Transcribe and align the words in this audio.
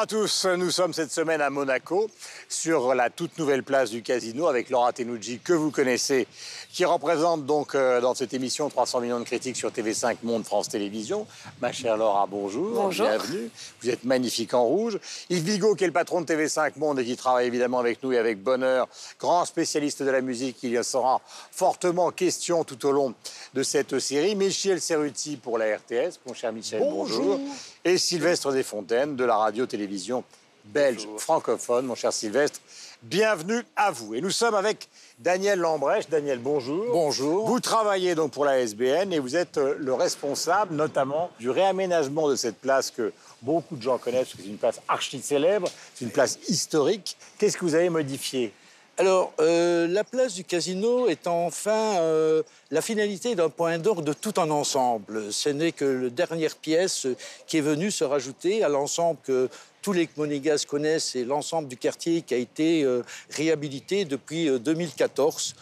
à 0.00 0.06
tous, 0.06 0.46
nous 0.56 0.70
sommes 0.70 0.94
cette 0.94 1.12
semaine 1.12 1.42
à 1.42 1.50
Monaco 1.50 2.10
sur 2.48 2.94
la 2.94 3.10
toute 3.10 3.36
nouvelle 3.38 3.62
place 3.62 3.90
du 3.90 4.00
casino 4.00 4.46
avec 4.46 4.70
Laura 4.70 4.94
Tenucci 4.94 5.40
que 5.40 5.52
vous 5.52 5.70
connaissez 5.70 6.26
qui 6.72 6.84
représente 6.84 7.46
donc 7.46 7.74
euh, 7.74 8.00
dans 8.00 8.14
cette 8.14 8.32
émission 8.32 8.68
300 8.68 9.00
millions 9.00 9.18
de 9.18 9.24
critiques 9.24 9.56
sur 9.56 9.70
TV5 9.70 10.16
Monde 10.22 10.44
France 10.44 10.68
Télévisions. 10.68 11.26
Ma 11.60 11.72
chère 11.72 11.96
Laura, 11.96 12.26
bonjour. 12.26 12.70
Bonjour. 12.74 13.06
Bienvenue. 13.06 13.50
Vous 13.82 13.90
êtes 13.90 14.04
magnifique 14.04 14.54
en 14.54 14.64
rouge. 14.64 14.98
Yves 15.30 15.42
Bigot 15.42 15.74
qui 15.74 15.84
est 15.84 15.88
le 15.88 15.92
patron 15.92 16.20
de 16.20 16.26
TV5 16.26 16.78
Monde 16.78 17.00
et 17.00 17.04
qui 17.04 17.16
travaille 17.16 17.46
évidemment 17.46 17.78
avec 17.80 18.02
nous 18.02 18.12
et 18.12 18.18
avec 18.18 18.42
bonheur, 18.42 18.88
grand 19.18 19.44
spécialiste 19.44 20.02
de 20.02 20.10
la 20.10 20.20
musique, 20.20 20.58
il 20.62 20.78
y 20.78 20.84
sera 20.84 21.20
fortement 21.50 22.10
question 22.10 22.64
tout 22.64 22.86
au 22.86 22.92
long 22.92 23.14
de 23.54 23.62
cette 23.62 23.98
série. 23.98 24.34
Michel 24.34 24.80
Cerruti 24.80 25.36
pour 25.36 25.58
la 25.58 25.76
RTS. 25.76 26.20
Mon 26.26 26.34
cher 26.34 26.52
Michel, 26.52 26.80
bonjour. 26.80 27.38
Et 27.84 27.98
Sylvestre 27.98 28.52
Desfontaines 28.52 29.16
de 29.16 29.24
la 29.24 29.36
radio-télévision 29.36 30.24
belge 30.64 31.06
francophone. 31.18 31.86
Mon 31.86 31.94
cher 31.94 32.12
Sylvestre, 32.12 32.60
bienvenue 33.02 33.62
à 33.76 33.90
vous. 33.90 34.14
Et 34.14 34.20
nous 34.20 34.30
sommes 34.30 34.54
avec 34.54 34.88
Daniel 35.18 35.58
Lambrèche. 35.58 36.08
Daniel, 36.08 36.38
bonjour. 36.38 36.86
Bonjour. 36.92 37.46
Vous 37.46 37.60
travaillez 37.60 38.14
donc 38.14 38.32
pour 38.32 38.44
la 38.44 38.60
SBN 38.60 39.12
et 39.12 39.18
vous 39.18 39.36
êtes 39.36 39.58
euh, 39.58 39.76
le 39.78 39.94
responsable 39.94 40.74
notamment 40.74 41.30
du 41.38 41.50
réaménagement 41.50 42.28
de 42.28 42.36
cette 42.36 42.56
place 42.56 42.90
que 42.90 43.12
beaucoup 43.42 43.76
de 43.76 43.82
gens 43.82 43.98
connaissent, 43.98 44.28
parce 44.28 44.36
que 44.36 44.42
c'est 44.42 44.48
une 44.48 44.58
place 44.58 44.80
archi 44.88 45.20
célèbre, 45.20 45.68
c'est 45.94 46.04
une 46.04 46.10
place 46.10 46.38
historique. 46.48 47.16
Qu'est-ce 47.38 47.56
que 47.56 47.64
vous 47.64 47.74
avez 47.74 47.88
modifié? 47.88 48.52
Alors, 48.98 49.32
euh, 49.40 49.86
la 49.88 50.04
place 50.04 50.34
du 50.34 50.44
casino 50.44 51.08
est 51.08 51.26
enfin 51.26 51.96
euh, 52.00 52.42
la 52.70 52.82
finalité 52.82 53.34
d'un 53.34 53.48
point 53.48 53.78
d'orgue 53.78 54.04
de 54.04 54.12
tout 54.12 54.34
un 54.36 54.50
ensemble. 54.50 55.32
Ce 55.32 55.48
n'est 55.48 55.72
que 55.72 55.86
la 55.86 56.10
dernière 56.10 56.54
pièce 56.54 57.06
qui 57.46 57.56
est 57.56 57.62
venue 57.62 57.90
se 57.90 58.04
rajouter 58.04 58.62
à 58.62 58.68
l'ensemble 58.68 59.18
que 59.24 59.48
tous 59.82 59.92
les 59.92 60.08
monégasques 60.16 60.68
connaissent 60.68 61.16
et 61.16 61.24
l'ensemble 61.24 61.68
du 61.68 61.76
quartier 61.76 62.22
qui 62.22 62.34
a 62.34 62.36
été 62.36 62.84
euh, 62.84 63.02
réhabilité 63.30 64.04
depuis 64.04 64.48
euh, 64.48 64.58
2014 64.58 65.54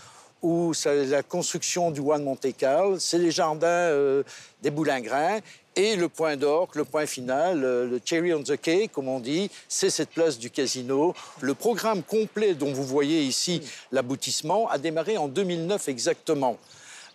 où 0.43 0.73
c'est 0.75 1.07
la 1.07 1.23
construction 1.23 1.91
du 1.91 2.01
One 2.01 2.23
Monte 2.23 2.47
Carlo, 2.57 2.99
c'est 2.99 3.19
les 3.19 3.31
jardins 3.31 3.67
euh, 3.67 4.23
des 4.63 4.71
Boulingrins 4.71 5.41
et 5.75 5.97
le 5.97 6.09
point 6.09 6.37
d'orgue, 6.37 6.75
le 6.75 6.85
point 6.85 7.07
final, 7.07 7.63
euh, 7.65 7.87
le 7.87 8.01
cherry 8.05 8.35
on 8.35 8.43
the 8.43 8.57
cake, 8.61 8.93
comme 8.93 9.09
on 9.09 9.21
dit, 9.21 9.51
c'est 9.69 9.91
cette 9.91 10.11
place 10.11 10.39
du 10.39 10.51
casino. 10.51 11.15
Le 11.41 11.55
programme 11.55 12.03
complet 12.03 12.55
dont 12.55 12.73
vous 12.73 12.85
voyez 12.85 13.23
ici 13.23 13.63
l'aboutissement 13.93 14.69
a 14.69 14.79
démarré 14.79 15.17
en 15.17 15.29
2009 15.29 15.89
exactement, 15.89 16.57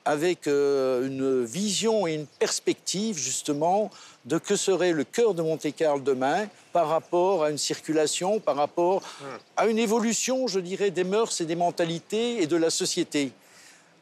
avec 0.05 0.47
euh, 0.47 1.07
une 1.07 1.43
vision 1.43 2.07
et 2.07 2.13
une 2.13 2.25
perspective 2.25 3.17
justement 3.17 3.89
de 4.25 4.37
que 4.37 4.55
serait 4.55 4.91
le 4.91 5.03
cœur 5.03 5.33
de 5.33 5.41
Monte-Carlo 5.41 6.01
demain 6.01 6.47
par 6.71 6.87
rapport 6.87 7.43
à 7.43 7.49
une 7.49 7.57
circulation, 7.57 8.39
par 8.39 8.55
rapport 8.55 9.01
à 9.57 9.67
une 9.67 9.79
évolution, 9.79 10.47
je 10.47 10.59
dirais, 10.59 10.91
des 10.91 11.03
mœurs 11.03 11.39
et 11.41 11.45
des 11.45 11.55
mentalités 11.55 12.41
et 12.41 12.47
de 12.47 12.55
la 12.55 12.69
société. 12.69 13.31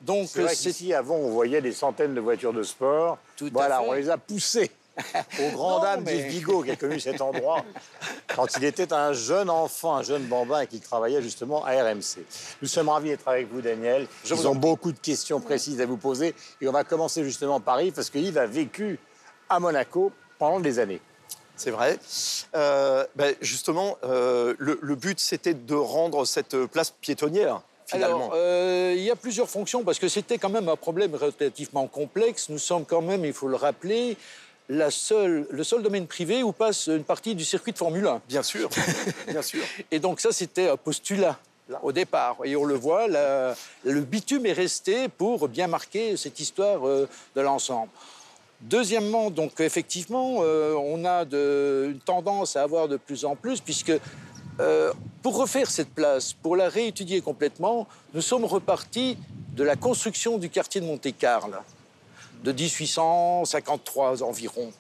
Donc 0.01 0.29
C'est 0.31 0.47
qu'ici, 0.47 0.93
avant, 0.93 1.15
on 1.15 1.29
voyait 1.29 1.61
des 1.61 1.73
centaines 1.73 2.15
de 2.15 2.21
voitures 2.21 2.53
de 2.53 2.63
sport. 2.63 3.17
Tout 3.37 3.47
à 3.47 3.49
voilà, 3.51 3.79
fait. 3.79 3.85
on 3.87 3.93
les 3.93 4.09
a 4.09 4.17
poussées 4.17 4.71
au 5.39 5.49
grand 5.53 5.77
Non, 5.77 5.83
dame 5.83 6.03
mais- 6.05 6.23
d'Yves 6.23 6.31
Bigot, 6.39 6.63
qui 6.63 6.71
a 6.71 6.75
connu 6.75 6.99
cet 6.99 7.21
endroit 7.21 7.63
quand 8.35 8.47
il 8.57 8.63
était 8.63 8.93
un 8.93 9.13
jeune 9.13 9.49
enfant, 9.49 9.95
un 9.97 10.03
jeune 10.03 10.23
bambin, 10.23 10.61
et 10.61 10.67
qu'il 10.67 10.81
travaillait 10.81 11.21
justement 11.21 11.63
à 11.65 11.71
RMC. 11.71 12.25
Nous 12.61 12.67
sommes 12.67 12.89
ravis 12.89 13.09
d'être 13.09 13.27
avec 13.27 13.51
vous, 13.51 13.61
Daniel. 13.61 14.07
Je 14.25 14.33
vous 14.33 14.43
Ils 14.43 14.47
en 14.47 14.51
ont 14.51 14.55
beaucoup 14.55 14.91
de 14.91 14.99
questions 14.99 15.39
précises 15.39 15.81
à 15.81 15.85
vous 15.85 15.97
poser. 15.97 16.33
Et 16.61 16.67
on 16.67 16.71
va 16.71 16.83
commencer 16.83 17.23
justement 17.23 17.59
par 17.59 17.81
Yves, 17.81 17.93
parce 17.93 18.09
que 18.09 18.17
Yves 18.19 18.37
a 18.37 18.45
vécu 18.45 18.99
à 19.49 19.59
Monaco 19.59 20.11
pendant 20.39 20.59
des 20.59 20.79
années. 20.79 21.01
C'est 21.57 21.71
vrai. 21.71 21.99
Euh, 22.55 23.05
ben, 23.15 23.35
justement, 23.41 23.97
euh, 24.03 24.55
le, 24.57 24.79
le 24.81 24.95
but, 24.95 25.19
c'était 25.19 25.53
de 25.53 25.75
rendre 25.75 26.25
cette 26.25 26.65
place 26.65 26.89
piétonnière, 26.89 27.61
finalement. 27.85 28.15
Alors, 28.15 28.31
euh, 28.35 28.93
il 28.97 29.03
y 29.03 29.11
a 29.11 29.15
plusieurs 29.15 29.47
fonctions 29.47 29.83
parce 29.83 29.99
que 29.99 30.07
c'était 30.07 30.39
quand 30.39 30.49
même 30.49 30.69
un 30.69 30.75
problème 30.75 31.13
relativement 31.13 31.85
complexe. 31.87 32.49
Nous 32.49 32.57
sommes 32.57 32.85
quand 32.85 33.01
même, 33.03 33.25
il 33.25 33.33
faut 33.33 33.47
le 33.47 33.57
rappeler, 33.57 34.17
la 34.69 34.89
seule, 34.91 35.45
le 35.49 35.63
seul 35.63 35.83
domaine 35.83 36.07
privé 36.07 36.43
où 36.43 36.51
passe 36.51 36.87
une 36.87 37.03
partie 37.03 37.35
du 37.35 37.43
circuit 37.45 37.71
de 37.73 37.77
Formule 37.77 38.07
1. 38.07 38.21
Bien 38.27 38.43
sûr, 38.43 38.69
bien 39.27 39.41
sûr. 39.41 39.63
Et 39.91 39.99
donc 39.99 40.19
ça, 40.21 40.31
c'était 40.31 40.69
un 40.69 40.77
postulat 40.77 41.37
au 41.83 41.91
départ. 41.91 42.37
Et 42.43 42.55
on 42.55 42.65
le 42.65 42.75
voit, 42.75 43.07
la- 43.07 43.55
le 43.83 44.01
bitume 44.01 44.45
est 44.45 44.53
resté 44.53 45.07
pour 45.09 45.47
bien 45.47 45.67
marquer 45.67 46.15
cette 46.17 46.39
histoire 46.39 46.87
euh, 46.87 47.07
de 47.35 47.41
l'ensemble. 47.41 47.89
Deuxièmement, 48.61 49.31
donc 49.31 49.59
effectivement, 49.59 50.37
euh, 50.41 50.73
on 50.75 51.03
a 51.05 51.25
de- 51.25 51.89
une 51.91 51.99
tendance 51.99 52.55
à 52.55 52.61
avoir 52.63 52.87
de 52.87 52.97
plus 52.97 53.25
en 53.25 53.35
plus, 53.35 53.59
puisque 53.59 53.93
euh, 54.59 54.93
pour 55.23 55.37
refaire 55.37 55.69
cette 55.71 55.89
place, 55.89 56.33
pour 56.33 56.55
la 56.55 56.69
réétudier 56.69 57.21
complètement, 57.21 57.87
nous 58.13 58.21
sommes 58.21 58.45
repartis 58.45 59.17
de 59.55 59.63
la 59.63 59.75
construction 59.75 60.37
du 60.37 60.49
quartier 60.49 60.79
de 60.81 60.85
Monte-Carlo, 60.85 61.57
de 62.43 62.51
1853 62.51 64.23
environ. 64.23 64.71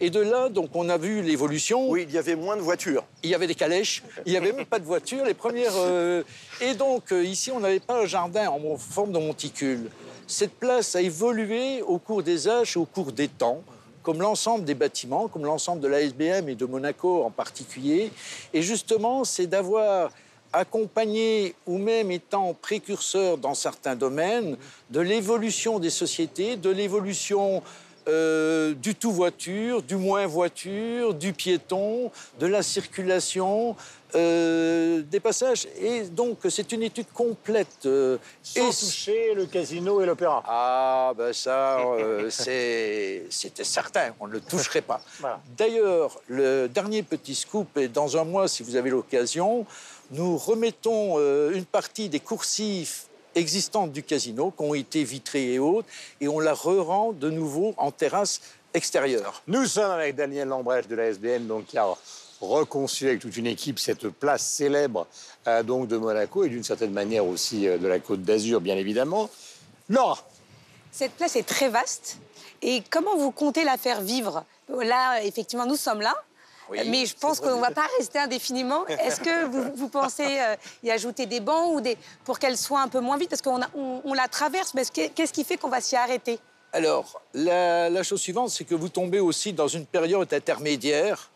Et 0.00 0.10
de 0.10 0.20
là, 0.20 0.48
donc, 0.48 0.70
on 0.74 0.88
a 0.88 0.98
vu 0.98 1.22
l'évolution. 1.22 1.88
Oui, 1.88 2.04
il 2.08 2.12
y 2.14 2.18
avait 2.18 2.34
moins 2.34 2.56
de 2.56 2.60
voitures. 2.62 3.04
Il 3.22 3.30
y 3.30 3.34
avait 3.36 3.46
des 3.46 3.54
calèches, 3.54 4.02
il 4.26 4.32
n'y 4.32 4.36
avait 4.38 4.52
même 4.52 4.66
pas 4.66 4.80
de 4.80 4.84
voiture. 4.84 5.24
Les 5.24 5.34
premières. 5.34 5.76
euh, 5.76 6.24
Et 6.60 6.74
donc, 6.74 7.12
euh, 7.12 7.22
ici, 7.24 7.52
on 7.52 7.60
n'avait 7.60 7.78
pas 7.78 8.02
un 8.02 8.06
jardin 8.06 8.48
en 8.48 8.76
forme 8.76 9.12
de 9.12 9.18
monticule. 9.18 9.88
Cette 10.26 10.54
place 10.54 10.96
a 10.96 11.02
évolué 11.02 11.82
au 11.82 11.98
cours 11.98 12.22
des 12.24 12.48
âges 12.48 12.76
et 12.76 12.80
au 12.80 12.84
cours 12.84 13.12
des 13.12 13.28
temps, 13.28 13.62
comme 14.02 14.20
l'ensemble 14.20 14.64
des 14.64 14.74
bâtiments, 14.74 15.28
comme 15.28 15.44
l'ensemble 15.44 15.80
de 15.80 15.86
la 15.88 16.00
SBM 16.00 16.48
et 16.48 16.56
de 16.56 16.64
Monaco 16.64 17.22
en 17.22 17.30
particulier. 17.30 18.10
Et 18.52 18.62
justement, 18.62 19.22
c'est 19.22 19.46
d'avoir 19.46 20.10
accompagné 20.52 21.54
ou 21.66 21.78
même 21.78 22.10
étant 22.10 22.54
précurseur 22.54 23.38
dans 23.38 23.54
certains 23.54 23.96
domaines 23.96 24.56
de 24.90 25.00
l'évolution 25.00 25.78
des 25.78 25.90
sociétés, 25.90 26.56
de 26.56 26.70
l'évolution 26.70 27.62
euh, 28.08 28.74
du 28.74 28.96
tout 28.96 29.12
voiture, 29.12 29.80
du 29.82 29.94
moins 29.96 30.26
voiture, 30.26 31.14
du 31.14 31.32
piéton, 31.32 32.10
de 32.40 32.46
la 32.46 32.60
circulation, 32.64 33.76
euh, 34.16 35.02
des 35.02 35.20
passages. 35.20 35.68
Et 35.80 36.02
donc, 36.02 36.38
c'est 36.50 36.72
une 36.72 36.82
étude 36.82 37.06
complète. 37.14 37.86
euh, 37.86 38.18
Sans 38.42 38.60
et- 38.68 38.70
toucher 38.74 39.34
le 39.34 39.46
casino 39.46 40.02
et 40.02 40.06
l'opéra. 40.06 40.42
ah, 40.48 41.12
ben 41.16 41.32
ça, 41.32 41.78
euh, 41.78 42.28
c'était 43.30 43.64
certain, 43.64 44.12
on 44.18 44.26
ne 44.26 44.32
le 44.32 44.40
toucherait 44.40 44.82
pas. 44.82 45.00
Voilà. 45.20 45.40
D'ailleurs, 45.56 46.18
le 46.26 46.66
dernier 46.68 47.04
petit 47.04 47.36
scoop, 47.36 47.76
et 47.78 47.86
dans 47.86 48.16
un 48.16 48.24
mois, 48.24 48.48
si 48.48 48.64
vous 48.64 48.74
avez 48.74 48.90
l'occasion, 48.90 49.64
nous 50.12 50.36
remettons 50.36 51.14
euh, 51.18 51.52
une 51.52 51.64
partie 51.64 52.08
des 52.08 52.20
coursifs 52.20 53.06
existantes 53.34 53.92
du 53.92 54.02
casino, 54.02 54.50
qui 54.50 54.62
ont 54.62 54.74
été 54.74 55.04
vitrées 55.04 55.54
et 55.54 55.58
autres, 55.58 55.88
et 56.20 56.28
on 56.28 56.38
la 56.38 56.52
re-rend 56.52 57.12
de 57.12 57.30
nouveau 57.30 57.74
en 57.78 57.90
terrasse 57.90 58.42
extérieure. 58.74 59.42
Nous 59.46 59.64
sommes 59.66 59.90
avec 59.90 60.16
Daniel 60.16 60.48
Lambrèche 60.48 60.86
de 60.86 60.94
la 60.94 61.06
SBN, 61.06 61.46
donc, 61.46 61.66
qui 61.66 61.78
a 61.78 61.86
reconçu 62.40 63.08
avec 63.08 63.20
toute 63.20 63.36
une 63.36 63.46
équipe 63.46 63.78
cette 63.78 64.08
place 64.08 64.42
célèbre 64.42 65.06
euh, 65.46 65.62
donc, 65.62 65.88
de 65.88 65.96
Monaco 65.96 66.44
et 66.44 66.48
d'une 66.48 66.64
certaine 66.64 66.92
manière 66.92 67.24
aussi 67.24 67.66
euh, 67.66 67.78
de 67.78 67.86
la 67.86 67.98
Côte 67.98 68.22
d'Azur, 68.22 68.60
bien 68.60 68.76
évidemment. 68.76 69.30
Laura, 69.88 70.18
Cette 70.90 71.12
place 71.12 71.36
est 71.36 71.46
très 71.46 71.68
vaste. 71.68 72.18
Et 72.60 72.82
comment 72.90 73.16
vous 73.16 73.30
comptez 73.30 73.64
la 73.64 73.76
faire 73.76 74.02
vivre? 74.02 74.44
Là, 74.68 75.22
effectivement, 75.24 75.66
nous 75.66 75.76
sommes 75.76 76.00
là. 76.00 76.14
Oui, 76.70 76.78
mais 76.88 77.04
je 77.06 77.14
pense 77.16 77.40
qu'on 77.40 77.56
ne 77.56 77.60
va 77.60 77.70
pas 77.70 77.86
rester 77.98 78.18
indéfiniment. 78.18 78.86
Est-ce 78.86 79.20
que 79.20 79.44
vous, 79.46 79.72
vous 79.76 79.88
pensez 79.88 80.24
euh, 80.40 80.56
y 80.82 80.90
ajouter 80.90 81.26
des 81.26 81.40
bancs 81.40 81.74
ou 81.74 81.80
des, 81.80 81.96
pour 82.24 82.38
qu'elle 82.38 82.56
soit 82.56 82.80
un 82.80 82.88
peu 82.88 83.00
moins 83.00 83.16
vite? 83.18 83.28
Parce 83.30 83.42
qu'on 83.42 83.60
a- 83.60 83.68
on, 83.74 84.00
on 84.04 84.14
la 84.14 84.28
traverse, 84.28 84.72
mais 84.74 84.82
est-ce 84.82 84.92
que- 84.92 85.08
qu'est-ce 85.08 85.32
qui 85.32 85.44
fait 85.44 85.56
qu'on 85.56 85.68
va 85.68 85.80
s'y 85.80 85.96
arrêter? 85.96 86.38
Alors, 86.72 87.20
la, 87.34 87.90
la 87.90 88.02
chose 88.02 88.20
suivante, 88.20 88.48
c'est 88.50 88.64
que 88.64 88.74
vous 88.74 88.88
tombez 88.88 89.20
aussi 89.20 89.52
dans 89.52 89.68
une 89.68 89.84
période 89.84 90.32
intermédiaire 90.32 91.30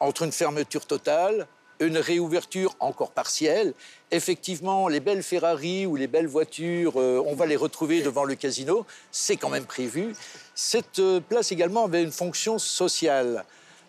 entre 0.00 0.22
une 0.22 0.32
fermeture 0.32 0.84
totale, 0.84 1.46
une 1.80 1.96
réouverture 1.98 2.74
encore 2.80 3.10
partielle. 3.12 3.72
Effectivement, 4.10 4.88
les 4.88 5.00
belles 5.00 5.22
Ferrari 5.22 5.86
ou 5.86 5.96
les 5.96 6.06
belles 6.06 6.26
voitures, 6.26 6.94
euh, 7.00 7.22
on 7.26 7.34
va 7.34 7.46
les 7.46 7.56
retrouver 7.56 8.02
devant 8.02 8.24
le 8.24 8.34
casino, 8.34 8.84
c'est 9.10 9.36
quand 9.36 9.48
même 9.50 9.64
prévu. 9.66 10.14
Cette 10.54 10.98
euh, 10.98 11.20
place 11.20 11.52
également 11.52 11.84
avait 11.84 12.02
une 12.02 12.12
fonction 12.12 12.58
sociale, 12.58 13.44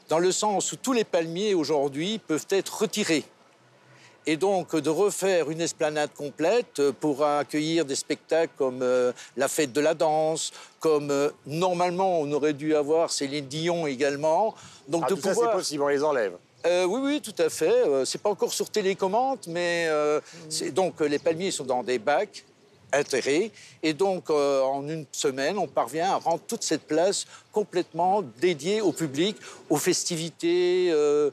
dans 0.09 0.19
le 0.19 0.31
sens 0.31 0.71
où 0.71 0.75
tous 0.75 0.94
les 0.94 1.04
palmiers 1.04 1.54
aujourd'hui 1.54 2.19
peuvent 2.19 2.48
être 2.50 2.81
retirés 2.81 3.25
et 4.27 4.36
donc 4.36 4.75
de 4.75 4.89
refaire 4.89 5.50
une 5.50 5.62
esplanade 5.62 6.12
complète 6.15 6.92
pour 7.00 7.25
accueillir 7.25 7.86
des 7.86 7.95
spectacles 7.95 8.51
comme 8.57 8.81
euh, 8.81 9.13
la 9.38 9.48
fête 9.48 9.71
de 9.71 9.80
la 9.80 9.94
danse, 9.94 10.51
comme 10.81 11.09
euh, 11.09 11.30
normalement 11.45 12.19
on 12.19 12.31
aurait 12.33 12.54
dû 12.54 12.75
avoir 12.75 13.09
Céline 13.09 13.48
Dion 13.48 13.88
également. 13.88 14.54
Donc 14.89 15.04
ah, 15.06 15.09
de 15.09 15.15
tout 15.15 15.21
ça 15.21 15.30
c'est 15.30 15.36
pouvoir. 15.36 15.56
possible, 15.56 15.83
on 15.83 15.88
les 15.88 16.04
enlève. 16.04 16.33
Euh, 16.65 16.83
oui, 16.83 17.00
oui, 17.01 17.21
tout 17.21 17.42
à 17.42 17.50
fait. 17.50 17.83
C'est 18.04 18.21
pas 18.21 18.30
encore 18.30 18.51
sur 18.51 18.69
télécommande, 18.69 19.39
mais 19.48 19.89
donc 20.74 21.00
les 21.00 21.19
palmiers 21.19 21.51
sont 21.51 21.63
dans 21.63 21.81
des 21.81 21.98
bacs 21.98 22.44
intérêt. 22.94 23.51
Et 23.84 23.94
donc, 23.94 24.30
euh, 24.30 24.62
en 24.62 24.88
une 24.88 25.06
semaine, 25.12 25.57
on 25.57 25.68
parvient 25.68 26.12
à 26.12 26.16
rendre 26.16 26.42
toute 26.48 26.63
cette 26.63 26.84
place 26.84 27.25
complètement 27.51 28.22
dédiée 28.39 28.81
au 28.81 28.92
public, 28.92 29.38
aux 29.69 29.78
festivités, 29.78 30.89
euh, 30.92 31.31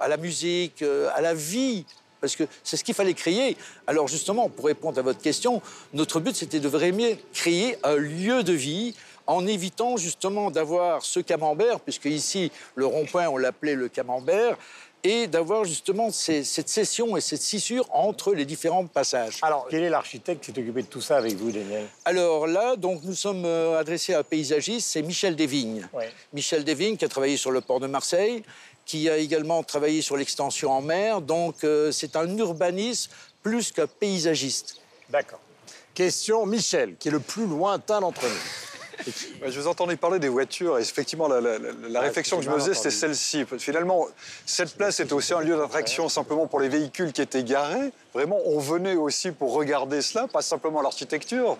à 0.00 0.08
la 0.08 0.16
musique, 0.16 0.82
euh, 0.82 1.08
à 1.14 1.20
la 1.20 1.34
vie. 1.34 1.84
Parce 2.20 2.36
que 2.36 2.44
c'est 2.62 2.76
ce 2.76 2.84
qu'il 2.84 2.94
fallait 2.94 3.14
créer. 3.14 3.56
Alors 3.86 4.06
justement, 4.06 4.48
pour 4.48 4.66
répondre 4.66 4.98
à 4.98 5.02
votre 5.02 5.20
question, 5.20 5.60
notre 5.92 6.20
but, 6.20 6.36
c'était 6.36 6.60
de 6.60 6.68
vraiment 6.68 7.16
créer 7.32 7.76
un 7.82 7.96
lieu 7.96 8.44
de 8.44 8.52
vie 8.52 8.94
en 9.26 9.46
évitant 9.46 9.96
justement 9.96 10.50
d'avoir 10.50 11.02
ce 11.02 11.20
camembert, 11.20 11.80
puisque 11.80 12.06
ici, 12.06 12.50
le 12.74 12.86
rond-point, 12.86 13.28
on 13.28 13.38
l'appelait 13.38 13.74
le 13.74 13.88
camembert, 13.88 14.56
et 15.04 15.26
d'avoir 15.26 15.64
justement 15.64 16.10
cette 16.10 16.68
session 16.68 17.16
et 17.16 17.20
cette 17.20 17.42
scissure 17.42 17.86
entre 17.92 18.34
les 18.34 18.44
différents 18.44 18.86
passages. 18.86 19.38
Alors, 19.42 19.66
quel 19.68 19.82
est 19.82 19.90
l'architecte 19.90 20.44
qui 20.44 20.52
s'est 20.52 20.60
occupé 20.60 20.82
de 20.82 20.86
tout 20.86 21.00
ça 21.00 21.16
avec 21.16 21.34
vous, 21.34 21.50
Daniel? 21.50 21.86
Alors 22.04 22.46
là, 22.46 22.76
donc, 22.76 23.02
nous 23.02 23.14
sommes 23.14 23.44
euh, 23.44 23.78
adressés 23.78 24.14
à 24.14 24.20
un 24.20 24.22
paysagiste, 24.22 24.88
c'est 24.88 25.02
Michel 25.02 25.34
Desvignes. 25.34 25.86
Michel 26.32 26.62
Desvignes 26.62 26.96
qui 26.96 27.04
a 27.04 27.08
travaillé 27.08 27.36
sur 27.36 27.50
le 27.50 27.60
port 27.60 27.80
de 27.80 27.88
Marseille, 27.88 28.44
qui 28.86 29.08
a 29.08 29.16
également 29.16 29.62
travaillé 29.62 30.02
sur 30.02 30.16
l'extension 30.16 30.70
en 30.70 30.82
mer. 30.82 31.20
Donc, 31.20 31.64
euh, 31.64 31.90
c'est 31.90 32.14
un 32.14 32.36
urbaniste 32.36 33.10
plus 33.42 33.72
qu'un 33.72 33.86
paysagiste. 33.86 34.76
D'accord. 35.08 35.40
Question 35.94 36.46
Michel, 36.46 36.96
qui 36.96 37.08
est 37.08 37.12
le 37.12 37.20
plus 37.20 37.46
lointain 37.46 38.00
d'entre 38.00 38.22
nous. 38.22 38.71
Je 39.44 39.60
vous 39.60 39.66
entendais 39.66 39.96
parler 39.96 40.18
des 40.18 40.28
voitures 40.28 40.78
et 40.78 40.82
effectivement, 40.82 41.28
la, 41.28 42.00
réflexion 42.00 42.38
que 42.38 42.44
je 42.44 42.50
me 42.50 42.58
faisais, 42.58 42.74
c'était 42.74 42.90
celle-ci. 42.90 43.44
Finalement, 43.58 44.06
cette 44.46 44.76
place 44.76 45.00
était 45.00 45.12
aussi 45.12 45.34
un 45.34 45.40
lieu 45.40 45.56
d'attraction 45.56 46.08
simplement 46.08 46.46
pour 46.46 46.60
les 46.60 46.68
véhicules 46.68 47.12
qui 47.12 47.22
étaient 47.22 47.44
garés. 47.44 47.92
Vraiment, 48.14 48.38
on 48.46 48.58
venait 48.58 48.96
aussi 48.96 49.30
pour 49.30 49.52
regarder 49.54 50.02
cela, 50.02 50.28
pas 50.28 50.42
simplement 50.42 50.82
l'architecture. 50.82 51.56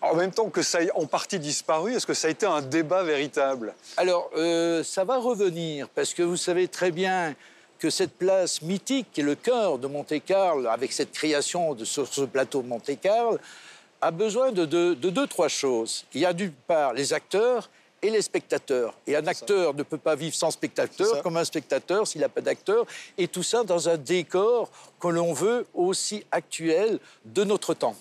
En 0.00 0.14
même 0.14 0.30
temps 0.30 0.48
que 0.48 0.62
ça 0.62 0.82
ait 0.82 0.92
en 0.92 1.06
partie 1.06 1.40
disparu, 1.40 1.94
est-ce 1.94 2.06
que 2.06 2.14
ça 2.14 2.28
a 2.28 2.30
été 2.30 2.46
un 2.46 2.62
débat 2.62 3.02
véritable? 3.02 3.74
Alors, 3.96 4.30
euh, 4.36 4.84
ça 4.84 5.04
va 5.04 5.18
revenir, 5.18 5.88
parce 5.88 6.14
que 6.14 6.22
vous 6.22 6.36
savez 6.36 6.68
très 6.68 6.92
bien 6.92 7.34
que 7.78 7.90
cette 7.90 8.12
place 8.12 8.62
mythique, 8.62 9.08
qui 9.12 9.20
est 9.20 9.24
le 9.24 9.34
cœur 9.34 9.78
de 9.78 9.86
Monte-Carlo, 9.86 10.68
avec 10.68 10.92
cette 10.92 11.12
création 11.12 11.74
de, 11.74 11.84
sur 11.84 12.06
ce 12.06 12.22
plateau 12.22 12.62
de 12.62 12.68
Monte-Carlo, 12.68 13.38
a 14.00 14.10
besoin 14.10 14.52
de, 14.52 14.64
deux, 14.64 15.26
trois 15.26 15.48
choses. 15.48 16.04
Il 16.14 16.20
y 16.20 16.26
a 16.26 16.32
d'une 16.32 16.52
part 16.52 16.92
les 16.92 17.12
acteurs 17.12 17.70
et 18.00 18.10
les 18.10 18.22
spectateurs. 18.22 18.94
Et 19.06 19.16
un 19.16 19.26
acteur 19.26 19.74
ne 19.74 19.82
peut 19.82 19.98
pas 19.98 20.14
vivre 20.14 20.34
sans 20.34 20.50
spectateur, 20.50 21.22
comme 21.22 21.36
un 21.36 21.44
spectateur 21.44 22.06
s'il 22.06 22.20
n'a 22.20 22.28
pas 22.28 22.40
d'acteur. 22.40 22.86
Et 23.16 23.26
tout 23.26 23.42
ça 23.42 23.64
dans 23.64 23.88
un 23.88 23.96
décor 23.96 24.70
que 25.00 25.08
l'on 25.08 25.32
veut 25.32 25.66
aussi 25.74 26.24
actuel 26.30 27.00
de 27.24 27.44
notre 27.44 27.74
temps. 27.74 27.96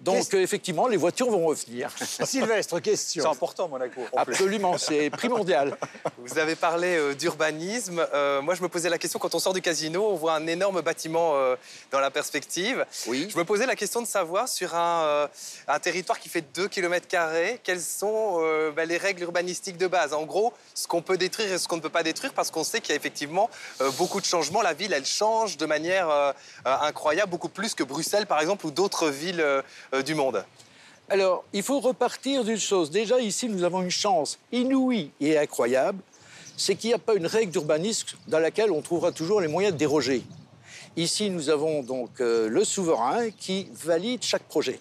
Donc, 0.00 0.32
euh, 0.32 0.40
effectivement, 0.40 0.86
les 0.86 0.96
voitures 0.96 1.30
vont 1.30 1.46
revenir. 1.46 1.90
Sylvestre, 2.24 2.80
question. 2.80 3.22
C'est 3.22 3.28
important, 3.28 3.68
Monaco. 3.68 4.02
Absolument, 4.16 4.78
c'est 4.78 5.10
primordial. 5.10 5.76
Vous 6.18 6.38
avez 6.38 6.54
parlé 6.54 6.96
euh, 6.96 7.14
d'urbanisme. 7.14 8.06
Euh, 8.14 8.40
moi, 8.40 8.54
je 8.54 8.62
me 8.62 8.68
posais 8.68 8.88
la 8.88 8.98
question, 8.98 9.18
quand 9.18 9.34
on 9.34 9.40
sort 9.40 9.54
du 9.54 9.60
casino, 9.60 10.06
on 10.08 10.14
voit 10.14 10.34
un 10.34 10.46
énorme 10.46 10.82
bâtiment 10.82 11.34
dans 11.90 12.00
la 12.00 12.10
perspective. 12.10 12.84
Oui. 13.06 13.28
Je 13.30 13.36
me 13.36 13.44
posais 13.44 13.66
la 13.66 13.74
question 13.74 14.00
de 14.00 14.06
savoir, 14.06 14.48
sur 14.48 14.74
un, 14.74 15.28
territoire 15.82 16.18
qui 16.18 16.28
fait 16.28 16.44
2 16.54 16.68
km, 16.68 17.06
quelles 17.62 17.80
sont 17.80 18.40
bah, 18.74 18.84
les 18.84 18.96
règles 18.96 19.22
urbanistiques 19.22 19.76
de 19.76 19.86
base? 19.86 20.12
En 20.12 20.24
gros, 20.24 20.52
ce 20.74 20.86
qu'on 20.86 21.02
peut 21.02 21.16
détruire 21.16 21.52
et 21.52 21.58
ce 21.58 21.66
qu'on 21.66 21.76
ne 21.76 21.80
peut 21.80 21.88
pas 21.88 22.02
détruire, 22.02 22.32
parce 22.32 22.50
qu'on 22.50 22.64
sait 22.64 22.80
qu'il 22.80 22.90
y 22.90 22.92
a 22.92 22.96
effectivement 22.96 23.50
beaucoup 23.96 24.20
de 24.20 24.26
changements. 24.26 24.62
La 24.62 24.74
ville, 24.74 24.92
elle 24.92 25.06
change 25.06 25.56
de 25.56 25.66
manière 25.66 26.34
incroyable, 26.64 27.30
beaucoup 27.30 27.48
plus 27.48 27.74
que 27.74 27.82
Bruxelles, 27.82 28.26
par 28.26 28.40
exemple, 28.40 28.66
ou 28.66 28.70
d'autres 28.70 29.08
villes 29.08 29.44
euh, 29.87 29.87
du 30.04 30.14
monde 30.14 30.44
Alors, 31.08 31.44
il 31.52 31.62
faut 31.62 31.80
repartir 31.80 32.44
d'une 32.44 32.58
chose. 32.58 32.90
Déjà, 32.90 33.20
ici, 33.20 33.48
nous 33.48 33.64
avons 33.64 33.82
une 33.82 33.90
chance 33.90 34.38
inouïe 34.52 35.10
et 35.20 35.38
incroyable, 35.38 36.02
c'est 36.56 36.74
qu'il 36.74 36.88
n'y 36.88 36.94
a 36.94 36.98
pas 36.98 37.14
une 37.14 37.26
règle 37.26 37.52
d'urbanisme 37.52 38.16
dans 38.26 38.38
laquelle 38.38 38.70
on 38.72 38.82
trouvera 38.82 39.12
toujours 39.12 39.40
les 39.40 39.48
moyens 39.48 39.72
de 39.72 39.78
déroger. 39.78 40.22
Ici, 40.96 41.30
nous 41.30 41.48
avons 41.48 41.82
donc 41.82 42.20
euh, 42.20 42.48
le 42.48 42.64
souverain 42.64 43.30
qui 43.30 43.68
valide 43.72 44.22
chaque 44.22 44.42
projet. 44.42 44.80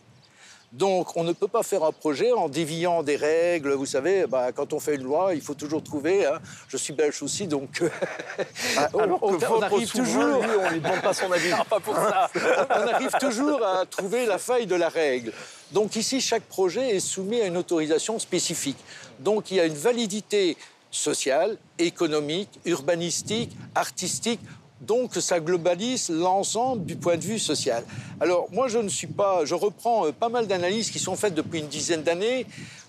Donc, 0.73 1.15
on 1.15 1.23
ne 1.23 1.31
peut 1.31 1.47
pas 1.47 1.63
faire 1.63 1.83
un 1.85 1.93
projet 1.93 2.33
en 2.33 2.49
déviant 2.49 3.01
des 3.01 3.15
règles. 3.15 3.71
Vous 3.71 3.85
savez, 3.85 4.27
bah, 4.27 4.51
quand 4.51 4.73
on 4.73 4.79
fait 4.79 4.95
une 4.95 5.03
loi, 5.03 5.33
il 5.33 5.41
faut 5.41 5.53
toujours 5.53 5.81
trouver. 5.81 6.25
Hein. 6.25 6.39
je 6.67 6.75
suis 6.75 6.93
belge 6.93 7.23
aussi, 7.23 7.47
donc 7.47 7.81
alors 8.77 9.19
on, 9.21 9.35
on, 9.35 9.61
arrive 9.61 9.89
toujours. 9.89 10.43
on 10.65 10.69
lui 10.69 10.81
demande 10.81 11.01
pas 11.01 11.13
son 11.13 11.31
avis. 11.31 11.51
pas 11.69 11.79
pour 11.79 11.95
ça. 11.95 12.29
on 12.69 12.87
arrive 12.87 13.11
toujours 13.19 13.65
à 13.65 13.85
trouver 13.85 14.25
la 14.25 14.37
faille 14.37 14.67
de 14.67 14.75
la 14.75 14.89
règle. 14.89 15.31
Donc 15.71 15.95
ici, 15.95 16.19
chaque 16.19 16.43
projet 16.43 16.95
est 16.95 16.99
soumis 16.99 17.41
à 17.41 17.45
une 17.45 17.57
autorisation 17.57 18.19
spécifique. 18.19 18.77
Donc 19.19 19.51
il 19.51 19.57
y 19.57 19.59
a 19.61 19.65
une 19.65 19.73
validité 19.73 20.57
sociale, 20.91 21.57
économique, 21.79 22.49
urbanistique, 22.65 23.55
artistique 23.75 24.39
donc 24.81 25.15
ça 25.15 25.39
globalise 25.39 26.09
l'ensemble 26.09 26.85
du 26.85 26.95
point 26.95 27.17
de 27.17 27.23
vue 27.23 27.39
social. 27.39 27.83
Alors 28.19 28.47
moi 28.51 28.67
je 28.67 28.77
ne 28.77 28.89
suis 28.89 29.07
pas, 29.07 29.45
je 29.45 29.55
reprends 29.55 30.07
euh, 30.07 30.11
pas 30.11 30.29
mal 30.29 30.47
d'analyses 30.47 30.91
qui 30.91 30.99
sont 30.99 31.15
faites 31.15 31.33
depuis 31.33 31.59
une 31.59 31.67
dizaine 31.67 32.03
d'années. 32.03 32.45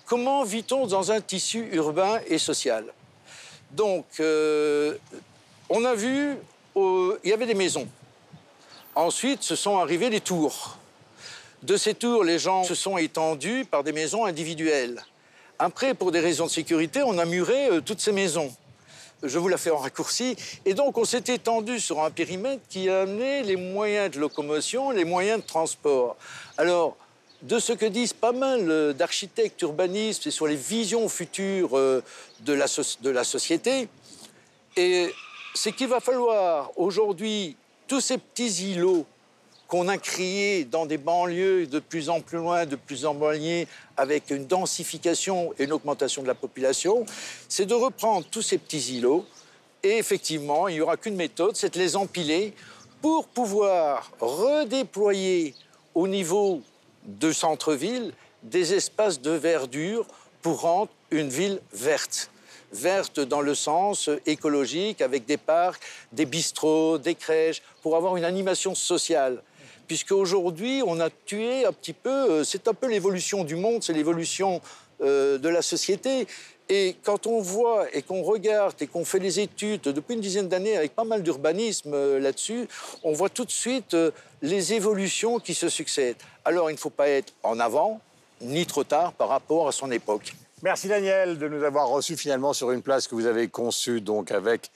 Comment 0.07 0.43
vit-on 0.45 0.87
dans 0.87 1.13
un 1.13 1.21
tissu 1.21 1.69
urbain 1.73 2.21
et 2.29 2.39
social? 2.39 2.85
Donc 3.73 4.05
euh, 4.21 4.97
on 5.69 5.85
a 5.85 5.95
vu, 5.95 6.37
il 6.77 7.31
y 7.31 7.33
avait 7.33 7.47
des 7.47 7.55
maisons. 7.55 7.87
Ensuite 8.95 9.43
se 9.43 9.57
sont 9.57 9.79
arrivées 9.79 10.11
les 10.11 10.21
tours. 10.21 10.77
De 11.63 11.77
ces 11.77 11.95
tours, 11.95 12.23
les 12.23 12.39
gens 12.39 12.63
se 12.65 12.75
sont 12.75 12.99
étendus 12.99 13.65
par 13.65 13.83
des 13.83 13.93
maisons 13.93 14.25
individuelles. 14.25 15.03
Après, 15.59 15.93
pour 15.93 16.13
des 16.13 16.21
raisons 16.21 16.47
de 16.47 16.51
sécurité, 16.51 17.03
on 17.03 17.19
a 17.19 17.25
muré 17.25 17.69
euh, 17.69 17.81
toutes 17.81 18.01
ces 18.01 18.13
maisons 18.13 18.53
je 19.23 19.39
vous 19.39 19.49
la 19.49 19.57
fais 19.57 19.71
en 19.71 19.79
raccourci. 19.79 20.37
Et 20.65 20.75
donc, 20.75 20.99
on 20.99 21.05
s'est 21.05 21.25
étendu 21.27 21.81
sur 21.81 22.03
un 22.03 22.11
périmètre 22.11 22.63
qui 22.69 22.89
a 22.89 23.03
amené 23.03 23.43
les 23.43 23.57
moyens 23.57 24.11
de 24.11 24.21
locomotion, 24.21 24.91
les 24.91 25.05
moyens 25.05 25.41
de 25.41 25.47
transport. 25.47 26.17
Alors, 26.57 26.97
de 27.43 27.59
ce 27.59 27.73
que 27.73 27.87
disent 27.87 28.13
pas 28.13 28.33
mal 28.33 28.71
euh, 28.71 28.93
d'architectes 28.93 29.63
urbanistes 29.63 30.27
et 30.27 30.31
sur 30.31 30.47
les 30.47 30.57
visions 30.57 31.09
futures 31.09 31.79
euh, 31.79 32.03
de 32.41 32.53
la, 32.53 32.67
de 33.01 33.11
la 33.11 33.25
société, 33.25 33.89
et 34.77 35.13
c'est 35.55 35.73
qu'il 35.73 35.89
va 35.89 36.01
falloir 36.01 36.71
aujourd'hui 36.77 37.57
tous 37.87 38.01
ces 38.01 38.19
petits 38.19 38.73
îlots 38.73 39.07
qu'on 39.69 39.87
a 39.87 39.99
créé 39.99 40.65
dans 40.65 40.87
des 40.87 40.97
banlieues 40.97 41.67
de 41.67 41.79
plus 41.79 42.09
en 42.09 42.23
plus 42.23 42.39
loin, 42.39 42.65
de 42.65 42.75
plus 42.75 43.05
en 43.05 43.13
moins 43.13 43.37
avec 43.99 44.31
une 44.31 44.47
densification 44.47 45.53
et 45.59 45.65
une 45.65 45.73
augmentation 45.73 46.23
de 46.23 46.27
la 46.27 46.35
population, 46.35 47.05
c'est 47.49 47.67
de 47.67 47.75
reprendre 47.75 48.27
tous 48.31 48.41
ces 48.41 48.57
petits 48.57 48.97
îlots. 48.97 49.27
Et 49.83 49.99
effectivement, 49.99 50.69
il 50.69 50.77
n'y 50.77 50.81
aura 50.81 50.97
qu'une 50.97 51.17
méthode, 51.17 51.55
c'est 51.55 51.75
de 51.75 51.79
les 51.79 51.97
empiler 51.97 52.55
pour 53.03 53.29
pouvoir 53.29 54.11
redéployer 54.21 55.55
au 55.95 56.09
niveau 56.09 56.63
de 57.05 57.31
centre-ville 57.31 58.13
des 58.43 58.73
espaces 58.73 59.21
de 59.21 59.33
verdure 59.33 60.07
pour 60.41 60.63
rendre 60.63 60.91
une 61.11 61.29
ville 61.29 61.61
verte. 61.73 62.31
Verte 62.73 63.21
dans 63.21 63.41
le 63.41 63.55
sens 63.55 64.09
écologique, 64.27 65.03
avec 65.03 65.27
des 65.27 65.37
parcs, 65.37 65.83
des 66.13 66.27
bistrots, 66.27 66.99
des 66.99 67.15
crèches, 67.15 67.63
pour 67.83 67.97
avoir 67.97 68.17
une 68.17 68.25
animation 68.25 68.75
sociale 68.75 69.43
puisque 69.89 70.13
aujourd'hui, 70.13 70.83
on 70.87 71.01
a 71.01 71.09
tué 71.11 71.65
un 71.65 71.73
petit 71.73 71.95
peu, 71.95 72.11
euh, 72.11 72.45
c'est 72.45 72.69
un 72.69 72.75
peu 72.75 72.89
l'évolution 72.89 73.43
du 73.43 73.57
monde, 73.57 73.83
c'est 73.83 73.95
l'évolution 73.95 74.61
euh, 75.01 75.39
de 75.39 75.49
la 75.49 75.63
société. 75.63 76.29
Et 76.69 76.97
quand 77.03 77.27
on 77.27 77.41
voit 77.41 77.87
et 77.95 78.03
qu'on 78.03 78.23
regarde 78.23 78.75
et 78.81 78.87
qu'on 78.87 79.07
fait 79.07 79.19
les 79.19 79.41
études 79.41 79.81
depuis 79.81 80.15
une 80.15 80.21
dizaine 80.21 80.49
d'années 80.49 80.77
avec 80.77 80.95
pas 80.95 81.05
mal 81.05 81.23
d'urbanisme 81.23 81.95
euh, 81.95 82.21
là-dessus, 82.21 82.69
on 83.03 83.13
voit 83.13 83.31
tout 83.31 83.47
de 83.47 83.51
suite 83.51 83.97
les 84.43 84.75
évolutions 84.75 85.39
qui 85.39 85.55
se 85.55 85.71
succèdent. 85.71 86.23
Alors 86.45 86.71
il 86.71 86.75
ne 86.75 86.79
faut 86.79 86.91
pas 86.91 87.09
être 87.09 87.33
en 87.43 87.59
avant 87.59 88.01
ni 88.43 88.67
trop 88.67 88.85
tard 88.85 89.15
par 89.15 89.29
rapport 89.29 89.67
à 89.67 89.73
son 89.73 89.91
époque. 89.91 90.35
Merci 90.63 90.89
Daniel 90.89 91.39
de 91.39 91.49
nous 91.49 91.65
avoir 91.65 91.89
reçus 91.89 92.17
finalement 92.17 92.53
sur 92.53 92.71
une 92.71 92.83
place 92.83 93.09
que 93.09 93.15
vous 93.15 93.27
avez 93.27 93.49
conçue 93.49 94.03
donc 94.03 94.31
avec 94.31 94.71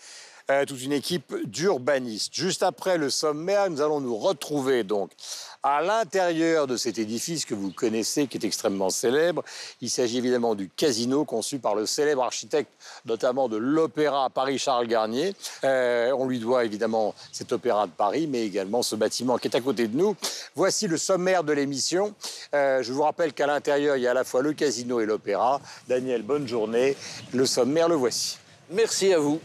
euh, 0.50 0.64
toute 0.64 0.82
une 0.82 0.92
équipe 0.92 1.34
d'urbanistes. 1.44 2.34
Juste 2.34 2.62
après 2.62 2.98
le 2.98 3.10
sommaire, 3.10 3.70
nous 3.70 3.80
allons 3.80 4.00
nous 4.00 4.16
retrouver 4.16 4.84
donc 4.84 5.10
à 5.62 5.80
l'intérieur 5.80 6.66
de 6.66 6.76
cet 6.76 6.98
édifice 6.98 7.44
que 7.44 7.54
vous 7.54 7.70
connaissez, 7.70 8.26
qui 8.26 8.36
est 8.36 8.44
extrêmement 8.44 8.90
célèbre. 8.90 9.44
Il 9.80 9.90
s'agit 9.90 10.18
évidemment 10.18 10.54
du 10.56 10.68
casino 10.68 11.24
conçu 11.24 11.58
par 11.58 11.76
le 11.76 11.86
célèbre 11.86 12.22
architecte, 12.24 12.70
notamment 13.06 13.48
de 13.48 13.56
l'Opéra 13.56 14.28
Paris, 14.30 14.58
Charles 14.58 14.88
Garnier. 14.88 15.36
Euh, 15.62 16.12
on 16.18 16.26
lui 16.26 16.40
doit 16.40 16.64
évidemment 16.64 17.14
cet 17.30 17.52
Opéra 17.52 17.86
de 17.86 17.92
Paris, 17.92 18.26
mais 18.28 18.44
également 18.44 18.82
ce 18.82 18.96
bâtiment 18.96 19.38
qui 19.38 19.48
est 19.48 19.56
à 19.56 19.60
côté 19.60 19.86
de 19.86 19.96
nous. 19.96 20.16
Voici 20.56 20.88
le 20.88 20.96
sommaire 20.96 21.44
de 21.44 21.52
l'émission. 21.52 22.14
Euh, 22.54 22.82
je 22.82 22.92
vous 22.92 23.02
rappelle 23.02 23.32
qu'à 23.32 23.46
l'intérieur, 23.46 23.96
il 23.96 24.02
y 24.02 24.08
a 24.08 24.10
à 24.10 24.14
la 24.14 24.24
fois 24.24 24.42
le 24.42 24.54
casino 24.54 25.00
et 25.00 25.06
l'Opéra. 25.06 25.60
Daniel, 25.86 26.22
bonne 26.22 26.48
journée. 26.48 26.96
Le 27.32 27.46
sommaire, 27.46 27.88
le 27.88 27.94
voici. 27.94 28.38
Merci 28.70 29.12
à 29.12 29.18
vous. 29.20 29.40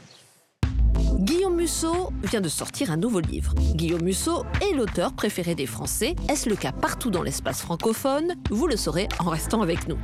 Guillaume 1.19 1.55
Musso 1.55 2.12
vient 2.24 2.41
de 2.41 2.47
sortir 2.47 2.91
un 2.91 2.97
nouveau 2.97 3.19
livre. 3.19 3.55
Guillaume 3.74 4.03
Musso 4.03 4.45
est 4.62 4.75
l'auteur 4.75 5.13
préféré 5.13 5.55
des 5.55 5.65
Français. 5.65 6.15
Est-ce 6.29 6.47
le 6.47 6.55
cas 6.55 6.71
partout 6.71 7.09
dans 7.09 7.24
l'espace 7.24 7.62
francophone? 7.62 8.36
Vous 8.51 8.67
le 8.67 8.77
saurez 8.77 9.09
en 9.17 9.31
restant 9.31 9.63
avec 9.63 9.88
nous. 9.88 9.97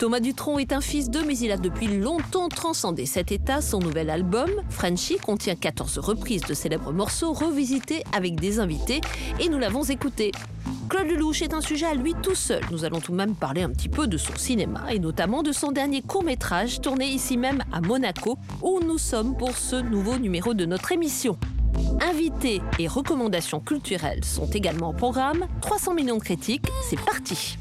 Thomas 0.00 0.18
Dutronc 0.18 0.58
est 0.58 0.72
un 0.72 0.80
fils 0.80 1.08
de, 1.08 1.20
mais 1.20 1.38
il 1.38 1.52
a 1.52 1.56
depuis 1.56 1.86
longtemps 1.86 2.48
transcendé 2.48 3.06
cet 3.06 3.30
état. 3.30 3.60
Son 3.60 3.78
nouvel 3.78 4.10
album, 4.10 4.50
Frenchy, 4.68 5.18
contient 5.18 5.54
14 5.54 5.98
reprises 5.98 6.42
de 6.42 6.52
célèbres 6.52 6.92
morceaux 6.92 7.32
revisités 7.32 8.02
avec 8.12 8.34
des 8.34 8.58
invités 8.58 9.00
et 9.38 9.48
nous 9.48 9.58
l'avons 9.58 9.84
écouté. 9.84 10.32
Claude 10.88 11.08
Lelouch 11.08 11.42
est 11.42 11.52
un 11.52 11.60
sujet 11.60 11.86
à 11.86 11.94
lui 11.94 12.14
tout 12.22 12.36
seul. 12.36 12.60
Nous 12.70 12.84
allons 12.84 13.00
tout 13.00 13.10
de 13.10 13.16
même 13.16 13.34
parler 13.34 13.62
un 13.62 13.70
petit 13.70 13.88
peu 13.88 14.06
de 14.06 14.16
son 14.16 14.36
cinéma 14.36 14.84
et 14.92 15.00
notamment 15.00 15.42
de 15.42 15.50
son 15.50 15.72
dernier 15.72 16.00
court-métrage 16.00 16.80
tourné 16.80 17.06
ici 17.06 17.36
même 17.36 17.64
à 17.72 17.80
Monaco 17.80 18.38
où 18.62 18.78
nous 18.86 18.98
sommes 18.98 19.36
pour 19.36 19.56
ce 19.56 19.76
nouveau 19.76 20.16
numéro 20.16 20.54
de 20.56 20.66
notre 20.66 20.92
émission. 20.92 21.38
Invités 22.00 22.60
et 22.78 22.88
recommandations 22.88 23.60
culturelles 23.60 24.24
sont 24.24 24.48
également 24.50 24.90
au 24.90 24.92
programme. 24.92 25.46
300 25.60 25.94
millions 25.94 26.16
de 26.16 26.22
critiques, 26.22 26.66
c'est 26.88 27.00
parti. 27.00 27.58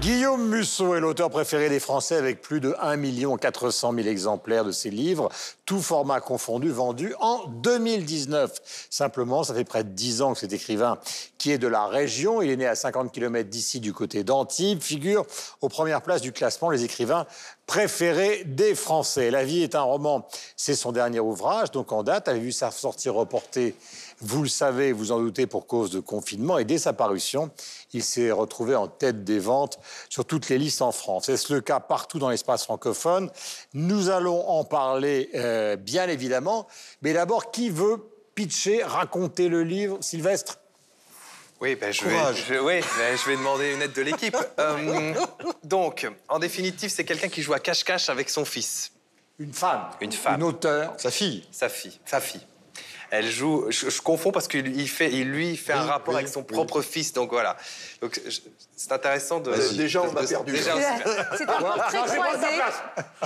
Guillaume 0.00 0.48
Musso 0.48 0.94
est 0.94 1.00
l'auteur 1.00 1.28
préféré 1.28 1.68
des 1.68 1.80
Français 1.80 2.14
avec 2.14 2.40
plus 2.40 2.60
de 2.60 2.72
1 2.80 3.36
400 3.36 3.92
000 3.92 4.06
exemplaires 4.06 4.64
de 4.64 4.70
ses 4.70 4.90
livres, 4.90 5.28
tout 5.66 5.82
format 5.82 6.20
confondu, 6.20 6.70
vendus 6.70 7.14
en 7.18 7.48
2019. 7.48 8.86
Simplement, 8.90 9.42
ça 9.42 9.54
fait 9.54 9.64
près 9.64 9.82
de 9.82 9.88
10 9.88 10.22
ans 10.22 10.34
que 10.34 10.38
cet 10.38 10.52
écrivain, 10.52 10.98
qui 11.36 11.50
est 11.50 11.58
de 11.58 11.66
la 11.66 11.86
région, 11.86 12.40
il 12.42 12.50
est 12.50 12.56
né 12.56 12.66
à 12.66 12.76
50 12.76 13.10
km 13.10 13.50
d'ici 13.50 13.80
du 13.80 13.92
côté 13.92 14.22
d'Antibes, 14.22 14.80
figure 14.80 15.26
aux 15.62 15.68
premières 15.68 16.02
places 16.02 16.22
du 16.22 16.30
classement 16.30 16.70
les 16.70 16.84
écrivains 16.84 17.26
préférés 17.66 18.44
des 18.46 18.76
Français. 18.76 19.32
La 19.32 19.44
vie 19.44 19.64
est 19.64 19.74
un 19.74 19.82
roman, 19.82 20.28
c'est 20.56 20.76
son 20.76 20.92
dernier 20.92 21.20
ouvrage, 21.20 21.72
donc 21.72 21.90
en 21.90 22.04
date, 22.04 22.28
avez 22.28 22.38
vu 22.38 22.52
sa 22.52 22.70
sortie 22.70 23.08
reportée 23.08 23.74
vous 24.20 24.42
le 24.42 24.48
savez, 24.48 24.92
vous 24.92 25.12
en 25.12 25.20
doutez, 25.20 25.46
pour 25.46 25.66
cause 25.66 25.90
de 25.90 26.00
confinement. 26.00 26.58
Et 26.58 26.64
dès 26.64 26.78
sa 26.78 26.92
parution, 26.92 27.50
il 27.92 28.02
s'est 28.02 28.30
retrouvé 28.30 28.74
en 28.74 28.88
tête 28.88 29.24
des 29.24 29.38
ventes 29.38 29.78
sur 30.08 30.24
toutes 30.24 30.48
les 30.48 30.58
listes 30.58 30.82
en 30.82 30.92
France. 30.92 31.28
Est-ce 31.28 31.52
le 31.52 31.60
cas 31.60 31.80
partout 31.80 32.18
dans 32.18 32.30
l'espace 32.30 32.64
francophone? 32.64 33.30
Nous 33.74 34.08
allons 34.08 34.48
en 34.48 34.64
parler, 34.64 35.30
euh, 35.34 35.76
bien 35.76 36.08
évidemment. 36.08 36.66
Mais 37.02 37.12
d'abord, 37.12 37.50
qui 37.50 37.70
veut 37.70 38.08
pitcher, 38.34 38.82
raconter 38.82 39.48
le 39.48 39.62
livre? 39.62 39.98
Sylvestre? 40.00 40.58
Oui, 41.60 41.74
ben 41.74 41.92
je, 41.92 42.04
vais, 42.04 42.10
je, 42.10 42.52
ben 42.52 43.16
je, 43.16 43.28
vais, 43.28 43.36
demander 43.36 43.74
une 43.74 43.82
aide 43.82 43.92
de 43.92 44.02
l'équipe. 44.02 44.36
Euh, 44.58 45.14
donc, 45.62 46.08
en 46.28 46.40
définitive, 46.40 46.90
c'est 46.90 47.04
quelqu'un 47.04 47.28
qui 47.28 47.42
joue 47.42 47.52
à 47.52 47.60
cache-cache 47.60 48.08
avec 48.08 48.28
son 48.28 48.44
fils. 48.44 48.90
Une 49.38 49.52
femme. 49.52 49.88
Une 50.00 50.10
femme. 50.10 50.36
Une 50.36 50.42
auteure. 50.42 50.94
Sa 50.98 51.12
fille. 51.12 51.46
Sa 51.52 51.68
fille. 51.68 51.98
Sa 52.04 52.20
fille. 52.20 52.44
Elle 53.10 53.28
joue. 53.30 53.66
Je, 53.70 54.00
confonds 54.00 54.32
parce 54.32 54.48
qu'il 54.48 54.88
fait, 54.88 55.12
il, 55.12 55.30
lui, 55.30 55.56
fait 55.56 55.72
un 55.72 55.82
rapport 55.82 56.14
avec 56.14 56.28
son 56.28 56.42
propre 56.42 56.82
fils. 56.82 57.12
Donc 57.12 57.30
voilà. 57.30 57.56
Donc 58.00 58.20
c'est 58.76 58.92
intéressant 58.92 59.40
de. 59.40 59.52
Déjà, 59.76 60.02
on 60.02 60.14
a 60.16 60.24
perdu. 60.24 60.56
C'est 60.56 61.48
un 61.48 61.60
croisé. 61.60 61.98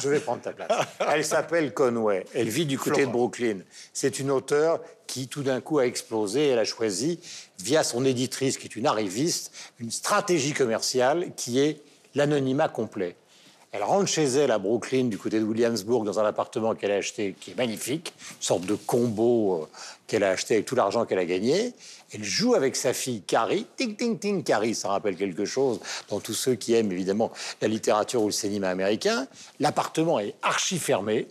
Je 0.00 0.08
vais 0.08 0.20
prendre 0.20 0.42
ta 0.42 0.52
place. 0.52 0.70
Elle 1.12 1.24
s'appelle 1.24 1.74
Conway. 1.74 2.24
Elle 2.34 2.48
vit 2.48 2.66
du 2.66 2.78
côté 2.78 3.06
de 3.06 3.10
Brooklyn. 3.10 3.58
C'est 3.92 4.18
une 4.18 4.30
auteure 4.30 4.80
qui, 5.06 5.28
tout 5.28 5.42
d'un 5.42 5.60
coup, 5.60 5.78
a 5.78 5.86
explosé. 5.86 6.48
Elle 6.48 6.58
a 6.58 6.64
choisi, 6.64 7.20
via 7.58 7.82
son 7.82 8.04
éditrice, 8.04 8.58
qui 8.58 8.66
est 8.66 8.76
une 8.76 8.86
arriviste, 8.86 9.52
une 9.78 9.90
stratégie 9.90 10.52
commerciale 10.52 11.32
qui 11.36 11.60
est 11.60 11.82
l'anonymat 12.14 12.68
complet. 12.68 13.16
Elle 13.72 13.84
rentre 13.84 14.06
chez 14.06 14.24
elle 14.24 14.50
à 14.50 14.58
Brooklyn, 14.58 15.04
du 15.04 15.16
côté 15.16 15.40
de 15.40 15.44
Williamsburg, 15.44 16.04
dans 16.04 16.20
un 16.20 16.26
appartement 16.26 16.74
qu'elle 16.74 16.92
a 16.92 16.96
acheté, 16.96 17.34
qui 17.40 17.52
est 17.52 17.56
magnifique, 17.56 18.12
une 18.32 18.42
sorte 18.42 18.66
de 18.66 18.74
combo 18.74 19.62
euh, 19.62 19.66
qu'elle 20.06 20.24
a 20.24 20.28
acheté 20.28 20.56
avec 20.56 20.66
tout 20.66 20.74
l'argent 20.74 21.06
qu'elle 21.06 21.18
a 21.18 21.24
gagné. 21.24 21.72
Elle 22.12 22.22
joue 22.22 22.54
avec 22.54 22.76
sa 22.76 22.92
fille 22.92 23.22
Carrie. 23.22 23.66
Ting, 23.78 23.96
ting, 23.96 24.18
ting, 24.18 24.44
Carrie, 24.44 24.74
ça 24.74 24.88
rappelle 24.88 25.16
quelque 25.16 25.46
chose 25.46 25.80
dans 26.10 26.20
tous 26.20 26.34
ceux 26.34 26.54
qui 26.54 26.74
aiment 26.74 26.92
évidemment 26.92 27.32
la 27.62 27.68
littérature 27.68 28.22
ou 28.22 28.26
le 28.26 28.32
cinéma 28.32 28.68
américain. 28.68 29.26
L'appartement 29.58 30.20
est 30.20 30.34
archi 30.42 30.78
fermé. 30.78 31.26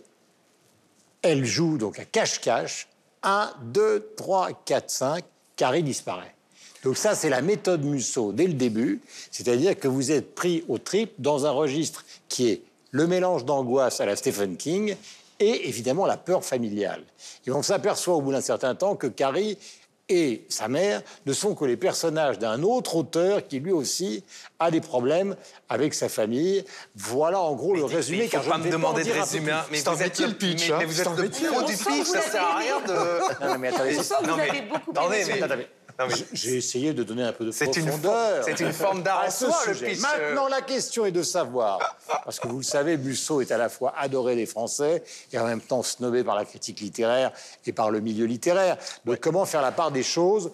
Elle 1.22 1.44
joue 1.44 1.78
donc 1.78 2.00
à 2.00 2.04
cache-cache. 2.04 2.88
1, 3.22 3.52
2, 3.66 4.14
3, 4.16 4.50
4, 4.64 4.90
5. 4.90 5.24
Carrie 5.54 5.84
disparaît. 5.84 6.34
Donc 6.82 6.96
ça, 6.96 7.14
c'est 7.14 7.30
la 7.30 7.42
méthode 7.42 7.84
Musso 7.84 8.32
dès 8.32 8.46
le 8.46 8.54
début, 8.54 9.00
c'est-à-dire 9.30 9.78
que 9.78 9.86
vous 9.86 10.10
êtes 10.10 10.34
pris 10.34 10.64
au 10.68 10.78
trip 10.78 11.12
dans 11.18 11.46
un 11.46 11.50
registre 11.50 12.04
qui 12.32 12.48
est 12.48 12.62
le 12.92 13.06
mélange 13.06 13.44
d'angoisse 13.44 14.00
à 14.00 14.06
la 14.06 14.16
Stephen 14.16 14.56
King 14.56 14.96
et 15.38 15.68
évidemment 15.68 16.06
la 16.06 16.16
peur 16.16 16.44
familiale. 16.44 17.02
Et 17.46 17.50
on 17.50 17.62
s'aperçoit 17.62 18.14
au 18.14 18.22
bout 18.22 18.32
d'un 18.32 18.40
certain 18.40 18.74
temps 18.74 18.96
que 18.96 19.06
Carrie 19.06 19.58
et 20.08 20.44
sa 20.48 20.68
mère 20.68 21.02
ne 21.26 21.32
sont 21.32 21.54
que 21.54 21.64
les 21.64 21.76
personnages 21.76 22.38
d'un 22.38 22.62
autre 22.62 22.96
auteur 22.96 23.46
qui 23.46 23.60
lui 23.60 23.72
aussi 23.72 24.24
a 24.58 24.70
des 24.70 24.80
problèmes 24.80 25.36
avec 25.68 25.94
sa 25.94 26.08
famille. 26.08 26.64
Voilà 26.96 27.40
en 27.40 27.54
gros 27.54 27.74
le 27.74 27.84
résumé. 27.84 28.24
Ne 28.24 28.40
faut 28.40 28.50
pas 28.50 28.58
me 28.58 28.70
demander 28.70 29.04
de 29.04 29.12
résumer. 29.12 29.52
Mais 29.70 29.80
vous 29.80 30.02
êtes 30.02 30.18
le 30.18 30.32
pitch. 30.32 30.70
Mais, 30.70 30.84
vous 30.86 31.00
êtes 31.00 31.08
le 31.16 31.28
pro 31.28 31.62
du 31.62 31.76
pitch, 31.76 32.06
ça 32.06 32.20
sert 32.20 32.44
à 32.44 32.58
rien 32.58 32.80
de. 32.80 33.46
Non, 33.46 33.58
mais 33.58 33.68
attendez. 33.68 33.92
vous 34.22 34.30
avez 34.30 34.62
beaucoup 34.62 34.92
j'ai 36.32 36.56
essayé 36.56 36.92
de 36.92 37.02
donner 37.02 37.22
un 37.22 37.32
peu 37.32 37.44
de 37.44 37.50
profondeur. 37.50 38.44
C'est 38.44 38.60
une 38.60 38.72
forme 38.72 39.02
d'art 39.02 39.24
en 39.26 39.30
soi, 39.30 39.56
le 39.66 39.74
pitch. 39.74 40.00
Maintenant, 40.00 40.48
la 40.48 40.62
question 40.62 41.06
est 41.06 41.12
de 41.12 41.22
savoir, 41.22 41.96
parce 42.24 42.38
que 42.38 42.48
vous 42.48 42.58
le 42.58 42.62
savez, 42.62 42.96
Musso 42.96 43.40
est 43.40 43.50
à 43.50 43.58
la 43.58 43.68
fois 43.68 43.94
adoré 43.98 44.36
des 44.36 44.46
Français 44.46 45.02
et 45.32 45.38
en 45.38 45.46
même 45.46 45.60
temps 45.60 45.82
snobé 45.82 46.24
par 46.24 46.36
la 46.36 46.44
critique 46.44 46.80
littéraire 46.80 47.32
et 47.66 47.72
par 47.72 47.90
le 47.90 48.00
milieu 48.00 48.26
littéraire. 48.26 48.76
Donc, 49.04 49.20
comment 49.20 49.44
faire 49.44 49.62
la 49.62 49.72
part 49.72 49.90
des 49.90 50.02
choses? 50.02 50.50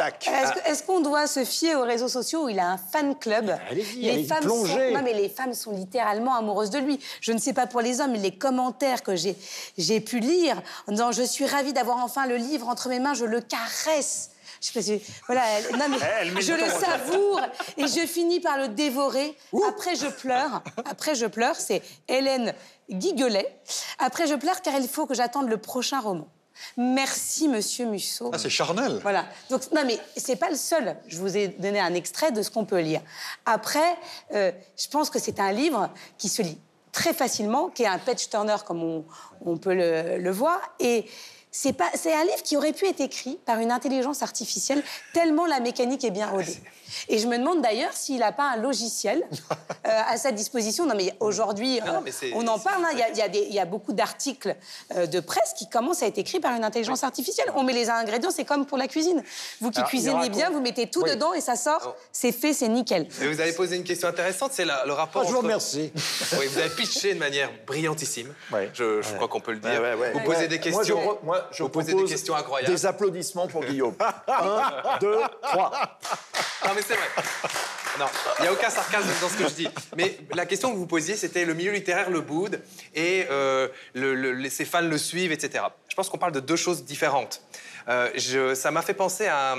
Laure 0.00 0.50
est-ce 0.66 0.82
qu'on 0.82 1.00
doit 1.00 1.26
se 1.26 1.44
fier 1.44 1.74
aux 1.74 1.84
réseaux 1.84 2.08
sociaux 2.08 2.44
où 2.44 2.48
il 2.48 2.58
a 2.58 2.70
un 2.70 2.76
fan 2.76 3.16
club? 3.16 3.56
Les 3.96 4.24
femmes 4.24 4.42
sont... 4.42 4.64
Non, 4.66 5.02
mais 5.02 5.14
les 5.14 5.28
femmes 5.28 5.54
sont 5.54 5.72
littéralement 5.72 6.34
amoureuses 6.34 6.70
de 6.70 6.78
lui. 6.78 7.00
Je 7.20 7.32
ne 7.32 7.38
sais 7.38 7.52
pas 7.52 7.66
pour 7.66 7.80
les 7.80 8.00
hommes, 8.00 8.12
mais 8.12 8.18
les 8.18 8.36
commentaires 8.36 9.02
que 9.02 9.14
j'ai 9.16 10.00
pu 10.00 10.20
lire 10.20 10.60
en 10.86 10.92
disant 10.92 11.12
je 11.12 11.22
suis 11.22 11.46
ravie 11.46 11.72
d'avoir 11.72 11.98
enfin 11.98 12.26
le 12.26 12.36
livre 12.36 12.68
entre 12.68 12.88
mes 12.88 13.00
mains, 13.00 13.14
je 13.14 13.24
le 13.24 13.40
caresse. 13.40 14.30
Je 14.60 14.78
sais 14.78 14.98
pas 14.98 15.04
voilà, 15.26 15.42
non, 15.72 15.86
mais 15.88 16.40
je 16.42 16.52
le 16.52 16.68
savoure 16.68 17.40
et 17.78 17.86
je 17.86 18.06
finis 18.06 18.40
par 18.40 18.58
le 18.58 18.68
dévorer. 18.68 19.34
Après, 19.66 19.94
je 19.96 20.06
pleure. 20.06 20.62
Après, 20.84 21.14
je 21.14 21.26
pleure. 21.26 21.56
C'est 21.56 21.82
Hélène 22.08 22.52
Guiguelet. 22.90 23.58
Après, 23.98 24.26
je 24.26 24.34
pleure 24.34 24.60
car 24.60 24.74
il 24.78 24.86
faut 24.86 25.06
que 25.06 25.14
j'attende 25.14 25.48
le 25.48 25.56
prochain 25.56 26.00
roman. 26.00 26.28
Merci, 26.76 27.48
monsieur 27.48 27.86
Musso. 27.86 28.30
Ah, 28.32 28.38
c'est 28.38 28.50
charnel. 28.50 28.98
Voilà. 29.02 29.26
Donc, 29.48 29.62
non, 29.72 29.82
mais 29.86 29.98
c'est 30.16 30.36
pas 30.36 30.50
le 30.50 30.56
seul. 30.56 30.96
Je 31.06 31.18
vous 31.18 31.36
ai 31.36 31.48
donné 31.48 31.80
un 31.80 31.94
extrait 31.94 32.32
de 32.32 32.42
ce 32.42 32.50
qu'on 32.50 32.64
peut 32.64 32.80
lire. 32.80 33.00
Après, 33.46 33.96
euh, 34.34 34.52
je 34.76 34.88
pense 34.88 35.10
que 35.10 35.18
c'est 35.18 35.40
un 35.40 35.52
livre 35.52 35.90
qui 36.18 36.28
se 36.28 36.42
lit 36.42 36.58
très 36.92 37.12
facilement, 37.12 37.68
qui 37.68 37.84
est 37.84 37.86
un 37.86 37.98
patch 37.98 38.28
turner 38.28 38.56
comme 38.66 39.04
on, 39.44 39.56
peut 39.56 39.74
le, 39.74 40.18
le 40.18 40.30
voir. 40.30 40.60
Et 40.80 41.06
c'est 41.50 41.72
pas, 41.72 41.90
c'est 41.94 42.14
un 42.14 42.24
livre 42.24 42.42
qui 42.44 42.56
aurait 42.56 42.72
pu 42.72 42.86
être 42.86 43.00
écrit 43.00 43.38
par 43.44 43.58
une 43.58 43.72
intelligence 43.72 44.22
artificielle 44.22 44.82
tellement 45.12 45.46
la 45.46 45.60
mécanique 45.60 46.04
est 46.04 46.10
bien 46.10 46.28
ah, 46.28 46.36
rodée. 46.36 46.58
Et 47.08 47.18
je 47.18 47.26
me 47.26 47.38
demande 47.38 47.62
d'ailleurs 47.62 47.92
s'il 47.92 48.18
n'a 48.18 48.32
pas 48.32 48.50
un 48.50 48.56
logiciel 48.56 49.24
euh, 49.86 50.00
à 50.08 50.16
sa 50.16 50.32
disposition. 50.32 50.86
Non, 50.86 50.94
mais 50.96 51.14
aujourd'hui, 51.20 51.80
euh, 51.80 52.32
on 52.34 52.46
en 52.46 52.58
parle. 52.58 52.84
Hein. 52.84 52.90
Il 53.14 53.50
y, 53.50 53.54
y, 53.54 53.60
a 53.60 53.64
beaucoup 53.64 53.92
d'articles 53.92 54.56
euh, 54.94 55.06
de 55.06 55.20
presse 55.20 55.54
qui 55.56 55.68
commencent 55.68 56.02
à 56.02 56.06
être 56.06 56.18
écrits 56.18 56.40
par 56.40 56.54
une 56.54 56.64
intelligence 56.64 57.04
artificielle. 57.04 57.50
On 57.54 57.62
met 57.62 57.72
les 57.72 57.90
ingrédients, 57.90 58.30
c'est 58.30 58.44
comme 58.44 58.66
pour 58.66 58.78
la 58.78 58.88
cuisine. 58.88 59.22
Vous 59.60 59.70
qui 59.70 59.82
cuisinez 59.84 60.28
bien, 60.30 60.50
vous 60.50 60.60
mettez 60.60 60.88
tout 60.88 61.02
dedans 61.02 61.32
et 61.32 61.40
ça 61.40 61.56
sort. 61.56 61.80
Oh. 61.86 62.00
C'est 62.12 62.32
fait, 62.32 62.52
c'est 62.52 62.68
nickel. 62.68 63.06
Et 63.22 63.28
vous 63.28 63.40
avez 63.40 63.52
posé 63.52 63.76
une 63.76 63.84
question 63.84 64.08
intéressante, 64.08 64.52
c'est 64.52 64.64
le 64.64 64.92
rapport. 64.92 65.24
Je 65.24 65.30
vous 65.30 65.40
remercie. 65.40 65.92
oui, 66.38 66.46
vous 66.46 66.58
avez 66.58 66.70
pitché 66.70 67.14
de 67.14 67.18
manière 67.18 67.50
brillantissime. 67.66 68.32
Je, 68.74 69.02
je 69.02 69.14
crois 69.14 69.28
qu'on 69.28 69.40
peut 69.40 69.52
le 69.52 69.58
dire. 69.58 69.82
vous 70.12 70.20
posez 70.20 70.48
des 70.48 70.60
questions. 70.60 71.18
Moi, 71.22 71.39
je 71.52 71.62
vous 71.62 71.68
posez 71.68 71.94
des 71.94 72.04
questions 72.04 72.34
incroyables. 72.34 72.72
Des 72.72 72.86
applaudissements 72.86 73.46
pour 73.46 73.64
Guillaume. 73.64 73.94
Un, 74.28 74.98
deux, 75.00 75.18
trois. 75.42 75.70
Non, 76.66 76.72
mais 76.74 76.82
c'est 76.82 76.94
vrai. 76.94 77.08
Non, 77.98 78.06
il 78.38 78.42
n'y 78.42 78.48
a 78.48 78.52
aucun 78.52 78.70
sarcasme 78.70 79.08
dans 79.20 79.28
ce 79.28 79.36
que 79.36 79.48
je 79.48 79.54
dis. 79.54 79.68
Mais 79.96 80.18
la 80.34 80.46
question 80.46 80.72
que 80.72 80.76
vous 80.76 80.86
posiez, 80.86 81.16
c'était 81.16 81.44
le 81.44 81.54
milieu 81.54 81.72
littéraire 81.72 82.10
le 82.10 82.20
boude 82.20 82.60
et 82.94 83.26
euh, 83.30 83.68
le, 83.94 84.48
ses 84.48 84.64
fans 84.64 84.80
le 84.80 84.98
suivent, 84.98 85.32
etc. 85.32 85.64
Je 85.88 85.94
pense 85.94 86.08
qu'on 86.08 86.18
parle 86.18 86.32
de 86.32 86.40
deux 86.40 86.56
choses 86.56 86.84
différentes. 86.84 87.42
Euh, 87.88 88.10
je, 88.14 88.54
ça 88.54 88.70
m'a 88.70 88.82
fait 88.82 88.94
penser 88.94 89.26
à 89.26 89.56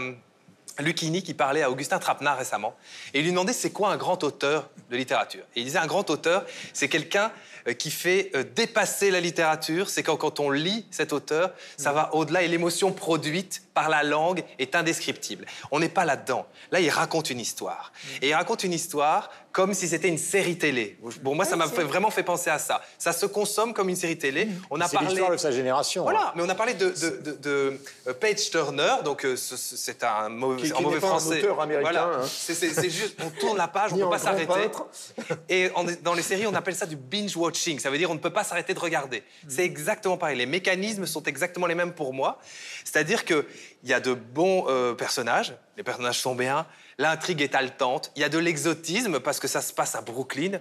Lucchini 0.79 1.23
qui 1.23 1.33
parlait 1.33 1.61
à 1.61 1.69
Augustin 1.69 1.99
Trapenard 1.99 2.37
récemment 2.37 2.75
et 3.13 3.19
il 3.19 3.23
lui 3.23 3.31
demandait 3.31 3.53
c'est 3.53 3.71
quoi 3.71 3.89
un 3.91 3.97
grand 3.97 4.23
auteur 4.23 4.69
de 4.89 4.97
littérature. 4.97 5.43
Et 5.55 5.61
il 5.61 5.65
disait 5.65 5.79
un 5.79 5.87
grand 5.87 6.09
auteur, 6.09 6.45
c'est 6.73 6.89
quelqu'un 6.89 7.31
euh, 7.67 7.73
qui 7.73 7.91
fait 7.91 8.31
euh, 8.35 8.43
dépasser 8.43 9.11
la 9.11 9.19
littérature. 9.19 9.89
C'est 9.89 10.03
quand, 10.03 10.17
quand 10.17 10.39
on 10.39 10.49
lit 10.49 10.85
cet 10.91 11.13
auteur, 11.13 11.53
ça 11.77 11.91
va 11.91 12.13
au-delà 12.15 12.43
et 12.43 12.47
l'émotion 12.47 12.91
produite 12.91 13.63
par 13.73 13.89
la 13.89 14.03
langue 14.03 14.43
est 14.59 14.75
indescriptible. 14.75 15.45
On 15.71 15.79
n'est 15.79 15.89
pas 15.89 16.05
là-dedans. 16.05 16.45
Là, 16.71 16.79
il 16.79 16.89
raconte 16.89 17.29
une 17.29 17.39
histoire. 17.39 17.91
Et 18.21 18.29
il 18.29 18.33
raconte 18.33 18.63
une 18.63 18.73
histoire 18.73 19.29
comme 19.51 19.73
si 19.73 19.87
c'était 19.87 20.07
une 20.07 20.17
série 20.17 20.57
télé. 20.57 20.97
Bon, 21.21 21.35
moi, 21.35 21.43
ça 21.45 21.55
m'a 21.55 21.67
fait- 21.67 21.83
vraiment 21.83 22.09
fait 22.09 22.23
penser 22.23 22.49
à 22.49 22.57
ça. 22.57 22.81
Ça 22.97 23.11
se 23.11 23.25
consomme 23.25 23.73
comme 23.73 23.89
une 23.89 23.95
série 23.95 24.17
télé. 24.17 24.47
On 24.69 24.79
a 24.79 24.87
C'est 24.87 24.93
parlé. 24.93 25.09
l'histoire 25.09 25.31
de 25.31 25.37
sa 25.37 25.51
génération. 25.51 26.03
hein. 26.03 26.11
Voilà, 26.11 26.33
mais 26.35 26.43
on 26.43 26.49
a 26.49 26.55
parlé 26.55 26.73
de, 26.73 26.89
de, 26.89 27.09
de- 27.21 27.31
de, 27.37 27.77
euh, 28.07 28.13
Page 28.13 28.49
Turner, 28.49 28.95
donc 29.03 29.25
euh, 29.25 29.35
ce- 29.35 29.57
ce- 29.57 29.75
c'est 29.75 30.03
un 30.03 30.29
mauvais, 30.29 30.61
Qui- 30.61 30.73
en 30.73 30.77
qui 30.77 30.83
mauvais 30.83 30.97
un 30.97 31.01
français. 31.01 31.39
auteur 31.39 31.59
américain, 31.59 31.91
Voilà. 31.91 32.23
hein. 32.23 32.27
C'est- 32.27 32.89
juste, 32.89 33.17
on 33.23 33.29
tourne 33.29 33.57
la 33.57 33.67
page, 33.67 33.91
on 33.93 33.97
ne 33.97 34.01
un 34.03 34.05
peut 34.05 34.11
pas 34.11 34.19
s'arrêter. 34.19 34.69
Et 35.49 35.69
en- 35.75 35.83
dans 36.01 36.13
les 36.13 36.21
séries, 36.21 36.47
on 36.47 36.53
appelle 36.55 36.75
ça 36.75 36.85
du 36.85 36.95
binge 36.95 37.35
watching. 37.35 37.79
Ça 37.79 37.89
veut 37.89 37.97
dire 37.97 38.09
on 38.09 38.15
ne 38.15 38.19
peut 38.19 38.29
pas 38.29 38.43
s'arrêter 38.43 38.73
de 38.73 38.79
regarder. 38.79 39.23
C'est 39.47 39.63
exactement 39.65 40.17
pareil. 40.17 40.37
Les 40.37 40.45
mécanismes 40.45 41.05
sont 41.05 41.23
exactement 41.23 41.67
les 41.67 41.75
mêmes 41.75 41.93
pour 41.93 42.13
moi. 42.13 42.39
C'est-à-dire 42.85 43.25
qu'il 43.25 43.43
y 43.83 43.93
a 43.93 43.99
de 43.99 44.13
bons 44.13 44.65
euh, 44.69 44.93
personnages, 44.93 45.53
les 45.77 45.83
personnages 45.83 46.19
sont 46.19 46.35
bien, 46.35 46.65
l'intrigue 46.97 47.41
est 47.41 47.55
haletante, 47.55 48.11
il 48.15 48.21
y 48.21 48.25
a 48.25 48.29
de 48.29 48.37
l'exotisme 48.37 49.19
parce 49.19 49.39
que 49.39 49.47
ça 49.47 49.61
se 49.61 49.73
passe 49.73 49.95
à 49.95 50.01
Brooklyn. 50.01 50.59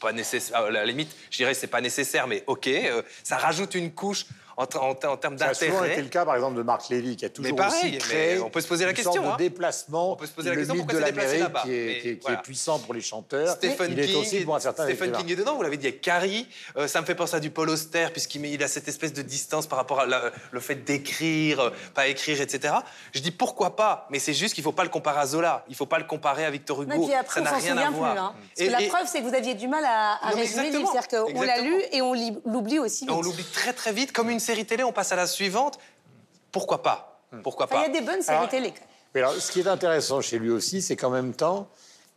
Pas 0.00 0.12
nécessaire, 0.12 0.58
à 0.58 0.70
la 0.70 0.84
limite, 0.84 1.14
je 1.30 1.38
dirais 1.38 1.54
c'est 1.54 1.66
pas 1.66 1.80
nécessaire, 1.80 2.26
mais 2.26 2.44
ok, 2.46 2.66
euh, 2.66 3.02
ça 3.22 3.38
rajoute 3.38 3.74
une 3.74 3.92
couche 3.92 4.26
en, 4.56 4.64
en- 4.64 4.88
en 4.90 5.16
termes 5.16 5.36
Ça 5.38 5.48
a 5.48 5.54
souvent 5.54 5.78
été 5.78 5.80
d'intérêt. 5.80 6.02
le 6.02 6.08
cas, 6.08 6.24
par 6.24 6.34
exemple, 6.34 6.56
de 6.56 6.62
Marc 6.62 6.88
Lévy, 6.88 7.16
qui 7.16 7.24
a 7.24 7.28
toujours 7.28 7.54
pareil, 7.56 7.74
aussi 7.82 7.90
mais 7.92 7.98
créé 7.98 8.38
on 8.40 8.48
peut 8.50 8.60
se 8.60 8.68
poser 8.68 8.84
la 8.84 8.90
une 8.90 8.96
question, 8.96 9.12
sorte 9.14 9.26
hein. 9.26 9.32
de 9.32 9.38
déplacement. 9.44 10.12
On 10.12 10.16
peut 10.16 10.26
se 10.26 10.32
poser 10.32 10.48
la 10.48 10.54
le 10.54 10.60
question, 10.62 10.76
pourquoi 10.76 10.94
de 10.94 10.98
l'Amérique 11.04 11.40
là-bas 11.40 11.62
qui, 11.64 11.72
est, 11.74 11.86
Mais 11.86 11.98
qui 12.00 12.08
est- 12.08 12.32
est 12.32 12.42
puissant 12.42 12.78
pour 12.78 12.94
les 12.94 13.00
chanteurs. 13.00 13.50
Stephen 13.56 13.92
il 13.92 14.00
est 14.00 14.06
King, 14.06 14.16
aussi 14.16 14.40
pour 14.40 14.56
un 14.56 14.60
certain 14.60 14.84
Stephen. 14.84 15.12
King 15.12 15.30
est 15.32 15.36
dedans, 15.36 15.56
vous 15.56 15.62
l'avez 15.62 15.76
dit, 15.76 15.86
il 15.86 15.90
y 15.92 15.94
a 15.94 15.98
Carrie. 15.98 16.48
Euh, 16.76 16.88
ça 16.88 17.00
me 17.00 17.06
fait 17.06 17.14
penser 17.14 17.36
à 17.36 17.40
du 17.40 17.50
Paul 17.50 17.68
Auster, 17.70 18.06
puisqu'il 18.12 18.62
a 18.62 18.68
cette 18.68 18.88
espèce 18.88 19.12
de 19.12 19.22
distance 19.22 19.66
par 19.66 19.78
rapport 19.78 20.00
à 20.00 20.06
la- 20.06 20.30
le 20.50 20.60
fait 20.60 20.76
d'écrire, 20.76 21.72
pas 21.94 22.06
écrire, 22.06 22.40
etc. 22.40 22.74
Je 23.14 23.20
dis 23.20 23.30
pourquoi 23.30 23.76
pas, 23.76 24.06
mais 24.10 24.18
c'est 24.18 24.34
juste 24.34 24.54
qu'il 24.54 24.62
ne 24.62 24.66
faut 24.66 24.72
pas 24.72 24.84
le 24.84 24.90
comparer 24.90 25.20
à 25.20 25.26
Zola, 25.26 25.64
il 25.68 25.72
ne 25.72 25.76
faut 25.76 25.86
pas 25.86 25.98
le 25.98 26.04
comparer 26.04 26.44
à 26.44 26.50
Victor 26.50 26.82
Hugo. 26.82 26.94
Non, 26.94 27.02
et 27.02 27.06
puis 27.06 27.14
après, 27.14 27.42
ça 27.44 27.50
n'a 27.50 27.56
rien 27.56 27.76
à 27.76 27.86
plus. 27.86 27.94
voir. 27.96 28.16
Hein. 28.16 28.34
Parce 28.34 28.60
Et- 28.60 28.66
que 28.66 28.72
la 28.72 28.82
et- 28.82 28.88
preuve, 28.88 29.06
c'est 29.06 29.20
que 29.20 29.28
vous 29.28 29.34
aviez 29.34 29.54
du 29.54 29.68
mal 29.68 29.84
à, 29.84 30.14
à 30.14 30.30
Non, 30.30 30.36
mais 30.36 30.42
résumer 30.42 30.70
le 30.70 30.78
livre. 30.78 30.88
exactement. 30.90 31.26
C'est-à-dire 31.26 31.40
qu'on 31.42 31.46
l'a 31.46 31.60
lu 31.60 31.82
et 31.92 32.02
on 32.02 32.12
li- 32.12 32.36
l'oublie 32.44 32.78
aussi 32.78 33.04
vite. 33.06 33.14
on 33.14 33.20
l'oublie 33.22 33.44
très 33.44 33.72
très 33.72 33.92
vite, 33.92 34.12
comme 34.12 34.30
une 34.30 34.40
série 34.46 34.64
télé, 34.64 34.84
on 34.84 34.92
passe 34.92 35.12
à 35.12 35.16
la 35.16 35.26
suivante. 35.26 35.78
Pourquoi 36.52 36.82
pas 36.82 37.20
Pourquoi 37.42 37.66
Enfin, 37.66 37.76
pas 37.76 37.86
il 37.86 37.92
y 37.94 37.96
a 37.96 38.00
des 38.00 38.06
bonnes 38.06 38.22
séries 38.22 38.38
Alors, 38.38 38.48
télé. 38.48 38.72
Mais 39.14 39.20
alors, 39.20 39.34
ce 39.34 39.50
qui 39.50 39.60
est 39.60 39.66
intéressant 39.66 40.20
chez 40.20 40.38
lui 40.38 40.50
aussi, 40.50 40.80
c'est 40.80 40.96
qu'en 40.96 41.10
même 41.10 41.34
temps, 41.34 41.68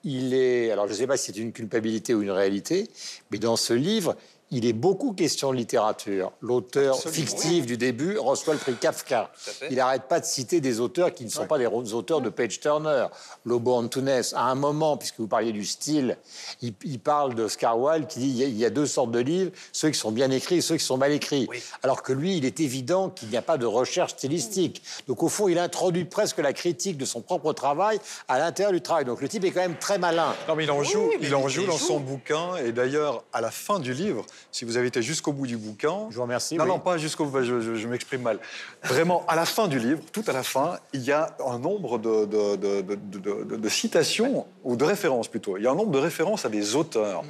il 0.04 0.34
est. 0.34 0.72
Alors, 0.72 0.88
je 0.88 0.94
ne 0.94 0.98
sais 0.98 1.08
pas 1.08 1.18
si 1.18 1.32
c'est 1.34 1.40
une 1.40 1.52
culpabilité 1.52 2.14
ou 2.14 2.22
une 2.22 2.32
réalité, 2.32 2.88
mais 3.32 3.38
dans 3.38 3.56
ce 3.56 3.74
livre, 3.74 4.16
il 4.52 4.66
est 4.66 4.74
beaucoup 4.74 5.14
question 5.14 5.52
de 5.52 5.58
littérature. 5.58 6.32
L'auteur 6.42 7.00
fictif 7.00 7.66
du 7.66 7.78
début 7.78 8.18
reçoit 8.18 8.54
le 8.54 8.60
prix 8.60 8.74
Kafka. 8.74 9.32
Il 9.70 9.78
n'arrête 9.78 10.04
pas 10.04 10.20
de 10.20 10.26
citer 10.26 10.60
des 10.60 10.80
auteurs 10.80 11.14
qui 11.14 11.24
ne 11.24 11.30
sont 11.30 11.46
pas 11.46 11.58
des 11.58 11.68
auteurs 11.68 12.22
de 12.22 12.30
Page 12.30 12.60
Turner. 12.60 13.08
Lobo 13.46 13.74
Antunes, 13.74 14.22
à 14.34 14.46
un 14.46 14.56
moment, 14.56 14.98
puisque 14.98 15.20
vous 15.20 15.28
parliez 15.28 15.52
du 15.52 15.66
style, 15.66 16.18
il, 16.62 16.74
il 16.84 17.00
parle 17.00 17.36
d'Oscar 17.36 17.80
Wilde 17.80 18.08
qui 18.08 18.20
dit 18.20 18.44
il 18.44 18.58
y, 18.58 18.66
a, 18.66 18.70
deux 18.70 18.88
sortes 18.88 19.12
de 19.12 19.20
livres, 19.20 19.52
ceux 19.72 19.90
qui 19.90 20.00
sont 20.00 20.12
bien 20.12 20.32
écrits 20.32 20.58
et 20.58 20.62
ceux 20.62 20.78
qui 20.78 20.84
sont 20.84 20.98
mal 20.98 21.12
écrits. 21.12 21.48
Oui. 21.50 21.62
Alors 21.84 22.02
que 22.02 22.14
lui, 22.14 22.38
il 22.38 22.46
est 22.46 22.60
évident 22.60 23.10
qu'il 23.10 23.30
n'y 23.30 23.38
a 23.38 23.42
pas 23.42 23.58
de 23.58 23.66
recherche 23.66 24.14
stylistique. 24.14 24.82
Donc 25.08 25.22
au 25.22 25.30
fond, 25.30 25.48
il 25.48 25.60
introduit 25.60 26.06
presque 26.06 26.40
la 26.40 26.54
critique 26.54 26.98
de 26.98 27.06
son 27.06 27.22
propre 27.22 27.54
travail 27.54 28.00
à 28.28 28.40
l'intérieur 28.40 28.72
du 28.72 28.82
travail. 28.82 29.06
Donc 29.06 29.22
le 29.22 29.30
type 29.30 29.46
est 29.46 29.52
quand 29.52 29.62
même 29.62 29.78
très 29.78 30.00
malin. 30.00 30.34
Non, 30.48 30.56
mais 30.56 30.64
il 30.64 30.72
en 30.72 30.84
joue, 30.84 31.12
il 31.22 31.36
en 31.36 31.48
il 31.48 31.50
joue 31.50 31.66
dans 31.66 31.78
joue. 31.78 31.86
son 31.86 32.00
bouquin. 32.00 32.56
Et 32.58 32.72
d'ailleurs, 32.72 33.24
à 33.32 33.42
la 33.42 33.52
fin 33.52 33.80
du 33.80 33.94
livre, 33.94 34.26
si 34.52 34.66
vous 34.66 34.78
avez 34.78 34.88
été 34.88 35.02
jusqu'au 35.02 35.32
bout 35.34 35.48
du 35.48 35.58
bouquin. 35.58 36.08
Je 36.10 36.16
vous 36.16 36.22
remercie, 36.22 36.56
Non, 36.56 36.64
oui. 36.66 36.70
non, 36.70 36.80
pas 36.80 36.98
jusqu'au 36.98 37.26
bout, 37.26 37.44
je, 37.44 37.60
je- 37.62 37.76
je 37.76 37.88
m'exprime 37.88 38.22
mal. 38.22 38.40
Vraiment, 38.84 39.24
à 39.28 39.36
la 39.36 39.46
fin 39.46 39.68
du 39.68 39.80
livre, 39.80 40.02
tout 40.12 40.24
à 40.28 40.32
la 40.34 40.44
fin, 40.44 40.78
il 40.94 41.02
y 41.02 41.12
a 41.12 41.36
un 41.46 41.60
nombre 41.60 41.98
de, 42.00 43.70
citations, 43.70 44.46
ou 44.64 44.76
de 44.76 44.84
références 44.86 45.28
plutôt. 45.28 45.58
Il 45.58 45.64
y 45.64 45.68
a 45.68 45.72
un 45.72 45.76
nombre 45.76 45.92
de 45.92 46.00
références 46.00 46.46
à 46.46 46.50
des 46.50 46.76
auteurs, 46.76 47.24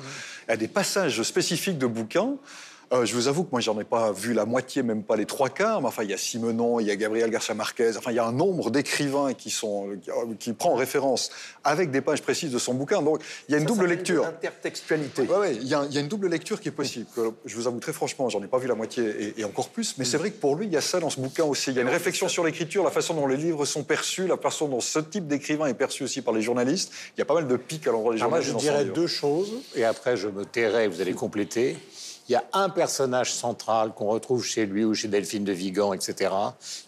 à 0.48 0.56
des 0.58 0.68
passages 0.68 1.22
spécifiques 1.24 1.78
de 1.78 1.88
bouquins. 1.88 2.36
Euh, 2.92 3.06
je 3.06 3.14
vous 3.14 3.28
avoue 3.28 3.44
que 3.44 3.50
moi, 3.52 3.62
j'en 3.62 3.80
ai 3.80 3.84
pas 3.84 4.12
vu 4.12 4.34
la 4.34 4.46
moitié, 4.46 4.82
même 4.82 5.04
pas 5.04 5.16
les 5.16 5.28
trois 5.28 5.50
quarts. 5.50 5.80
Mais 5.80 5.88
enfin, 5.88 6.02
il 6.04 6.10
y 6.10 6.14
a 6.14 6.18
Simenon, 6.18 6.80
il 6.80 6.88
y 6.88 6.92
a 6.92 6.96
Gabriel 6.96 7.30
Garcia 7.30 7.54
Marquez. 7.54 7.92
Enfin, 7.96 8.10
il 8.12 8.16
y 8.16 8.20
a 8.20 8.26
un 8.26 8.32
nombre 8.32 8.72
d'écrivains 8.72 9.34
qui 9.36 9.52
sont 9.52 9.90
qui, 10.02 10.10
qui 10.40 10.54
prend 10.54 10.72
en 10.72 10.76
référence 10.76 11.30
avec 11.64 11.92
des 11.92 12.02
pages 12.02 12.24
précises 12.24 12.52
de 12.52 12.58
son 12.58 12.74
bouquin. 12.74 13.04
Donc, 13.04 13.22
il 13.48 13.52
y 13.52 13.56
a 13.56 13.60
une 13.60 13.68
Ça 13.68 13.74
double 13.76 13.86
lecture. 13.86 14.24
de 14.26 14.32
L'intertextualité. 14.32 15.22
Ouais, 15.24 15.56
il 15.56 15.68
y, 15.68 15.76
a- 15.76 15.86
il 15.86 15.94
y 15.94 15.98
a 16.00 16.02
une 16.02 16.08
double 16.08 16.30
lecture 16.30 16.60
qui 16.60 16.70
est 16.70 16.72
possible. 16.72 17.06
que 17.16 17.30
je 17.46 17.56
vous 17.56 17.68
avoue 17.68 17.80
très 17.80 17.94
franchement, 17.94 18.28
j'en 18.30 18.42
ai 18.42 18.48
pas 18.48 18.58
vu 18.58 18.68
la 18.68 18.74
moitié 18.74 19.04
et, 19.04 19.40
et 19.42 19.44
encore 19.44 19.70
plus. 19.70 19.96
Mais 20.00 20.06
c'est 20.06 20.18
vrai 20.18 20.32
que 20.32 20.40
pour 20.40 20.56
lui, 20.56 20.66
il 20.66 20.74
y 20.74 20.78
a 20.78 20.82
ça 20.82 21.00
dans 21.00 21.12
ce 21.12 21.20
bouquin 21.20 21.44
aussi. 21.44 21.70
Il 21.70 21.76
y 21.76 21.80
a 21.80 21.84
une 21.84 21.90
réflexion 21.90 22.28
sur 22.28 22.44
l'écriture, 22.44 22.84
la 22.84 22.90
façon 22.90 23.14
dont 23.14 23.28
les 23.28 23.38
livres 23.38 23.66
sont 23.66 23.84
perçus, 23.84 24.26
la 24.26 24.38
façon 24.38 24.68
dont 24.68 24.82
ce 24.82 24.98
type 24.98 25.28
d'écrivain 25.28 25.68
est 25.68 25.76
perçu 25.76 26.04
aussi 26.04 26.24
par 26.24 26.34
les 26.34 26.42
journalistes. 26.42 26.92
Il 27.16 27.20
y 27.20 27.22
a 27.22 27.26
pas 27.26 27.36
mal 27.36 27.48
de 27.48 27.56
pics 27.56 27.86
à 27.88 27.92
l'endroit 27.92 28.16
des 28.16 28.20
Alors 28.22 28.32
moi, 28.32 28.42
journalistes. 28.42 28.68
je 28.68 28.72
dirais 28.84 28.86
deux 28.96 29.06
choses, 29.08 29.52
et 29.76 29.84
après 29.86 30.18
je 30.18 30.28
me 30.28 30.44
tairai, 30.44 30.88
vous 30.88 31.02
allez 31.02 31.14
compléter. 31.14 31.78
Il 32.30 32.34
y 32.34 32.36
a 32.36 32.44
un 32.54 32.70
personnage 32.70 33.34
central 33.34 33.92
qu'on 33.96 34.06
retrouve 34.06 34.46
chez 34.46 34.68
lui 34.68 34.86
ou 34.86 34.94
chez 34.94 35.08
Delphine 35.08 35.44
de 35.44 35.52
Vigan, 35.52 35.94
etc., 35.94 36.32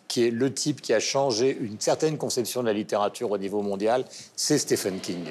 qui 0.08 0.28
est 0.28 0.30
le 0.30 0.54
type 0.54 0.82
qui 0.82 0.94
a 0.94 1.00
changé 1.00 1.58
une 1.60 1.80
certaine 1.80 2.20
conception 2.20 2.62
de 2.62 2.68
la 2.68 2.74
littérature 2.74 3.32
au 3.32 3.40
niveau 3.40 3.64
mondial, 3.64 4.06
c'est 4.36 4.60
Stephen 4.60 5.00
King. 5.00 5.26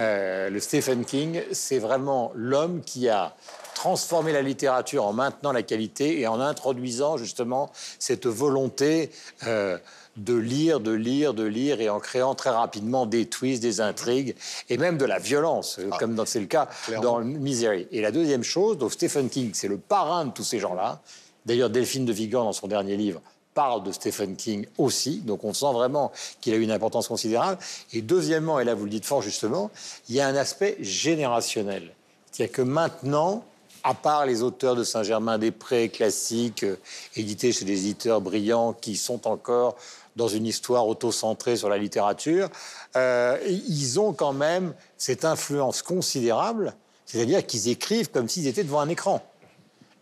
Euh, 0.00 0.50
le 0.50 0.58
Stephen 0.58 1.04
King, 1.04 1.40
c'est 1.52 1.78
vraiment 1.78 2.32
l'homme 2.34 2.82
qui 2.82 3.08
a 3.08 3.36
transformé 3.74 4.32
la 4.32 4.42
littérature 4.42 5.04
en 5.04 5.12
maintenant 5.12 5.52
la 5.52 5.62
qualité 5.62 6.18
et 6.18 6.26
en 6.26 6.40
introduisant 6.40 7.16
justement 7.16 7.70
cette 8.00 8.26
volonté 8.26 9.12
euh, 9.46 9.78
de 10.18 10.34
lire, 10.34 10.80
de 10.80 10.90
lire, 10.92 11.32
de 11.34 11.44
lire 11.44 11.80
et 11.80 11.88
en 11.88 12.00
créant 12.00 12.34
très 12.34 12.50
rapidement 12.50 13.06
des 13.06 13.26
twists, 13.26 13.62
des 13.62 13.80
intrigues 13.80 14.34
et 14.68 14.76
même 14.76 14.98
de 14.98 15.04
la 15.04 15.18
violence, 15.18 15.78
euh, 15.78 15.88
comme 15.98 16.14
dans- 16.14 16.26
c'est 16.26 16.40
le 16.40 16.46
cas 16.46 16.68
dans 17.02 17.20
Misery. 17.20 17.86
Et 17.92 18.00
la 18.00 18.10
deuxième 18.10 18.42
chose, 18.42 18.78
donc 18.78 18.92
Stephen 18.92 19.28
King, 19.30 19.50
c'est 19.54 19.68
le 19.68 19.78
parrain 19.78 20.26
de 20.26 20.32
tous 20.32 20.44
ces 20.44 20.58
gens-là. 20.58 21.00
D'ailleurs, 21.46 21.70
Delphine 21.70 22.04
de 22.04 22.12
Vigan, 22.12 22.44
dans 22.44 22.52
son 22.52 22.66
dernier 22.68 22.96
livre, 22.96 23.20
parle 23.54 23.82
de 23.82 23.90
Stephen 23.92 24.36
King 24.36 24.66
aussi. 24.76 25.18
Donc 25.20 25.42
on 25.44 25.52
sent 25.54 25.72
vraiment 25.72 26.12
qu'il 26.40 26.52
a 26.54 26.56
une 26.56 26.70
importance 26.70 27.08
considérable. 27.08 27.58
Et 27.92 28.02
deuxièmement, 28.02 28.60
et 28.60 28.64
là 28.64 28.74
vous 28.74 28.84
le 28.84 28.90
dites 28.90 29.04
fort 29.06 29.22
justement, 29.22 29.70
il 30.08 30.14
y 30.14 30.20
a 30.20 30.26
un 30.28 30.36
aspect 30.36 30.76
générationnel. 30.80 31.90
C'est-à-dire 32.30 32.54
que 32.54 32.62
maintenant, 32.62 33.44
à 33.84 33.94
part 33.94 34.26
les 34.26 34.42
auteurs 34.42 34.76
de 34.76 34.84
Saint-Germain-des-Prés 34.84 35.88
classiques, 35.88 36.62
euh, 36.64 36.76
édités 37.16 37.52
chez 37.52 37.64
des 37.64 37.80
éditeurs 37.86 38.20
brillants 38.20 38.72
qui 38.74 38.96
sont 38.96 39.26
encore 39.26 39.76
dans 40.18 40.28
une 40.28 40.44
histoire 40.44 40.86
autocentrée 40.86 41.56
sur 41.56 41.70
la 41.70 41.78
littérature, 41.78 42.48
euh, 42.96 43.38
ils 43.46 43.98
ont 43.98 44.12
quand 44.12 44.34
même 44.34 44.74
cette 44.98 45.24
influence 45.24 45.80
considérable, 45.80 46.74
c'est-à-dire 47.06 47.46
qu'ils 47.46 47.68
écrivent 47.68 48.10
comme 48.10 48.28
s'ils 48.28 48.46
étaient 48.48 48.64
devant 48.64 48.80
un 48.80 48.88
écran. 48.90 49.22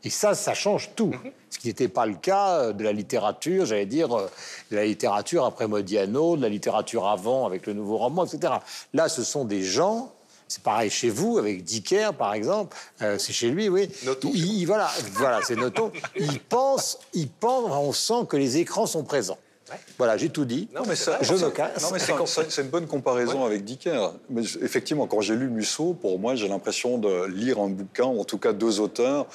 Et 0.02 0.10
ça, 0.10 0.34
ça 0.34 0.54
change 0.54 0.90
tout. 0.96 1.12
Ce 1.50 1.58
qui 1.58 1.68
n'était 1.68 1.88
pas 1.88 2.06
le 2.06 2.14
cas 2.14 2.58
euh, 2.60 2.72
de 2.72 2.82
la 2.84 2.92
littérature, 2.92 3.66
j'allais 3.66 3.86
dire, 3.86 4.12
euh, 4.16 4.28
de 4.70 4.76
la 4.76 4.84
littérature 4.84 5.44
après 5.44 5.68
Modiano, 5.68 6.36
de 6.36 6.42
la 6.42 6.48
littérature 6.48 7.06
avant 7.06 7.44
avec 7.46 7.66
le 7.66 7.72
nouveau 7.74 7.96
roman, 7.98 8.24
etc. 8.24 8.54
Là, 8.94 9.08
ce 9.08 9.22
sont 9.22 9.44
des 9.44 9.62
gens. 9.62 10.12
C'est 10.48 10.62
pareil 10.62 10.90
chez 10.90 11.10
vous, 11.10 11.38
avec 11.38 11.64
Dicker, 11.64 12.12
par 12.16 12.34
exemple. 12.34 12.76
Euh, 13.02 13.18
c'est 13.18 13.32
chez 13.32 13.48
lui, 13.50 13.68
oui. 13.68 13.90
Noto, 14.04 14.30
je 14.32 14.38
Il- 14.38 14.58
il- 14.60 14.64
voilà, 14.66 14.88
voilà, 15.14 15.40
c'est 15.42 15.56
Noto. 15.56 15.90
Il 16.16 16.38
pense, 16.40 16.98
il 17.14 17.28
pense, 17.28 17.68
on 17.72 17.92
sent 17.92 18.26
que 18.28 18.36
les 18.36 18.58
écrans 18.58 18.86
sont 18.86 19.02
présents. 19.02 19.38
Voilà, 19.98 20.16
j'ai 20.16 20.28
tout 20.28 20.44
dit. 20.44 20.68
Non, 20.74 20.82
mais 20.88 20.94
ça- 20.96 21.18
je 21.22 21.32
me 21.34 21.50
casse. 21.50 21.90
C'est 22.48 22.62
une 22.62 22.68
bonne 22.68 22.86
comparaison 22.86 23.44
avec 23.44 23.64
Dicker. 23.64 24.12
Mais 24.30 24.42
effectivement, 24.62 25.06
quand 25.06 25.20
j'ai 25.20 25.34
lu 25.36 25.48
Musso, 25.48 25.94
pour 25.94 26.18
moi, 26.18 26.34
j'ai 26.34 26.48
l'impression 26.48 26.98
de 26.98 27.26
lire 27.26 27.58
un 27.60 27.68
bouquin, 27.68 28.04
ou 28.04 28.20
en 28.20 28.24
tout 28.24 28.38
cas 28.38 28.52
deux 28.52 28.80
auteurs, 28.80 29.26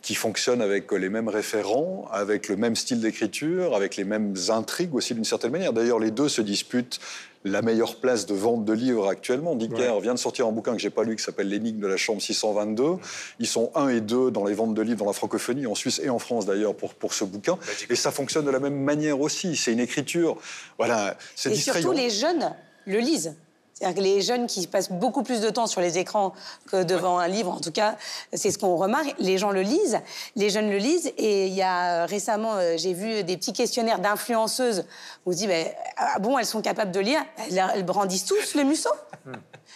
qui 0.00 0.14
fonctionnent 0.14 0.60
avec 0.60 0.92
les 0.92 1.08
mêmes 1.08 1.28
référents, 1.28 2.06
avec 2.12 2.48
le 2.48 2.56
même 2.56 2.76
style 2.76 3.00
d'écriture, 3.00 3.74
avec 3.74 3.96
les 3.96 4.04
mêmes 4.04 4.34
intrigues 4.50 4.94
aussi 4.94 5.14
d'une 5.14 5.24
certaine 5.24 5.50
manière. 5.50 5.72
D'ailleurs, 5.72 5.98
les 5.98 6.10
deux 6.10 6.28
se 6.28 6.42
disputent 6.42 7.00
la 7.44 7.60
meilleure 7.60 7.96
place 7.96 8.24
de 8.24 8.34
vente 8.34 8.64
de 8.64 8.72
livres 8.72 9.08
actuellement. 9.08 9.54
Dicker 9.54 10.00
vient 10.00 10.14
de 10.14 10.18
sortir 10.18 10.46
un 10.46 10.52
bouquin 10.52 10.72
que 10.72 10.78
j'ai 10.78 10.90
pas 10.90 11.04
lu 11.04 11.14
qui 11.14 11.22
s'appelle 11.22 11.48
L'énigme 11.48 11.80
de 11.80 11.86
la 11.86 11.98
chambre 11.98 12.22
622. 12.22 12.96
Ils 13.38 13.46
sont 13.46 13.70
un 13.74 13.88
et 13.88 14.00
deux 14.00 14.30
dans 14.30 14.44
les 14.44 14.54
ventes 14.54 14.74
de 14.74 14.80
livres 14.80 15.00
dans 15.00 15.06
la 15.06 15.12
francophonie, 15.12 15.66
en 15.66 15.74
Suisse 15.74 16.00
et 16.02 16.08
en 16.08 16.18
France 16.18 16.46
d'ailleurs 16.46 16.74
pour, 16.74 16.94
pour 16.94 17.12
ce 17.12 17.24
bouquin. 17.24 17.58
Et 17.90 17.96
ça 17.96 18.10
fonctionne 18.10 18.46
de 18.46 18.50
la 18.50 18.60
même 18.60 18.80
manière 18.82 19.20
aussi. 19.20 19.56
C'est 19.56 19.72
une 19.72 19.80
écriture, 19.80 20.38
voilà, 20.78 21.16
c'est 21.36 21.50
Et 21.50 21.54
distrayant. 21.54 21.88
surtout, 21.88 21.96
les 21.98 22.10
jeunes 22.10 22.54
le 22.86 22.98
lisent. 22.98 23.34
C'est-à-dire 23.74 23.96
que 23.98 24.02
les 24.02 24.20
jeunes 24.22 24.46
qui 24.46 24.66
passent 24.68 24.90
beaucoup 24.92 25.22
plus 25.24 25.40
de 25.40 25.50
temps 25.50 25.66
sur 25.66 25.80
les 25.80 25.98
écrans 25.98 26.32
que 26.70 26.84
devant 26.84 27.18
un 27.18 27.26
livre, 27.28 27.50
en 27.50 27.60
tout 27.60 27.72
cas, 27.72 27.96
c'est 28.32 28.50
ce 28.52 28.58
qu'on 28.58 28.76
remarque. 28.76 29.14
Les 29.18 29.36
gens 29.36 29.50
le 29.50 29.62
lisent, 29.62 30.00
les 30.36 30.48
jeunes 30.48 30.70
le 30.70 30.76
lisent. 30.78 31.12
Et 31.18 31.46
il 31.46 31.54
y 31.54 31.62
a 31.62 32.02
euh, 32.02 32.06
récemment, 32.06 32.54
euh, 32.54 32.74
j'ai 32.76 32.94
vu 32.94 33.24
des 33.24 33.36
petits 33.36 33.52
questionnaires 33.52 33.98
d'influenceuses 33.98 34.84
où 35.26 35.30
on 35.30 35.32
se 35.32 35.38
dit, 35.38 35.46
ben, 35.48 35.66
ah 35.96 36.18
bon, 36.20 36.38
elles 36.38 36.46
sont 36.46 36.62
capables 36.62 36.92
de 36.92 37.00
lire 37.00 37.20
Elles, 37.50 37.64
elles 37.74 37.84
brandissent 37.84 38.26
tous 38.26 38.54
le 38.54 38.62
museau. 38.62 38.90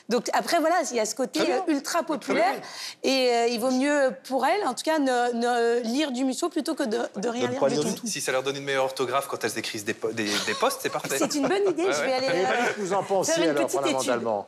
Donc 0.08 0.28
après, 0.32 0.58
voilà, 0.60 0.76
il 0.90 0.96
y 0.96 1.00
a 1.00 1.04
ce 1.04 1.14
côté 1.14 1.40
euh, 1.40 1.58
ultra 1.66 2.02
populaire. 2.02 2.54
Et 3.02 3.28
euh, 3.30 3.46
il 3.48 3.60
vaut 3.60 3.70
mieux, 3.70 4.14
pour 4.26 4.46
elles, 4.46 4.66
en 4.66 4.72
tout 4.72 4.82
cas, 4.84 4.98
ne, 4.98 5.32
ne 5.34 5.80
lire 5.80 6.12
du 6.12 6.24
museau 6.24 6.48
plutôt 6.48 6.74
que 6.74 6.84
de, 6.84 6.98
de 7.16 7.28
rien 7.28 7.46
lire 7.48 7.62
du 7.66 7.94
tout. 7.94 8.06
Si 8.06 8.20
ça 8.22 8.32
leur 8.32 8.42
donne 8.42 8.56
une 8.56 8.64
meilleure 8.64 8.84
orthographe 8.84 9.26
quand 9.28 9.42
elles 9.44 9.58
écrivent 9.58 9.84
des, 9.84 9.92
po- 9.94 10.12
des, 10.12 10.24
des 10.24 10.54
posts, 10.58 10.80
c'est 10.82 10.88
parfait. 10.88 11.16
C'est 11.18 11.34
une 11.34 11.46
bonne 11.48 11.68
idée, 11.68 11.84
je 11.92 12.02
vais 12.04 12.12
aller 12.12 12.26
Et 12.26 12.30
euh, 12.30 12.48
qu'est-ce 12.48 12.74
que 12.76 12.80
vous 12.80 12.92
en 12.94 13.02
pensez 13.02 13.32
faire 13.32 13.44
une 13.44 13.50
alors 13.50 13.66
petite 13.66 13.82
fondamentalement. 13.92 14.46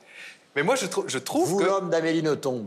Mais 0.56 0.62
moi, 0.62 0.74
je, 0.76 0.86
trou- 0.86 1.04
je 1.06 1.18
trouve 1.18 1.48
Vous, 1.48 1.58
que... 1.58 1.64
l'homme 1.64 1.90
d'Amélie 1.90 2.22
Nothomb. 2.22 2.66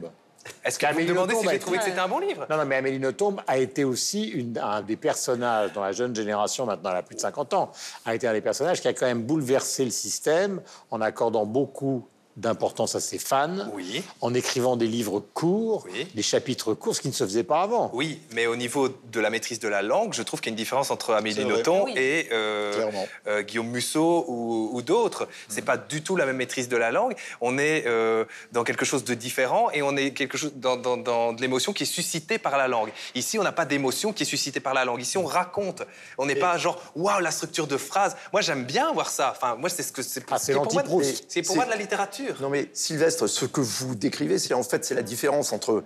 Est-ce 0.65 0.77
que 0.77 0.85
vous 0.85 0.91
me 0.91 0.95
Amélie 0.97 1.09
demandez 1.09 1.35
si 1.35 1.41
j'ai 1.43 1.47
été- 1.55 1.59
trouvé 1.59 1.77
que 1.77 1.83
c'était 1.85 1.99
un 1.99 2.07
bon 2.07 2.19
livre? 2.19 2.45
Non, 2.49 2.57
non, 2.57 2.65
mais 2.65 2.75
Amélie 2.75 2.99
Nothomb 2.99 3.37
a 3.47 3.57
été 3.57 3.83
aussi 3.85 4.27
une- 4.27 4.57
un 4.57 4.81
des 4.81 4.97
personnages 4.97 5.71
dans 5.73 5.81
la 5.81 5.93
jeune 5.93 6.13
génération, 6.15 6.65
maintenant 6.65 6.91
elle 6.91 6.97
a 6.97 7.01
plus 7.03 7.15
de 7.15 7.21
50 7.21 7.53
ans, 7.53 7.71
a 8.05 8.13
été 8.13 8.27
un 8.27 8.33
des 8.33 8.41
personnages 8.41 8.81
qui 8.81 8.87
a 8.89 8.93
quand 8.93 9.05
même 9.05 9.23
bouleversé 9.23 9.85
le 9.85 9.91
système 9.91 10.61
en 10.91 10.99
accordant 10.99 11.45
beaucoup 11.45 12.05
d'importance 12.37 12.95
à 12.95 12.99
ses 12.99 13.19
fans, 13.19 13.69
Oui. 13.73 14.03
en 14.21 14.33
écrivant 14.33 14.75
des 14.75 14.87
livres 14.87 15.19
courts, 15.33 15.85
Oui. 15.91 16.07
des 16.15 16.21
chapitres 16.23 16.73
courts, 16.73 16.95
ce 16.95 17.01
qui 17.01 17.07
ne 17.07 17.13
se 17.13 17.23
faisait 17.23 17.43
pas 17.43 17.61
avant. 17.61 17.91
Oui, 17.93 18.19
mais 18.31 18.47
au 18.47 18.55
niveau 18.55 18.89
de 18.89 19.19
la 19.19 19.29
maîtrise 19.29 19.59
de 19.59 19.67
la 19.67 19.81
langue, 19.81 20.13
je 20.13 20.23
trouve 20.23 20.41
qu'il 20.41 20.49
y 20.49 20.51
a 20.51 20.53
une 20.53 20.57
différence 20.57 20.89
entre 20.91 21.13
Amélie. 21.13 21.45
Nothomb 21.45 21.85
Oui. 21.85 21.93
et 21.95 22.29
euh, 22.31 22.89
euh, 23.27 23.41
Guillaume 23.43 23.67
Musso 23.67 24.25
ou, 24.27 24.69
ou 24.73 24.81
d'autres. 24.81 25.27
C'est 25.47 25.61
pas 25.61 25.77
du 25.77 26.01
tout 26.01 26.15
la 26.15 26.25
même 26.25 26.37
maîtrise 26.37 26.67
de 26.69 26.77
la 26.77 26.91
langue. 26.91 27.13
On 27.41 27.57
est 27.57 27.83
euh, 27.85 28.25
dans 28.51 28.63
quelque 28.63 28.85
chose 28.85 29.03
de 29.03 29.13
différent 29.13 29.69
et 29.71 29.81
on 29.81 29.95
est 29.95 30.11
quelque 30.11 30.37
chose 30.37 30.53
dans, 30.55 30.77
dans- 30.77 30.97
dans 30.97 31.33
de 31.33 31.41
l'émotion 31.41 31.73
qui 31.73 31.83
est 31.83 31.85
suscitée 31.85 32.37
par 32.39 32.57
la 32.57 32.67
langue. 32.67 32.91
Ici, 33.15 33.37
on 33.37 33.43
n'a 33.43 33.51
pas 33.51 33.65
d'émotion 33.65 34.11
qui 34.13 34.23
est 34.23 34.25
suscitée 34.25 34.59
par 34.59 34.73
la 34.73 34.85
langue. 34.85 35.01
Ici, 35.01 35.17
on 35.17 35.25
raconte. 35.25 35.83
On 36.17 36.25
n'est 36.25 36.35
pas 36.35 36.57
genre 36.57 36.81
waouh 36.95 37.19
la 37.19 37.31
structure 37.31 37.67
de 37.67 37.77
phrase. 37.77 38.15
Moi, 38.31 38.41
j'aime 38.41 38.63
bien 38.63 38.91
voir 38.91 39.09
ça. 39.09 39.33
Enfin, 39.35 39.55
moi, 39.55 39.69
c'est 39.69 39.83
ce 39.83 39.91
que 39.91 40.01
c'est. 40.01 40.23
Ah, 40.31 40.39
c'est 40.39 40.53
pour 40.53 40.63
moi- 40.63 40.81
l'anti-Proust. 40.81 41.25
C'est 41.27 41.41
pour 41.41 41.51
C'est- 41.51 41.55
moi 41.57 41.65
de 41.65 41.69
la 41.69 41.75
littérature. 41.75 42.22
Non 42.41 42.49
mais 42.49 42.69
Sylvestre, 42.73 43.27
ce 43.27 43.45
que 43.45 43.61
vous 43.61 43.95
décrivez, 43.95 44.39
c'est 44.39 44.53
en 44.53 44.63
fait 44.63 44.85
c'est 44.85 44.95
la 44.95 45.03
différence 45.03 45.53
entre 45.53 45.83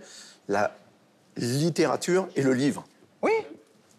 la 0.48 0.76
littérature 1.36 2.28
et 2.36 2.42
le 2.42 2.54
livre. 2.54 2.86
Oui. 3.22 3.32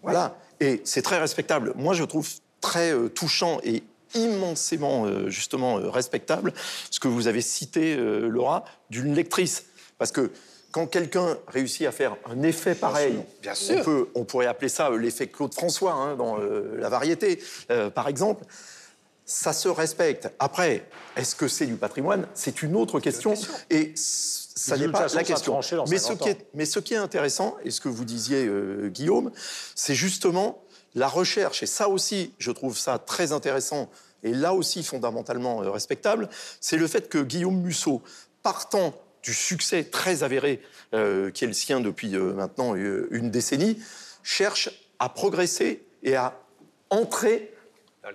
Voilà. 0.03 0.37
Et 0.61 0.81
c'est 0.85 1.03
très 1.03 1.19
respectable. 1.19 1.73
Moi, 1.77 1.95
je 1.95 2.05
trouve 2.05 2.29
très 2.61 2.93
euh, 2.93 3.09
touchant 3.09 3.61
et 3.63 3.85
immensément, 4.15 5.05
euh, 5.05 5.29
justement, 5.29 5.79
euh, 5.79 5.89
respectable 5.91 6.53
ce 6.91 6.99
que 6.99 7.09
vous 7.09 7.29
avez 7.29 7.43
cité, 7.43 7.97
Laura, 7.97 8.65
d'une 8.91 9.15
lectrice. 9.15 9.67
Parce 9.99 10.13
que 10.13 10.33
quand 10.71 10.87
quelqu'un 10.87 11.39
réussit 11.49 11.87
à 11.87 11.93
faire 11.93 12.17
un 12.27 12.43
effet 12.43 12.75
pareil, 12.75 13.19
Bien 13.43 13.55
sûr. 13.55 13.79
On, 13.81 13.85
peut, 13.85 14.09
on 14.15 14.25
pourrait 14.25 14.47
appeler 14.47 14.69
ça 14.69 14.91
l'effet 14.91 15.27
Claude 15.27 15.55
François 15.55 15.93
hein, 15.93 16.17
dans 16.17 16.39
euh, 16.39 16.77
La 16.79 16.89
Variété, 16.89 17.43
euh, 17.71 17.91
par 17.91 18.09
exemple. 18.09 18.45
Ça 19.29 19.53
se 19.53 19.69
respecte. 19.69 20.31
Après, 20.39 20.89
est-ce 21.17 21.37
que 21.37 21.49
c'est 21.49 21.67
du 21.67 21.75
patrimoine? 21.75 22.27
C'est 22.33 22.63
une 22.63 22.75
autre 22.75 22.99
question. 22.99 23.35
Et 23.69 23.93
ça 23.95 24.79
n'est 24.79 24.89
pas 24.89 25.07
la 25.15 25.23
question. 25.23 25.61
Mais 25.89 25.99
ce, 25.99 26.07
50 26.07 26.19
qui 26.19 26.29
est, 26.31 26.47
mais 26.55 26.65
ce 26.65 26.79
qui 26.79 26.95
est 26.95 26.99
intéressant, 26.99 27.57
et 27.63 27.71
ce 27.71 27.83
que 27.83 27.91
vous 27.91 28.07
disiez, 28.07 28.47
euh, 28.47 28.89
Guillaume, 28.89 29.31
c'est 29.75 29.95
justement 29.95 30.63
la 30.95 31.09
recherche. 31.09 31.63
Et 31.63 31.67
ça 31.67 31.91
aussi, 31.91 32.33
je 32.39 32.51
trouve 32.51 32.79
ça 32.79 32.99
très 32.99 33.33
intéressant, 33.33 33.91
et 34.23 34.33
là 34.33 34.55
aussi 34.55 34.83
fondamentalement 34.83 35.63
euh, 35.63 35.71
respectable, 35.71 36.31
c'est 36.61 36.79
le 36.79 36.87
fait 36.87 37.11
que 37.11 37.19
Guillaume 37.19 37.61
Musso, 37.61 38.03
partant 38.43 38.95
du 39.23 39.35
succès 39.35 39.85
très 39.85 40.23
avéré 40.23 40.63
euh, 40.95 41.31
qui 41.31 41.45
est 41.45 41.49
le 41.49 41.53
sien 41.53 41.81
depuis 41.81 42.17
euh, 42.17 42.33
maintenant 42.33 42.75
euh, 42.75 43.09
une 43.11 43.31
décennie, 43.31 43.79
cherche 44.23 44.71
à 44.99 45.11
progresser 45.11 45.85
et 46.03 46.17
à 46.17 46.41
entrer 46.89 47.53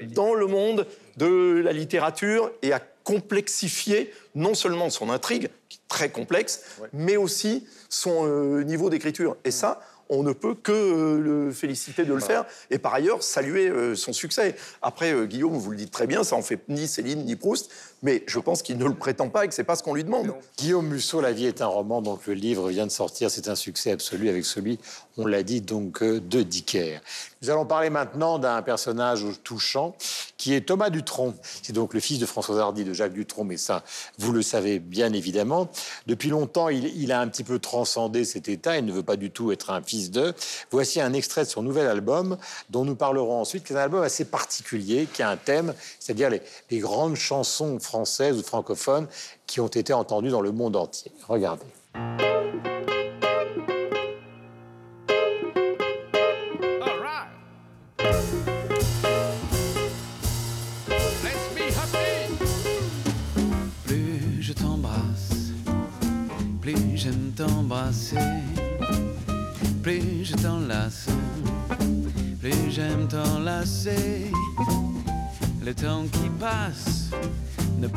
dans 0.02 0.34
le 0.34 0.47
monde 0.47 0.88
de 1.17 1.62
la 1.63 1.73
littérature 1.73 2.52
et 2.62 2.73
à 2.73 2.80
complexifier 3.04 4.13
non 4.36 4.54
seulement 4.54 4.89
son 4.89 5.10
intrigue, 5.10 5.49
qui 5.69 5.78
est 5.78 5.88
très 5.88 6.10
complexe, 6.10 6.63
mais 6.93 7.17
aussi 7.17 7.67
son 7.89 8.26
euh, 8.26 8.63
niveau 8.63 8.89
d'écriture. 8.89 9.36
Et 9.43 9.52
ça, 9.52 9.82
on 10.10 10.23
ne 10.23 10.32
peut 10.32 10.56
que 10.56 10.71
euh, 10.71 11.19
le 11.19 11.52
féliciter 11.52 12.06
de 12.06 12.13
le 12.13 12.19
faire 12.19 12.45
et 12.69 12.78
par 12.78 12.93
ailleurs 12.93 13.23
saluer 13.23 13.69
euh, 13.69 13.95
son 13.95 14.13
succès. 14.13 14.56
Après, 14.82 15.28
Guillaume, 15.28 15.58
vous 15.58 15.71
le 15.71 15.78
dites 15.78 15.91
très 15.91 16.08
bien, 16.08 16.23
ça 16.23 16.36
en 16.36 16.41
fait 16.41 16.62
ni 16.69 16.88
Céline 16.88 17.26
ni 17.26 17.36
Proust, 17.36 17.71
mais 18.04 18.24
je 18.28 18.38
pense 18.38 18.62
qu'il 18.62 18.78
ne 18.78 18.86
le 18.86 18.94
prétend 18.94 19.30
pas 19.30 19.46
et 19.46 19.48
que 19.48 19.54
c'est 19.54 19.63
pas 19.63 19.78
ce 19.78 19.82
qu'on 19.82 19.94
lui 19.94 20.04
demande. 20.04 20.34
Guillaume 20.58 20.88
Musso, 20.88 21.22
La 21.22 21.32
vie 21.32 21.46
est 21.46 21.62
un 21.62 21.68
roman, 21.68 22.02
donc 22.02 22.28
le 22.28 22.34
livre 22.34 22.70
vient 22.70 22.86
de 22.86 22.92
sortir, 22.92 23.32
c'est 23.32 23.48
un 23.48 23.56
succès 23.56 23.92
absolu 23.92 24.30
avec 24.30 24.46
celui, 24.46 24.78
on 25.18 25.26
l'a 25.26 25.42
dit, 25.42 25.62
donc 25.62 26.04
euh, 26.04 26.20
de 26.20 26.44
Dicker. 26.44 27.00
Nous 27.42 27.50
allons 27.50 27.66
parler 27.66 27.89
maintenant 27.89 28.39
d'un 28.39 28.62
personnage 28.62 29.26
touchant 29.44 29.96
qui 30.38 30.54
est 30.54 30.62
Thomas 30.62 30.89
Dutronc. 30.89 31.34
C'est 31.62 31.74
donc 31.74 31.94
le 31.94 32.00
fils 32.02 32.20
de 32.20 32.26
François 32.26 32.60
Hardy, 32.60 32.84
de 32.84 32.94
Jacques 32.94 33.13
Dutronc, 33.13 33.46
mais 33.46 33.58
ça, 33.58 33.84
vous 34.18 34.34
le 34.34 34.42
savez 34.42 34.80
bien 34.80 35.13
évidemment. 35.13 35.70
Depuis 36.06 36.30
longtemps, 36.30 36.68
il, 36.70 36.86
il 37.02 37.12
a 37.12 37.22
un 37.22 37.28
petit 37.28 37.44
peu 37.44 37.60
transcendé 37.60 38.26
cet 38.26 38.50
état, 38.50 38.78
il 38.78 38.86
ne 38.86 38.92
veut 38.92 39.04
pas 39.04 39.16
du 39.16 39.32
tout 39.32 39.52
être 39.54 39.70
un 39.70 39.82
fils 39.82 40.12
d'eux. 40.12 40.34
Voici 40.72 41.00
un 41.00 41.13
extrait 41.13 41.46
de 41.46 41.50
son 41.50 41.63
nouvel 41.63 41.88
album, 41.88 42.38
dont 42.70 42.84
nous 42.84 42.96
parlerons 42.96 43.39
ensuite, 43.39 43.63
qui 43.63 43.72
est 43.72 43.78
un 43.78 43.80
album 43.80 44.04
assez 44.04 44.26
particulier, 44.26 45.08
qui 45.12 45.24
a 45.24 45.30
un 45.30 45.38
thème, 45.38 45.74
c'est-à-dire 46.00 46.30
les, 46.30 46.42
les 46.70 46.80
grandes 46.80 47.16
chansons 47.16 47.80
françaises 47.80 47.93
ou 48.40 48.44
francophones 48.44 49.08
qui 49.48 49.60
ont 49.60 49.68
été 49.68 49.94
entendues 49.94 50.30
dans 50.30 50.42
le 50.42 50.52
monde 50.52 50.76
entier. 50.76 51.12
Regardez. 51.28 51.66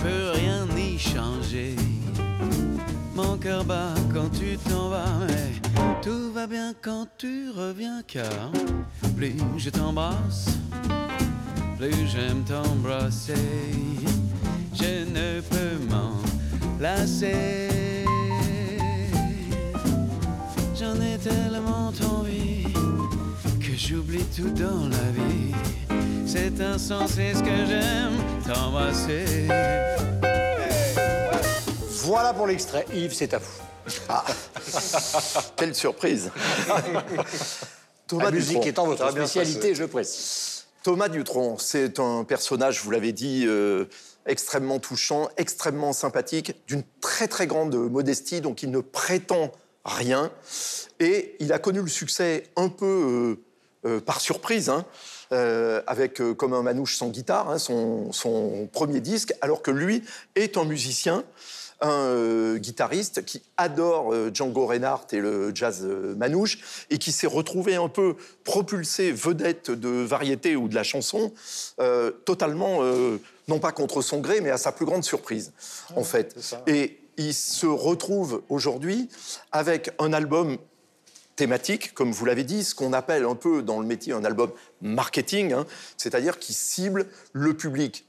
Ne 0.06 0.10
peut 0.10 0.30
rien 0.34 0.66
y 0.76 0.98
changer. 0.98 1.76
Mon 3.14 3.36
cœur 3.36 3.64
bat 3.64 3.94
quand 4.12 4.28
tu 4.30 4.56
t'en 4.68 4.88
vas, 4.90 5.18
mais 5.26 5.70
tout 6.02 6.32
va 6.32 6.46
bien 6.46 6.72
quand 6.82 7.06
tu 7.18 7.50
reviens, 7.50 8.02
car 8.06 8.52
plus 9.16 9.36
je 9.56 9.70
t'embrasse, 9.70 10.58
plus 11.78 12.06
j'aime 12.06 12.44
t'embrasser. 12.44 13.34
Je 14.74 15.04
ne 15.10 15.40
peux 15.40 15.78
m'en 15.90 16.12
lasser. 16.80 18.04
J'en 20.78 20.94
ai 21.00 21.16
tellement 21.18 21.92
envie 22.18 22.64
que 23.60 23.74
j'oublie 23.76 24.24
tout 24.36 24.50
dans 24.50 24.88
la 24.88 25.10
vie. 25.16 26.05
C'est 26.36 26.60
insensé 26.60 27.32
ce 27.32 27.40
que 27.40 27.66
j'aime 27.66 28.12
t'embrasser. 28.46 29.24
Voilà 32.04 32.34
pour 32.34 32.46
l'extrait. 32.46 32.84
Yves, 32.92 33.14
c'est 33.14 33.32
à 33.32 33.38
vous. 33.38 33.62
Quelle 35.56 35.74
surprise 35.74 36.30
Thomas 38.06 38.24
La 38.24 38.30
musique 38.32 38.56
Dutronc. 38.56 38.68
étant 38.68 38.86
votre 38.86 39.06
se 39.06 39.12
spécialité, 39.12 39.74
je 39.74 39.84
précise. 39.84 40.66
Thomas 40.82 41.08
Dutronc, 41.08 41.56
c'est 41.56 41.98
un 42.00 42.22
personnage, 42.24 42.82
vous 42.82 42.90
l'avez 42.90 43.12
dit, 43.12 43.44
euh, 43.46 43.86
extrêmement 44.26 44.78
touchant, 44.78 45.30
extrêmement 45.38 45.94
sympathique, 45.94 46.54
d'une 46.66 46.82
très 47.00 47.28
très 47.28 47.46
grande 47.46 47.74
modestie, 47.74 48.42
donc 48.42 48.62
il 48.62 48.70
ne 48.70 48.80
prétend 48.80 49.52
rien. 49.86 50.30
Et 51.00 51.34
il 51.40 51.54
a 51.54 51.58
connu 51.58 51.80
le 51.80 51.88
succès 51.88 52.44
un 52.56 52.68
peu 52.68 53.38
euh, 53.86 53.90
euh, 53.90 54.00
par 54.00 54.20
surprise, 54.20 54.68
hein, 54.68 54.84
euh, 55.32 55.82
avec 55.86 56.20
euh, 56.20 56.34
Comme 56.34 56.52
un 56.52 56.62
manouche 56.62 56.96
sans 56.96 57.08
guitare, 57.08 57.50
hein, 57.50 57.58
son, 57.58 58.12
son 58.12 58.68
premier 58.72 59.00
disque, 59.00 59.34
alors 59.40 59.62
que 59.62 59.70
lui 59.70 60.02
est 60.34 60.56
un 60.56 60.64
musicien 60.64 61.24
un 61.82 61.90
euh, 61.90 62.56
guitariste 62.56 63.26
qui 63.26 63.42
adore 63.58 64.14
Django 64.32 64.64
Reinhardt 64.64 65.08
et 65.12 65.18
le 65.18 65.54
jazz 65.54 65.84
manouche 66.16 66.86
et 66.88 66.96
qui 66.96 67.12
s'est 67.12 67.26
retrouvé 67.26 67.74
un 67.74 67.90
peu 67.90 68.16
propulsé 68.44 69.12
vedette 69.12 69.70
de 69.70 69.90
variété 69.90 70.56
ou 70.56 70.68
de 70.68 70.74
la 70.74 70.84
chanson 70.84 71.34
totalement 72.24 72.80
non 73.48 73.58
pas 73.58 73.72
contre 73.72 74.00
son 74.00 74.20
gré 74.20 74.40
mais 74.40 74.48
à 74.48 74.56
sa 74.56 74.72
plus 74.72 74.86
grande 74.86 75.04
surprise 75.04 75.52
en 75.94 76.02
fait. 76.02 76.34
et 76.66 76.98
il 77.18 77.34
se 77.34 77.66
retrouve 77.66 78.40
aujourd'hui 78.48 79.10
avec 79.52 79.90
un 79.98 80.14
album 80.14 80.56
thématique, 81.36 81.94
comme 81.94 82.12
vous 82.12 82.24
l'avez 82.24 82.44
dit, 82.44 82.64
ce 82.64 82.74
qu'on 82.74 82.92
appelle 82.92 83.24
un 83.24 83.34
peu 83.34 83.62
dans 83.62 83.78
le 83.78 83.86
métier 83.86 84.12
un 84.12 84.24
album 84.24 84.50
marketing, 84.80 85.52
hein, 85.52 85.66
c'est-à-dire 85.96 86.38
qui 86.38 86.54
cible 86.54 87.06
le 87.32 87.54
public 87.54 88.06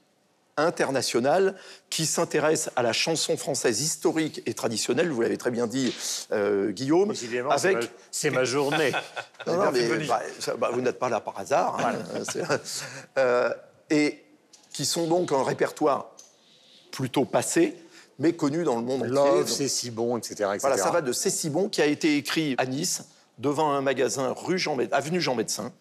international 0.58 1.56
qui 1.90 2.06
s'intéresse 2.06 2.70
à 2.76 2.82
la 2.82 2.92
chanson 2.92 3.38
française 3.38 3.82
historique 3.82 4.42
et 4.46 4.54
traditionnelle, 4.54 5.10
vous 5.12 5.22
l'avez 5.22 5.38
très 5.38 5.52
bien 5.52 5.68
dit, 5.68 5.96
euh, 6.32 6.72
Guillaume, 6.72 7.14
avec... 7.52 7.92
c'est 8.12 8.32
ma, 8.32 8.44
journée. 8.44 8.92
Non, 9.46 9.56
non, 9.56 9.72
mais, 9.72 9.88
bah, 10.06 10.22
bah, 10.58 10.72
vous 10.74 10.82
n'êtes 10.82 11.00
pas 11.00 11.08
là 11.08 11.22
par 11.22 11.40
hasard. 11.40 11.80
hein, 11.80 12.58
euh, 13.18 13.50
et 13.90 14.26
qui 14.74 14.84
sont 14.84 15.08
donc 15.08 15.32
un 15.32 15.42
répertoire 15.42 16.12
plutôt 16.92 17.24
passé, 17.24 17.78
mais 18.20 18.34
connu 18.34 18.64
dans 18.66 18.76
le 18.76 18.82
monde 18.82 19.04
entier. 19.04 19.14
Love, 19.14 19.48
c'est 19.50 19.70
si 19.70 19.90
bon, 19.90 20.18
etc. 20.18 20.34
etc. 20.34 20.58
voilà, 20.60 20.78
ça 20.78 20.92
va 20.92 21.02
de 21.02 21.14
C'est 21.14 21.30
si 21.30 21.50
bon, 21.50 21.70
qui 21.70 21.82
a 21.82 21.86
été 21.86 22.18
écrit 22.18 22.56
à 22.58 22.66
Nice, 22.66 23.04
devant 23.38 23.72
un 23.72 23.82
magasin 23.82 24.34
rue 24.36 24.58
Jean 24.58 24.78
avenue 24.92 25.22
Jean 25.22 25.36
Médecin. 25.36 25.72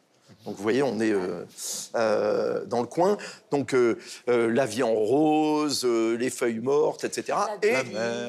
Donc 0.44 0.56
vous 0.56 0.62
voyez, 0.62 0.82
on 0.82 1.00
est 1.00 1.10
euh, 1.10 1.44
euh, 1.96 2.64
dans 2.66 2.80
le 2.80 2.86
coin. 2.86 3.16
Donc 3.50 3.74
euh, 3.74 3.98
euh, 4.28 4.50
la 4.50 4.64
vie 4.64 4.82
en 4.82 4.94
rose, 4.94 5.84
euh, 5.84 6.16
les 6.16 6.30
feuilles 6.30 6.60
mortes, 6.60 7.04
etc. 7.04 7.38
Et, 7.62 7.74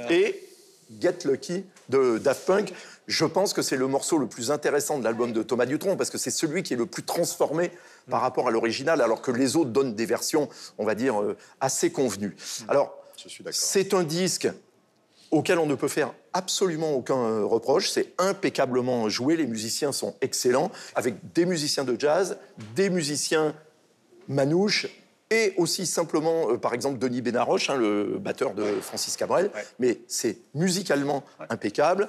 et 0.10 0.44
Get 1.00 1.20
Lucky 1.26 1.64
de 1.90 2.18
Daft 2.18 2.46
Punk. 2.46 2.74
Je 3.08 3.26
pense 3.26 3.54
que 3.54 3.62
c'est 3.62 3.78
le 3.78 3.88
morceau 3.88 4.18
le 4.18 4.28
plus 4.28 4.52
intéressant 4.52 5.00
de 5.00 5.04
l'album 5.04 5.32
de 5.32 5.44
Thomas 5.44 5.66
Dutronc 5.66 5.96
parce 5.96 6.10
que 6.10 6.18
c'est 6.18 6.32
celui 6.32 6.64
qui 6.64 6.74
est 6.74 6.78
le 6.78 6.86
plus 6.86 7.04
transformé 7.04 7.72
par 8.10 8.22
rapport 8.22 8.48
à 8.48 8.52
l'original, 8.52 9.02
alors 9.02 9.22
que 9.22 9.32
les 9.32 9.56
autres 9.56 9.70
donnent 9.70 9.96
des 9.96 10.06
versions, 10.06 10.50
on 10.78 10.86
va 10.86 10.96
dire, 10.96 11.22
euh, 11.22 11.38
assez 11.62 11.92
convenues. 11.92 12.36
Alors, 12.68 12.98
suis 13.16 13.44
d'accord. 13.44 13.60
c'est 13.60 13.94
un 13.94 14.04
disque 14.04 14.50
auquel 15.32 15.60
on 15.60 15.66
ne 15.66 15.76
peut 15.76 15.88
faire 15.88 16.14
absolument 16.34 16.94
aucun 16.94 17.18
euh, 17.18 17.46
reproche. 17.46 17.90
C'est 17.90 18.14
impeccablement 18.18 19.10
joué. 19.10 19.36
Les 19.36 19.48
musiciens 19.48 19.92
sont 19.92 20.16
excellents, 20.22 20.72
avec 20.96 21.34
des 21.34 21.46
musiciens 21.46 21.84
de 21.84 22.00
jazz, 22.00 22.38
des 22.76 22.90
musiciens 22.90 23.56
manouches 24.28 24.88
et 25.30 25.54
aussi 25.58 25.86
simplement, 25.86 26.52
euh, 26.52 26.58
par 26.58 26.74
exemple, 26.74 27.00
Denis 27.00 27.22
Benaroche, 27.22 27.70
hein, 27.70 27.76
le 27.76 28.18
batteur 28.20 28.54
de 28.54 28.64
Francis 28.82 29.18
Cabrel. 29.18 29.52
Mais 29.80 30.00
c'est 30.08 30.38
musicalement 30.54 31.24
impeccable. 31.50 32.08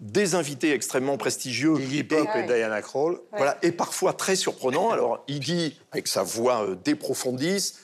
Des 0.00 0.34
invités 0.34 0.72
extrêmement 0.72 1.18
prestigieux. 1.18 1.74
Iggy 1.78 2.04
Pop 2.04 2.28
et. 2.34 2.42
Diana 2.44 2.80
Krall. 2.82 3.18
Voilà, 3.32 3.58
et 3.62 3.72
parfois 3.72 4.12
très 4.12 4.36
surprenant. 4.36 4.90
Alors, 4.90 5.24
Iggy, 5.28 5.78
avec 5.92 6.08
sa 6.08 6.22
voix 6.22 6.64
euh, 6.64 6.76
déprofondisse, 6.84 7.78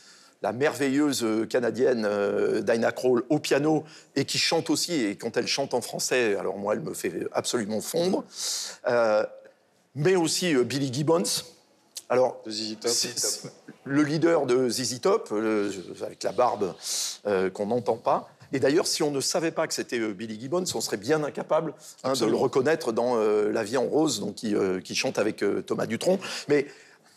la 0.47 0.53
merveilleuse 0.53 1.25
euh, 1.25 1.45
canadienne 1.45 2.05
euh, 2.09 2.61
Dinah 2.63 2.93
Krall 2.93 3.25
au 3.31 3.41
piano, 3.41 3.83
et 4.15 4.25
qui 4.25 4.39
chante 4.39 4.71
aussi, 4.71 4.95
et 4.95 5.17
quand 5.17 5.37
elle 5.37 5.49
chante 5.49 5.75
en 5.75 5.81
français, 5.81 6.37
alors 6.37 6.57
moi, 6.57 6.75
elle 6.75 6.83
me 6.83 6.95
fait 6.95 7.27
absolument 7.33 7.81
fondre. 7.81 8.23
Euh, 8.87 9.25
mais 9.97 10.15
aussi 10.15 10.55
Billy 10.55 10.93
Gibbons. 10.93 11.25
Alors, 12.09 12.41
ZZ 12.49 12.77
Top. 12.81 13.51
le 13.83 14.03
leader 14.05 14.47
de 14.47 14.69
ZZ 14.69 15.01
Top, 15.01 15.31
le- 15.33 15.73
avec 16.05 16.23
la 16.23 16.31
barbe 16.31 16.75
euh, 17.27 17.51
qu'on 17.51 17.67
n'entend 17.67 17.97
pas. 17.97 18.29
Et 18.53 18.61
d'ailleurs, 18.61 18.87
si 18.87 19.03
on 19.03 19.11
ne 19.11 19.21
savait 19.21 19.51
pas 19.51 19.67
que 19.67 19.75
c'était 19.75 19.99
Billy 20.15 20.39
Gibbons, 20.41 20.63
on 20.77 20.81
serait 20.81 20.97
bien 20.97 21.25
incapable 21.25 21.75
hein, 22.05 22.13
de 22.13 22.25
le 22.27 22.37
reconnaître 22.37 22.93
dans 22.93 23.17
euh, 23.17 23.51
La 23.51 23.65
vie 23.65 23.79
en 23.79 23.87
rose, 23.87 24.21
donc, 24.21 24.37
qui, 24.37 24.55
qui 24.85 24.95
chante 24.95 25.19
avec 25.19 25.43
Thomas 25.67 25.87
Dutronc. 25.87 26.21
Mais 26.47 26.67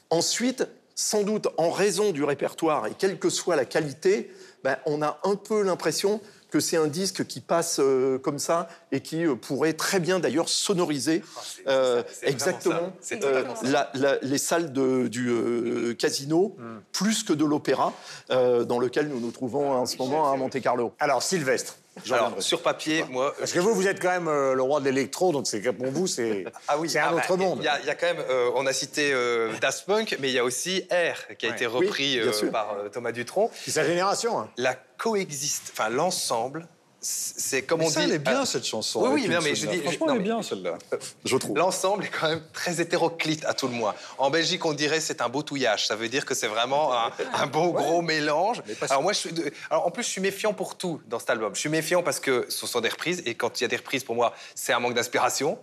ensuite, 0.09 0.67
sans 0.99 1.23
doute 1.23 1.47
en 1.57 1.71
raison 1.71 2.12
du 2.12 2.25
répertoire 2.25 2.88
et 2.88 2.91
quelle 2.97 3.19
que 3.19 3.29
soit 3.29 3.55
la 3.55 3.63
qualité, 3.63 4.29
ben, 4.65 4.75
on 4.85 5.01
a 5.01 5.17
un 5.23 5.35
peu 5.35 5.62
l'impression 5.63 6.19
que 6.51 6.59
c'est 6.59 6.75
un 6.75 6.88
disque 6.88 7.25
qui 7.25 7.39
passe 7.39 7.79
euh, 7.79 8.17
comme 8.17 8.38
ça 8.38 8.67
et 8.91 8.99
qui 8.99 9.23
euh, 9.25 9.35
pourrait 9.35 9.71
très 9.73 10.01
bien 10.01 10.19
d'ailleurs 10.19 10.49
sonoriser 10.49 11.23
euh, 11.67 12.03
exactement. 12.23 12.91
C'est 12.99 13.23
euh, 13.23 13.43
la- 13.63 13.89
la- 13.93 14.17
les 14.21 14.38
salles 14.39 14.73
de- 14.73 15.07
du 15.07 15.29
euh, 15.29 15.93
casino 15.93 16.57
plus 16.91 17.23
que 17.23 17.31
de 17.31 17.45
l'opéra 17.45 17.93
euh, 18.31 18.65
dans 18.65 18.79
lequel 18.79 19.07
nous 19.07 19.21
nous 19.21 19.31
trouvons 19.31 19.71
en 19.71 19.85
ce 19.85 19.95
moment 19.97 20.29
à 20.33 20.35
Monte 20.35 20.59
Carlo. 20.59 20.91
Alors, 20.99 21.23
Sylvestre. 21.23 21.77
Alors, 22.12 22.41
sur 22.41 22.62
papier, 22.62 23.03
moi. 23.09 23.33
Parce 23.38 23.51
que 23.51 23.59
vous, 23.59 23.73
vous 23.73 23.88
êtes 23.88 24.01
quand 24.01 24.09
même 24.09 24.27
euh, 24.27 24.53
le 24.53 24.62
roi 24.62 24.79
de 24.79 24.85
l'électro, 24.85 25.31
donc 25.31 25.47
c'est 25.47 25.62
pour 25.73 25.88
vous, 25.91 26.07
c'est 26.07 26.45
Ah 26.67 26.77
oui, 26.77 26.95
un 26.97 27.01
ah 27.03 27.12
bah, 27.12 27.17
autre 27.17 27.38
monde. 27.38 27.59
Il 27.62 27.65
y, 27.65 27.67
a- 27.67 27.79
il 27.79 27.85
y 27.85 27.89
a 27.89 27.95
quand 27.95 28.07
même, 28.07 28.23
euh, 28.29 28.49
on 28.55 28.65
a 28.65 28.73
cité 28.73 29.12
euh, 29.13 29.51
Daft 29.62 29.85
Punk, 29.85 30.17
mais 30.19 30.29
il 30.29 30.33
y 30.33 30.39
a 30.39 30.43
aussi 30.43 30.85
Air 30.89 31.25
qui 31.38 31.45
a 31.45 31.49
Ouais. 31.49 31.55
été 31.55 31.65
repris 31.65 32.19
euh, 32.19 32.31
par 32.51 32.75
Thomas 32.91 33.12
Dutronc. 33.12 33.51
C'est 33.53 33.71
sa 33.71 33.83
génération. 33.83 34.39
hein. 34.39 34.49
La 34.57 34.75
coexiste, 34.97 35.71
enfin 35.73 35.89
l'ensemble, 35.89 36.67
c'est 37.01 37.62
comme 37.62 37.79
Mais 37.79 37.85
on 37.85 37.89
ça, 37.89 38.01
dit. 38.01 38.07
elle 38.07 38.15
est 38.15 38.19
bien, 38.19 38.41
euh, 38.41 38.45
cette 38.45 38.65
chanson. 38.65 39.01
oui, 39.03 39.21
oui, 39.23 39.29
non, 39.29 39.39
mais 39.41 39.55
je 39.55 39.67
dis- 39.67 39.79
Franchement, 39.81 40.07
non, 40.07 40.13
elle 40.15 40.19
est 40.21 40.23
bien, 40.23 40.41
celle-là. 40.41 40.77
Je 41.25 41.38
trouve. 41.38 41.57
L'ensemble 41.57 42.03
est 42.05 42.09
quand 42.09 42.27
même 42.29 42.41
très 42.53 42.81
hétéroclite 42.81 43.45
à 43.45 43.53
tout 43.53 43.67
le 43.67 43.73
moins. 43.73 43.95
En 44.17 44.29
Belgique, 44.29 44.65
on 44.65 44.73
dirait 44.73 44.99
c'est 44.99 45.21
un 45.21 45.29
beau 45.29 45.41
touillage. 45.43 45.88
Ça 45.88 45.95
veut 45.95 46.09
dire 46.09 46.25
que 46.25 46.33
c'est 46.35 46.47
vraiment 46.47 46.93
un, 46.93 47.12
un 47.33 47.47
bon 47.47 47.67
gros 47.69 48.01
mélange. 48.01 48.62
Alors 48.89 49.01
moi, 49.01 49.13
je 49.13 49.19
suis 49.19 49.29
Alors, 49.69 49.88
en 49.88 49.91
plus, 49.91 50.03
je 50.03 50.09
suis 50.09 50.21
méfiant 50.21 50.53
pour 50.53 50.77
tout 50.77 51.01
dans 51.07 51.19
cet 51.19 51.29
album. 51.29 51.55
Je 51.55 51.59
suis 51.59 51.69
méfiant 51.69 52.03
parce 52.03 52.19
que 52.19 52.45
ce 52.49 52.67
sont 52.67 52.81
des 52.81 52.89
reprises 52.89 53.21
et 53.25 53.35
quand 53.35 53.59
il 53.59 53.63
y 53.63 53.65
a 53.65 53.69
des 53.69 53.77
reprises, 53.77 54.03
pour 54.03 54.15
moi, 54.15 54.33
c'est 54.55 54.73
un 54.73 54.79
manque 54.79 54.93
d'inspiration. 54.95 55.57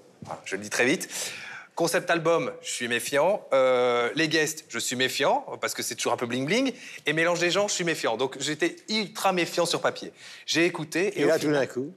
Je 0.46 0.56
le 0.56 0.62
dis 0.62 0.70
très 0.70 0.86
vite. 0.86 1.08
Concept 1.76 2.10
album, 2.10 2.52
je 2.62 2.70
suis 2.70 2.88
méfiant. 2.88 3.42
Euh, 3.52 4.10
les 4.14 4.28
guests, 4.28 4.64
je 4.68 4.78
suis 4.78 4.96
méfiant 4.96 5.44
parce 5.60 5.74
que 5.74 5.82
c'est 5.82 5.94
toujours 5.94 6.14
un 6.14 6.16
peu 6.16 6.26
bling 6.26 6.46
bling. 6.46 6.72
Et 7.04 7.12
mélange 7.12 7.38
des 7.38 7.50
gens, 7.50 7.68
je 7.68 7.74
suis 7.74 7.84
méfiant. 7.84 8.16
Donc 8.16 8.36
j'étais 8.40 8.76
ultra 8.88 9.32
méfiant 9.32 9.66
sur 9.66 9.80
papier. 9.82 10.10
J'ai 10.46 10.64
écouté 10.64 11.08
et, 11.08 11.20
Et 11.20 11.24
là, 11.26 11.38
tout 11.38 11.52
d'un 11.52 11.66
coup. 11.66 11.92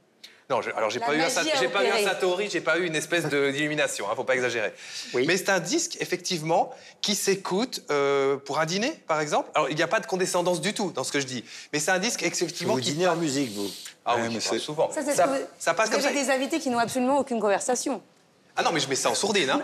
non, 0.50 0.60
je- 0.60 0.70
alors 0.72 0.90
j'ai 0.90 1.00
pas, 1.00 1.14
eu 1.14 1.20
un, 1.22 1.28
j'ai 1.58 1.68
pas 1.68 1.82
eu 1.84 1.88
un. 1.88 2.04
Satori, 2.04 2.50
j'ai 2.50 2.60
pas 2.60 2.76
eu 2.78 2.84
une 2.84 2.94
espèce 2.94 3.26
de- 3.30 3.50
d'illumination, 3.54 4.04
hein, 4.10 4.12
faut 4.14 4.22
pas 4.24 4.34
exagérer. 4.34 4.74
Oui. 5.14 5.24
Mais 5.26 5.38
c'est 5.38 5.48
un 5.48 5.60
disque, 5.60 5.96
effectivement, 6.00 6.74
qui 7.00 7.14
s'écoute 7.14 7.82
euh, 7.90 8.36
pour 8.36 8.58
un 8.60 8.66
dîner, 8.66 8.92
par 9.06 9.22
exemple. 9.22 9.48
Alors 9.54 9.70
il 9.70 9.76
n'y 9.76 9.82
a 9.82 9.88
pas 9.88 10.00
de 10.00 10.06
condescendance 10.06 10.60
du 10.60 10.74
tout 10.74 10.90
dans 10.90 11.04
ce 11.04 11.12
que 11.12 11.20
je 11.20 11.26
dis, 11.26 11.42
mais 11.72 11.78
c'est 11.78 11.90
un 11.90 11.98
disque, 11.98 12.22
effectivement, 12.22 12.74
Vous 12.74 12.80
qui. 12.80 12.92
dînez 12.92 13.08
en 13.08 13.16
musique, 13.16 13.50
vous. 13.54 13.70
Ah 14.04 14.16
Ouais, 14.16 14.22
oui, 14.26 14.34
mais 14.34 14.40
c'est- 14.40 14.58
souvent. 14.58 14.90
Ça, 14.90 15.02
ça, 15.02 15.26
vous- 15.26 15.36
ça 15.58 15.72
passe 15.72 15.88
Parce 15.88 15.90
comme 15.90 15.98
que 16.00 16.02
ça. 16.02 16.12
j'ai 16.12 16.22
des 16.26 16.30
invités 16.30 16.58
qui 16.58 16.68
n'ont 16.68 16.78
absolument 16.78 17.18
aucune 17.18 17.40
conversation. 17.40 18.02
Ah 18.60 18.62
non, 18.62 18.72
mais 18.72 18.80
je 18.80 18.88
mets 18.88 18.94
ça 18.94 19.10
en 19.10 19.14
sourdine. 19.14 19.48
Hein. 19.50 19.62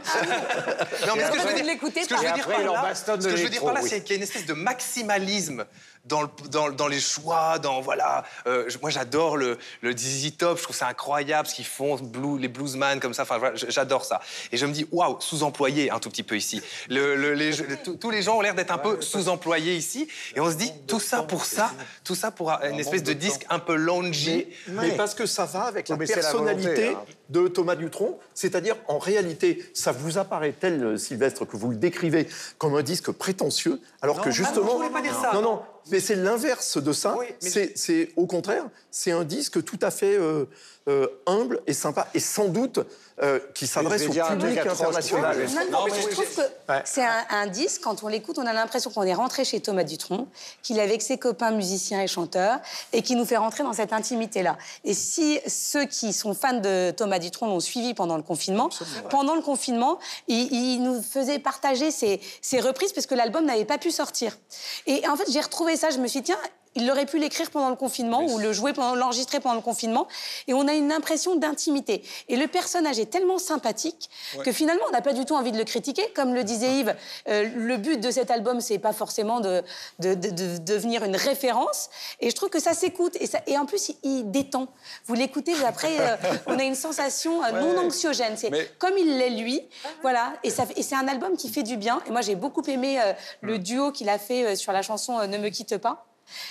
non, 1.07 1.15
mais 1.17 1.27
ce 1.27 1.31
que 1.33 1.39
je 1.41 1.47
veux 1.47 1.55
dire, 1.55 1.65
ce 1.67 2.09
que 2.09 2.17
je 2.17 2.21
veux 2.21 2.33
dire 2.35 2.45
après, 2.45 2.65
par 2.65 2.83
là, 2.83 2.95
ce 2.95 3.27
que 3.29 3.37
je 3.37 3.43
veux 3.45 3.49
dire 3.51 3.63
par 3.63 3.75
là, 3.75 3.81
c'est 3.83 4.01
qu'il 4.03 4.11
y 4.11 4.15
a 4.15 4.17
une 4.17 4.23
espèce 4.23 4.47
de 4.47 4.55
maximalisme 4.55 5.65
dans, 6.05 6.23
le- 6.23 6.29
dans, 6.51 6.71
dans 6.71 6.87
les 6.87 7.01
choix, 7.01 7.59
dans 7.59 7.81
voilà. 7.81 8.25
euh, 8.47 8.69
moi, 8.81 8.91
j'adore 8.91 9.37
le, 9.37 9.59
le 9.83 9.97
ZZ 9.97 10.37
Top. 10.39 10.57
Je 10.59 10.63
trouve 10.63 10.77
ça 10.77 10.87
incroyable 10.87 11.49
ce 11.49 11.55
qu'ils 11.55 11.67
font, 11.67 11.97
blue- 11.97 12.39
les 12.39 12.47
bluesman 12.49 13.01
comme 13.01 13.13
ça. 13.13 13.23
Enfin, 13.25 13.39
voilà, 13.39 13.57
j'adore 13.57 14.05
ça. 14.05 14.21
Et 14.53 14.57
je 14.57 14.67
me 14.67 14.73
dis, 14.73 14.87
waouh, 14.93 15.17
sous-employé 15.21 15.91
un 15.91 15.99
tout 15.99 16.09
petit 16.09 16.23
peu 16.23 16.37
ici. 16.37 16.63
Le- 16.89 17.17
le- 17.17 17.35
les- 17.35 17.51
le- 17.57 17.77
tous- 17.99 18.11
les 18.11 18.23
gens 18.23 18.37
ont 18.37 18.41
l'air 18.41 18.55
d'être 18.55 18.71
un 18.71 18.79
peu 18.79 19.01
sous-employés 19.01 19.75
ici. 19.75 20.07
Et 20.37 20.41
on 20.41 20.49
se 20.51 20.55
dit, 20.57 20.71
tout 20.87 21.01
ça 21.01 21.23
pour 21.23 21.45
ça, 21.45 21.73
tout 22.05 22.15
ça 22.15 22.31
pour 22.31 22.51
une 22.53 22.79
espèce 22.79 23.03
de 23.03 23.13
disque 23.13 23.45
un 23.51 23.59
peu 23.59 23.75
loungy. 23.75 24.47
Mais 24.69 24.93
parce 24.93 25.15
que 25.15 25.27
ça 25.27 25.45
va 25.45 25.63
avec 25.65 25.89
la 25.89 25.97
personnalité 25.97 26.67
volonté, 26.69 26.89
hein. 26.97 27.15
de 27.31 27.49
Thomas 27.49 27.75
Dutronc. 27.75 28.19
C'est-à-dire, 28.33 28.77
en 28.89 28.99
réalité, 28.99 29.65
ça 29.75 29.93
vous 29.93 30.19
apparaît 30.19 30.53
tel, 30.59 30.83
euh, 30.85 30.97
Sylvestre, 30.97 31.45
que 31.47 31.57
vous 31.57 31.71
le 31.71 31.77
décrivez 31.77 32.29
comme 32.59 32.75
un 32.77 32.83
disque 32.83 33.11
prétentieux, 33.13 33.81
alors 34.03 34.21
que 34.21 34.31
justement... 34.31 34.71
je 34.73 34.77
voulais 34.77 34.91
pas 34.91 35.03
dire 35.03 35.15
ça. 35.21 35.33
Non, 35.35 35.43
non, 35.43 35.63
mais 35.91 36.01
c'est 36.01 36.15
l'inverse 36.17 36.79
de 36.79 36.93
ça. 36.93 37.17
Oui, 37.19 37.27
c'est- 37.41 38.13
au 38.17 38.27
contraire, 38.27 38.65
c'est 38.91 39.13
un 39.13 39.25
disque 39.25 39.63
tout 39.65 39.79
à 39.83 39.91
fait 39.91 40.17
euh, 40.17 40.45
euh, 40.89 41.07
humble 41.27 41.61
et 41.67 41.73
sympa, 41.73 42.09
et 42.15 42.21
sans 42.21 42.49
doute 42.49 42.81
euh, 43.23 43.39
qui 43.55 43.67
s'adresse 43.67 44.03
au 44.03 44.11
public 44.13 44.59
international. 44.59 45.37
Non, 45.49 45.61
non, 45.71 45.85
mais 45.87 46.01
je 46.03 46.09
trouve 46.09 46.35
que 46.37 46.43
Ouais. 46.69 46.83
c'est 46.85 47.05
un, 47.05 47.25
un 47.31 47.47
disque, 47.47 47.83
quand 47.83 48.03
on 48.03 48.09
l'écoute, 48.09 48.39
on 48.39 48.47
a 48.47 48.53
l'impression 48.53 48.91
qu'on 48.91 49.05
est 49.05 49.15
rentré 49.15 49.45
chez 49.45 49.61
Thomas 49.61 49.85
Dutronc, 49.85 50.27
qu'il 50.63 50.79
est 50.79 50.83
avec 50.83 51.01
ses 51.01 51.17
copains 51.17 51.53
musiciens 51.53 52.03
et 52.03 52.09
chanteurs, 52.09 52.59
et 52.93 53.03
qui 53.03 53.15
nous 53.15 53.25
fait 53.25 53.37
rentrer 53.37 53.63
dans 53.63 53.73
cette 53.73 53.93
intimité-là. 53.93 54.57
Et 54.85 54.93
si 54.95 55.41
ceux 55.47 55.85
qui 55.85 56.13
sont 56.13 56.35
fans 56.35 56.59
de 56.61 56.91
Thomas 56.91 57.21
Dutronc 57.21 57.47
l'ont 57.47 57.61
suivi 57.61 57.95
pendant 57.95 58.17
le 58.17 58.23
confinement, 58.25 58.69
pendant 59.11 59.35
le 59.37 59.43
confinement, 59.43 59.99
il, 60.27 60.53
il 60.53 60.83
nous 60.83 61.01
faisait 61.03 61.39
partager 61.39 61.91
ses, 61.93 62.21
ses 62.43 62.61
reprises 62.61 62.93
parce 62.93 63.07
que 63.07 63.15
l'album 63.15 63.45
n'avait 63.45 63.65
pas 63.65 63.79
pu 63.79 63.91
sortir. 63.93 64.37
Et 64.87 65.07
en 65.09 65.17
fait, 65.17 65.31
j'ai 65.31 65.41
retrouvé 65.41 65.77
ça, 65.77 65.91
je 65.91 65.99
me 65.99 66.09
suis 66.09 66.21
dit, 66.21 66.33
tiens, 66.33 66.39
il 66.77 66.89
aurait 66.91 67.07
pu 67.07 67.19
l'écrire 67.19 67.51
pendant 67.51 67.71
le 67.71 67.77
confinement 67.77 68.23
ou 68.25 68.39
le 68.39 68.53
jouer 68.53 68.73
pendant 68.73 68.95
l'enregistrer 68.95 69.41
pendant 69.41 69.57
le 69.57 69.61
confinement. 69.61 70.07
Et 70.47 70.55
on 70.55 70.69
a 70.69 70.75
une 70.75 70.93
impression 70.93 71.35
d'intimité. 71.37 72.03
Et 72.29 72.37
le 72.37 72.47
personnage 72.47 72.99
est 72.99 73.11
tellement 73.11 73.39
sympathique 73.39 74.09
que 74.45 74.53
finalement 74.53 74.85
on 74.89 74.93
n'a 74.93 75.03
pas 75.03 75.13
du 75.13 75.25
tout 75.25 75.35
envie 75.35 75.53
de 75.53 75.59
le 75.59 75.65
critiquer. 75.65 76.03
Comme 76.15 76.35
le 76.35 76.45
disait 76.45 76.79
Yves 76.81 76.95
euh, 77.29 77.49
le 77.55 77.77
but 77.77 77.99
de 78.01 78.11
cet 78.11 78.31
album 78.31 78.61
c'est 78.61 78.79
pas 78.79 78.93
forcément 78.93 79.41
de, 79.41 79.63
de, 79.99 80.15
de- 80.15 80.31
de 80.31 80.59
devenir 80.59 81.03
une 81.05 81.17
référence. 81.17 81.89
Et 82.21 82.31
je 82.31 82.35
trouve 82.37 82.51
que 82.51 82.61
ça 82.61 82.75
s'écoute 82.75 83.17
et, 83.21 83.27
ça- 83.27 83.41
et 83.47 83.59
en 83.59 83.67
plus 83.67 83.89
il, 83.89 83.97
il 84.05 84.31
détend. 84.31 84.69
Vous 85.07 85.15
l'écoutez 85.15 85.55
vous, 85.55 85.67
après 85.67 85.99
euh, 86.01 86.17
on 86.47 86.59
a 86.59 86.63
une 86.63 86.75
sensation 86.75 87.43
euh, 87.45 87.53
non 87.53 87.79
anxiogène. 87.79 88.37
C'est 88.37 88.51
Mais- 88.51 88.71
comme 88.79 88.97
il 88.99 89.19
l'est 89.19 89.31
lui. 89.31 89.63
Voilà. 90.03 90.35
Et, 90.45 90.51
ça 90.51 90.65
et 90.77 90.83
c'est 90.83 90.95
un 90.95 91.09
album 91.09 91.37
qui 91.37 91.49
fait 91.49 91.63
du 91.63 91.77
bien. 91.77 92.01
Et 92.07 92.11
moi 92.11 92.21
j'ai 92.21 92.35
beaucoup 92.35 92.63
aimé 92.69 93.01
euh, 93.01 93.13
le 93.41 93.59
duo 93.59 93.93
qu'il 93.93 94.09
a 94.09 94.19
fait 94.19 94.45
euh, 94.45 94.55
sur 94.57 94.73
la 94.73 94.83
chanson 94.83 95.19
euh, 95.19 95.27
Ne 95.27 95.39
me 95.39 95.49
quitte 95.49 95.77
pas 95.79 96.07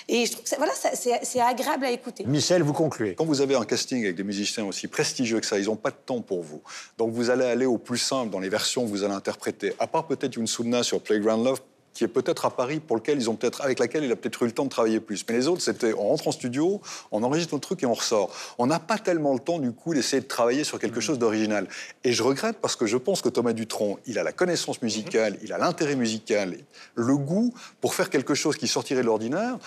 et 0.07 0.25
je 0.25 0.31
trouve 0.31 0.43
que 0.43 0.49
ça- 0.49 0.57
voilà, 0.57 0.73
ça- 0.73 0.95
c'est 0.95 1.19
c'est 1.23 1.39
agréable 1.41 1.85
à 1.85 1.91
écouter. 1.91 2.23
Michel, 2.25 2.63
vous 2.63 2.73
concluez. 2.73 3.15
Quand 3.15 3.25
vous 3.25 3.41
avez 3.41 3.55
un 3.55 3.65
casting 3.65 4.03
avec 4.03 4.15
des 4.15 4.23
musiciens 4.23 4.65
aussi 4.65 4.87
prestigieux 4.87 5.39
que 5.39 5.45
ça, 5.45 5.57
ils 5.59 5.65
n'ont 5.65 5.75
pas 5.75 5.91
de 5.91 5.97
temps 6.05 6.21
pour 6.21 6.43
vous. 6.43 6.61
Donc 6.97 7.11
vous 7.13 7.29
allez 7.29 7.45
aller 7.45 7.65
au 7.65 7.77
plus 7.77 7.97
simple 7.97 8.29
dans 8.31 8.39
les 8.39 8.49
versions 8.49 8.83
que 8.85 8.89
vous 8.89 9.03
allez 9.03 9.13
interpréter. 9.13 9.73
À 9.79 9.87
part 9.87 10.07
peut-être 10.07 10.37
une 10.37 10.47
sur 10.83 11.01
Playground 11.01 11.43
Love, 11.45 11.61
qui 11.95 12.03
est 12.03 12.09
peut-être 12.09 12.45
à 12.45 12.51
Paris, 12.51 12.81
pour 12.81 12.97
lequel 12.97 13.17
ils 13.17 13.29
ont 13.29 13.35
peut-être, 13.35 13.61
avec 13.61 13.79
laquelle 13.79 14.03
il 14.03 14.11
a 14.11 14.17
peut-être 14.17 14.43
eu 14.43 14.45
le 14.47 14.51
temps 14.51 14.65
de 14.65 14.69
travailler 14.69 14.99
plus. 14.99 15.25
Mais 15.27 15.35
les 15.35 15.47
autres, 15.47 15.61
c'était 15.61 15.93
on 15.93 16.09
rentre 16.09 16.27
en 16.27 16.31
studio, 16.33 16.81
on 17.09 17.23
enregistre 17.23 17.55
notre 17.55 17.65
truc 17.67 17.81
et 17.83 17.85
on 17.85 17.93
ressort. 17.93 18.35
On 18.59 18.67
n'a 18.67 18.79
pas 18.79 18.97
tellement 18.97 19.33
le 19.33 19.39
temps, 19.39 19.59
du 19.59 19.71
coup, 19.71 19.93
d'essayer 19.93 20.21
de 20.21 20.27
travailler 20.27 20.65
sur 20.65 20.77
quelque 20.77 20.99
chose 20.99 21.17
d'original. 21.17 21.67
Et 22.03 22.11
je 22.11 22.21
regrette 22.21 22.57
parce 22.57 22.75
que 22.75 22.85
je 22.85 22.97
pense 22.97 23.21
que 23.21 23.29
Thomas 23.29 23.53
Dutronc, 23.53 23.97
il 24.05 24.19
a 24.19 24.23
la 24.23 24.33
connaissance 24.33 24.81
musicale, 24.81 25.37
il 25.41 25.53
a 25.53 25.57
l'intérêt 25.57 25.95
musical, 25.95 26.57
le 26.95 27.17
goût 27.17 27.53
pour 27.79 27.95
faire 27.95 28.09
quelque 28.09 28.35
chose 28.35 28.57
qui 28.57 28.67
sortirait 28.67 29.01
de 29.01 29.07
l'ordinaire. 29.07 29.57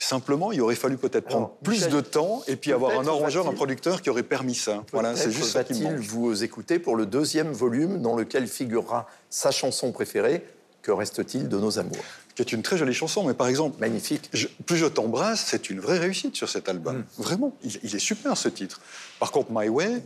Simplement, 0.00 0.52
il 0.52 0.60
aurait 0.60 0.76
fallu 0.76 0.96
peut-être 0.96 1.26
prendre 1.26 1.50
plus 1.62 1.74
Michel, 1.74 1.92
de 1.92 2.00
temps 2.00 2.42
et 2.46 2.56
puis 2.56 2.72
avoir 2.72 2.98
un 2.98 3.06
arrangeur, 3.06 3.48
un 3.48 3.52
producteur 3.52 4.00
qui 4.00 4.10
aurait 4.10 4.22
permis 4.22 4.54
ça. 4.54 4.84
Voilà, 4.92 5.16
c'est 5.16 5.32
juste 5.32 5.50
ça 5.50 5.64
qui 5.64 5.74
me 5.74 5.90
manque. 5.90 5.98
vous 6.00 6.44
écouter 6.44 6.78
pour 6.78 6.94
le 6.94 7.04
deuxième 7.04 7.52
volume 7.52 8.00
dans 8.00 8.14
lequel 8.14 8.46
figurera 8.46 9.08
sa 9.28 9.50
chanson 9.50 9.90
préférée, 9.90 10.44
Que 10.82 10.92
reste-t-il 10.92 11.48
de 11.48 11.58
nos 11.58 11.78
amours? 11.78 11.96
Qui 12.34 12.42
est 12.42 12.52
une 12.52 12.62
très 12.62 12.78
jolie 12.78 12.94
chanson, 12.94 13.24
mais 13.24 13.34
par 13.34 13.48
exemple, 13.48 13.78
Magnifique. 13.80 14.30
Je- 14.32 14.46
plus 14.66 14.76
je 14.76 14.86
t'embrasse, 14.86 15.44
c'est 15.46 15.70
une 15.70 15.80
vraie 15.80 15.98
réussite 15.98 16.36
sur 16.36 16.48
cet 16.48 16.68
album. 16.68 16.98
Mm. 16.98 17.04
Vraiment, 17.22 17.52
il, 17.64 17.78
il 17.82 17.94
est 17.96 17.98
super 17.98 18.36
ce 18.36 18.48
titre. 18.48 18.80
Par 19.18 19.32
contre, 19.32 19.48
My 19.52 19.68
Way, 19.68 20.02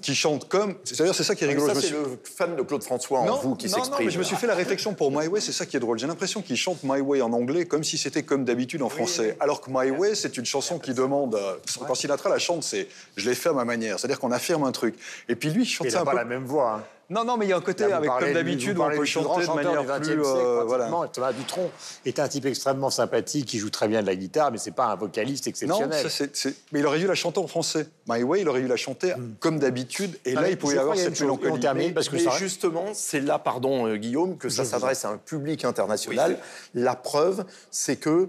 qui 0.00 0.14
chante 0.14 0.48
comme. 0.48 0.74
C'est-à-dire, 0.84 1.14
c'est 1.14 1.22
ça 1.22 1.34
qui 1.34 1.44
est 1.44 1.46
rigolo. 1.46 1.66
Ça, 1.74 1.74
c'est 1.74 1.88
suis- 1.88 1.94
le 1.94 2.18
fan 2.24 2.56
de 2.56 2.62
Claude 2.62 2.82
François 2.82 3.20
en 3.20 3.36
vous 3.36 3.54
qui 3.56 3.66
non, 3.66 3.72
non, 3.76 3.84
s'exprime. 3.84 4.06
mais 4.06 4.10
je 4.12 4.18
me 4.18 4.24
suis 4.24 4.36
fait 4.36 4.46
la 4.46 4.54
réflexion 4.54 4.94
pour 4.94 5.10
My 5.12 5.26
Way, 5.26 5.40
c'est 5.42 5.52
ça 5.52 5.66
qui 5.66 5.76
est 5.76 5.80
drôle. 5.80 5.98
J'ai 5.98 6.06
l'impression 6.06 6.40
qu'il 6.40 6.56
chante 6.56 6.78
My 6.82 7.00
Way 7.02 7.20
en 7.20 7.30
anglais 7.34 7.66
comme 7.66 7.84
si 7.84 7.98
c'était 7.98 8.22
comme 8.22 8.46
d'habitude 8.46 8.80
en 8.80 8.88
français. 8.88 9.36
Alors 9.38 9.60
que 9.60 9.68
My 9.70 9.90
Way, 9.90 10.14
c'est 10.14 10.38
une 10.38 10.46
chanson 10.46 10.78
qui 10.78 10.94
demande. 10.94 11.34
euh, 11.34 11.56
Quand 11.86 11.94
Sinatra 11.94 12.30
la 12.30 12.38
chante, 12.38 12.62
c'est 12.64 12.88
je 13.16 13.28
l'ai 13.28 13.34
fait 13.34 13.50
à 13.50 13.52
ma 13.52 13.66
manière. 13.66 13.98
C'est-à-dire 14.00 14.18
qu'on 14.18 14.32
affirme 14.32 14.64
un 14.64 14.72
truc. 14.72 14.94
Et 15.28 15.36
puis 15.36 15.50
lui, 15.50 15.64
il 15.64 15.68
chante 15.68 15.86
Il 15.86 15.90
ça 15.90 15.98
n'a 15.98 16.02
un 16.02 16.04
pas 16.06 16.10
peu. 16.12 16.16
la 16.16 16.24
même 16.24 16.46
voix. 16.46 16.76
hein. 16.78 16.84
Non, 17.10 17.24
non, 17.24 17.36
mais 17.36 17.46
il 17.46 17.48
y 17.48 17.52
a 17.52 17.56
un 17.56 17.60
côté 17.60 17.88
Là, 17.88 17.96
avec 17.96 18.08
comme 18.08 18.32
d'habitude 18.32 18.78
on 18.78 18.88
peut 18.88 19.04
chanter 19.04 19.44
de 19.44 19.52
manière 19.52 19.82
du 19.82 19.88
plus. 19.88 20.04
siècle, 20.06 20.22
euh, 20.24 20.62
voilà. 20.64 20.88
Thomas 21.12 21.32
Dutronc 21.32 21.68
est 22.06 22.20
un 22.20 22.28
type 22.28 22.46
extrêmement 22.46 22.88
sympathique 22.90 23.46
qui 23.46 23.58
joue 23.58 23.68
très 23.68 23.88
bien 23.88 24.00
de 24.00 24.06
la 24.06 24.14
guitare, 24.14 24.52
mais 24.52 24.58
c'est 24.58 24.70
pas 24.70 24.86
un 24.86 24.94
vocaliste 24.94 25.46
Non, 25.66 25.80
exceptionnel. 25.90 26.50
mais 26.72 26.78
il 26.80 26.86
aurait 26.86 27.00
dû 27.00 27.08
la 27.08 27.16
chanter 27.16 27.40
en 27.40 27.48
français. 27.48 27.88
My 28.08 28.22
Way, 28.22 28.42
il 28.42 28.48
aurait 28.48 28.60
dû 28.60 28.68
la 28.68 28.76
chanter 28.76 29.12
comme 29.40 29.58
d'habitude. 29.58 30.16
Et 30.24 30.32
Ah, 30.32 30.34
là, 30.36 30.40
mais 30.42 30.52
il 30.52 30.56
pouvait 30.58 30.76
y 30.76 30.78
avoir 30.78 30.96
cette 30.96 31.20
mélancolie. 31.20 31.58
termine 31.60 31.88
Mais, 31.88 31.92
parce 31.92 32.08
que 32.08 32.14
mais 32.16 32.22
ça- 32.22 32.30
justement, 32.38 32.86
c'est 32.94 33.20
là, 33.20 33.40
pardon 33.40 33.86
euh, 33.88 33.96
Guillaume, 33.96 34.38
que 34.38 34.48
ça 34.48 34.64
s'adresse 34.64 35.04
à 35.04 35.08
un 35.10 35.16
public 35.18 35.64
international. 35.64 36.38
La 36.74 36.94
preuve, 36.94 37.44
c'est 37.72 37.96
que 37.96 38.28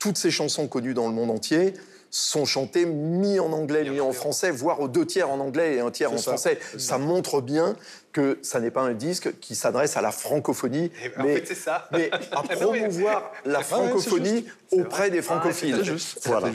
toutes 0.00 0.16
ces 0.18 0.32
chansons 0.32 0.66
connues 0.66 0.94
dans 0.94 1.06
le 1.06 1.14
monde 1.14 1.30
entier 1.30 1.74
sont 2.10 2.44
chantées 2.46 2.86
mi 2.86 3.38
en 3.40 3.52
anglais, 3.52 3.84
mi 3.90 4.00
en 4.00 4.12
français, 4.12 4.50
voire 4.50 4.80
aux 4.80 4.88
deux 4.88 5.04
tiers 5.04 5.28
en 5.28 5.38
anglais 5.40 5.74
et 5.74 5.80
un 5.80 5.90
tiers 5.90 6.12
en 6.12 6.16
ça. 6.16 6.30
français. 6.32 6.58
Ça 6.78 6.96
montre 6.98 7.40
bien 7.40 7.76
que 8.16 8.38
ça 8.40 8.60
n'est 8.60 8.70
pas 8.70 8.80
un 8.80 8.94
disque 8.94 9.38
qui 9.40 9.54
s'adresse 9.54 9.98
à 9.98 10.00
la 10.00 10.10
francophonie, 10.10 10.90
Eh 11.04 11.10
ben, 11.10 11.20
en 11.20 11.24
mais, 11.24 11.34
fait, 11.36 11.48
c'est 11.48 11.54
ça. 11.54 11.86
mais 11.92 12.10
à 12.10 12.42
mais- 12.48 12.56
promouvoir 12.56 13.30
la 13.44 13.58
ouais, 13.58 13.64
francophonie 13.64 14.46
auprès 14.70 15.10
des 15.10 15.20
francophiles. 15.20 15.82
Voilà. 16.24 16.50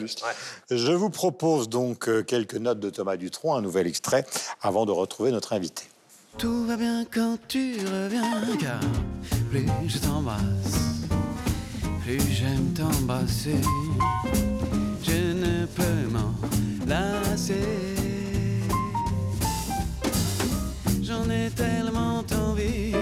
Je 0.72 0.92
vous 0.92 1.12
propose 1.12 1.70
donc 1.70 2.10
euh, 2.10 2.24
quelques 2.24 2.56
notes 2.56 2.80
de 2.80 2.90
Thomas 2.90 3.16
Dutronc, 3.16 3.56
un 3.56 3.62
nouvel 3.62 3.86
extrait, 3.86 4.26
avant 4.64 4.88
de 4.88 4.92
retrouver 4.92 5.32
notre 5.32 5.54
invité. 5.54 5.84
Tout 6.40 6.66
va 6.66 6.78
bien 6.78 7.06
quand 7.14 7.38
tu 7.48 7.76
reviens, 7.86 8.58
car 8.60 8.80
plus 9.52 9.68
je 9.88 10.00
t'embrasse, 10.00 11.04
plus 12.04 12.22
j'aime 12.32 12.74
t'embrasser. 12.74 13.56
Je 15.04 15.12
ne 15.34 15.66
peux 15.68 16.10
m'en 16.10 16.34
lasser. 16.88 17.54
J'en 21.12 21.30
ai 21.30 21.50
tellement 21.50 22.24
envie 22.48 22.94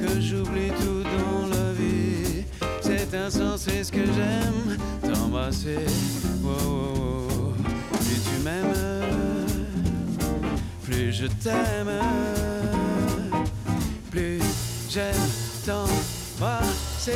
que 0.00 0.18
j'oublie 0.18 0.70
tout 0.80 1.02
dans 1.02 1.46
la 1.54 1.72
vie. 1.74 2.44
C'est 2.80 3.14
insensé 3.14 3.84
ce 3.84 3.92
que 3.92 4.06
j'aime, 4.16 4.78
t'embrasser. 5.02 5.84
Oh. 6.42 7.52
Plus 8.00 8.22
tu 8.22 8.42
m'aimes, 8.42 8.72
plus 10.84 11.12
je 11.12 11.26
t'aime, 11.26 12.00
plus 14.10 14.40
j'aime 14.88 15.28
t'embrasser. 15.66 17.12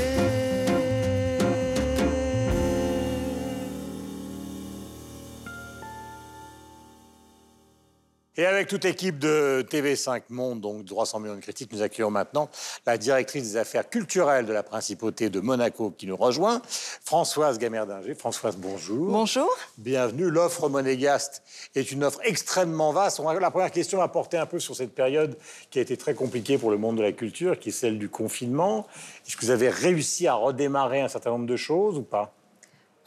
Et 8.40 8.46
avec 8.46 8.68
toute 8.68 8.84
l'équipe 8.84 9.18
de 9.18 9.66
TV5 9.68 10.22
Monde, 10.28 10.60
donc 10.60 10.84
300 10.84 11.18
millions 11.18 11.34
de 11.34 11.40
critiques, 11.40 11.72
nous 11.72 11.82
accueillons 11.82 12.12
maintenant 12.12 12.48
la 12.86 12.96
directrice 12.96 13.42
des 13.42 13.56
affaires 13.56 13.90
culturelles 13.90 14.46
de 14.46 14.52
la 14.52 14.62
principauté 14.62 15.28
de 15.28 15.40
Monaco 15.40 15.90
qui 15.90 16.06
nous 16.06 16.16
rejoint, 16.16 16.62
Françoise 17.04 17.58
Gamerdinger. 17.58 18.14
Françoise, 18.14 18.56
bonjour. 18.56 19.10
Bonjour. 19.10 19.50
Bienvenue. 19.76 20.30
L'offre 20.30 20.68
monégaste 20.68 21.42
est 21.74 21.90
une 21.90 22.04
offre 22.04 22.20
extrêmement 22.22 22.92
vaste. 22.92 23.20
La 23.40 23.50
première 23.50 23.72
question 23.72 23.98
va 23.98 24.06
porter 24.06 24.36
un 24.36 24.46
peu 24.46 24.60
sur 24.60 24.76
cette 24.76 24.94
période 24.94 25.36
qui 25.70 25.80
a 25.80 25.82
été 25.82 25.96
très 25.96 26.14
compliquée 26.14 26.58
pour 26.58 26.70
le 26.70 26.78
monde 26.78 26.98
de 26.98 27.02
la 27.02 27.10
culture, 27.10 27.58
qui 27.58 27.70
est 27.70 27.72
celle 27.72 27.98
du 27.98 28.08
confinement. 28.08 28.86
Est-ce 29.26 29.36
que 29.36 29.46
vous 29.46 29.50
avez 29.50 29.68
réussi 29.68 30.28
à 30.28 30.34
redémarrer 30.34 31.00
un 31.00 31.08
certain 31.08 31.30
nombre 31.30 31.46
de 31.46 31.56
choses 31.56 31.98
ou 31.98 32.02
pas? 32.02 32.37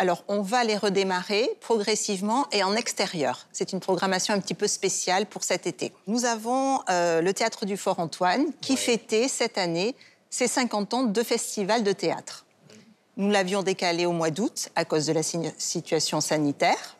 Alors, 0.01 0.23
on 0.27 0.41
va 0.41 0.63
les 0.63 0.77
redémarrer 0.77 1.47
progressivement 1.59 2.47
et 2.51 2.63
en 2.63 2.73
extérieur. 2.75 3.45
C'est 3.51 3.71
une 3.71 3.79
programmation 3.79 4.33
un 4.33 4.39
petit 4.39 4.55
peu 4.55 4.65
spéciale 4.65 5.27
pour 5.27 5.43
cet 5.43 5.67
été. 5.67 5.93
Nous 6.07 6.25
avons 6.25 6.79
euh, 6.89 7.21
le 7.21 7.31
Théâtre 7.35 7.67
du 7.67 7.77
Fort 7.77 7.99
Antoine 7.99 8.45
qui 8.61 8.77
fêtait 8.77 9.27
cette 9.27 9.59
année 9.59 9.95
ses 10.31 10.47
50 10.47 10.93
ans 10.95 11.03
de 11.03 11.21
festival 11.21 11.83
de 11.83 11.91
théâtre. 11.91 12.47
Nous 13.15 13.29
l'avions 13.29 13.61
décalé 13.61 14.07
au 14.07 14.11
mois 14.11 14.31
d'août 14.31 14.69
à 14.75 14.85
cause 14.85 15.05
de 15.05 15.13
la 15.13 15.21
si- 15.21 15.37
situation 15.59 16.19
sanitaire. 16.19 16.97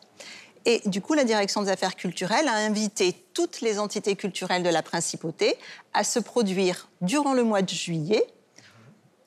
Et 0.64 0.80
du 0.86 1.00
coup, 1.00 1.14
la 1.14 1.24
direction 1.24 1.60
des 1.62 1.72
affaires 1.72 1.96
culturelles 1.96 2.46
a 2.46 2.54
invité 2.54 3.16
toutes 3.34 3.62
les 3.62 3.80
entités 3.80 4.14
culturelles 4.14 4.62
de 4.62 4.68
la 4.70 4.82
principauté 4.84 5.56
à 5.92 6.04
se 6.04 6.20
produire 6.20 6.88
durant 7.00 7.32
le 7.34 7.42
mois 7.42 7.62
de 7.62 7.70
juillet 7.70 8.24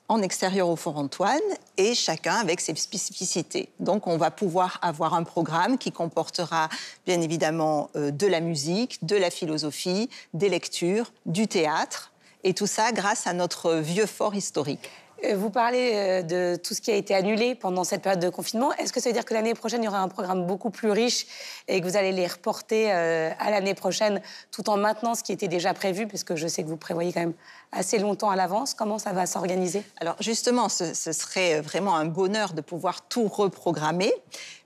en 0.08 0.22
extérieur 0.22 0.70
au 0.70 0.76
Fort 0.76 0.98
Antoine 0.98 1.40
et 1.78 1.96
chacun 1.96 2.36
avec 2.36 2.62
ses 2.62 2.76
spécificités. 2.76 3.70
Donc 3.80 4.08
on 4.08 4.18
va 4.18 4.32
pouvoir 4.32 4.80
avoir 4.82 5.14
un 5.14 5.24
programme 5.24 5.78
qui 5.78 5.92
comportera 5.92 6.70
bien 7.06 7.22
évidemment 7.22 7.90
euh, 7.96 8.12
de 8.12 8.28
la 8.28 8.40
musique, 8.40 9.04
de 9.06 9.16
la 9.16 9.30
philosophie, 9.30 10.10
des 10.34 10.50
lectures, 10.50 11.12
du 11.26 11.48
théâtre 11.48 12.12
et 12.44 12.54
tout 12.54 12.68
ça 12.68 12.92
grâce 12.92 13.26
à 13.26 13.34
notre 13.34 13.76
vieux 13.76 14.06
fort 14.06 14.36
historique. 14.36 14.90
Euh, 15.26 15.36
Vous 15.36 15.50
parlez 15.50 15.92
euh, 15.94 16.22
de 16.22 16.56
tout 16.56 16.74
ce 16.74 16.82
qui 16.82 16.92
a 16.92 16.96
été 16.96 17.16
annulé 17.16 17.56
pendant 17.56 17.84
cette 17.84 18.02
période 18.02 18.22
de 18.22 18.30
confinement. 18.30 18.74
Est-ce 18.74 18.94
que 18.94 19.00
ça 19.00 19.10
veut 19.10 19.14
dire 19.14 19.26
que 19.26 19.34
l'année 19.34 19.54
prochaine, 19.54 19.82
il 19.82 19.86
y 19.86 19.88
aura 19.88 20.00
un 20.00 20.08
programme 20.08 20.46
beaucoup 20.46 20.70
plus 20.70 20.92
riche 20.92 21.26
et 21.68 21.82
que 21.82 21.86
vous 21.86 21.98
allez 21.98 22.12
les 22.12 22.28
reporter 22.28 22.92
euh, 22.92 23.32
à 23.40 23.52
l'année 23.52 23.74
prochaine 23.74 24.22
tout 24.52 24.70
en 24.70 24.78
maintenant 24.78 25.16
ce 25.16 25.24
qui 25.24 25.32
était 25.32 25.48
déjà 25.48 25.74
prévu? 25.74 26.08
Parce 26.08 26.24
que 26.24 26.36
je 26.36 26.48
sais 26.48 26.64
que 26.64 26.68
vous 26.68 26.78
prévoyez 26.78 27.14
quand 27.14 27.22
même 27.22 27.34
assez 27.72 27.98
longtemps 28.00 28.30
à 28.30 28.36
l'avance. 28.36 28.74
Comment 28.74 29.00
ça 29.00 29.14
va 29.14 29.26
s'organiser? 29.26 29.84
Alors 30.00 30.16
justement, 30.20 30.70
ce, 30.70 30.94
ce 30.94 31.12
serait 31.12 31.62
vraiment 31.62 31.96
un 31.96 32.06
bonheur 32.06 32.54
de 32.54 32.62
pouvoir 32.62 33.08
tout 33.08 33.28
reprogrammer, 33.28 34.14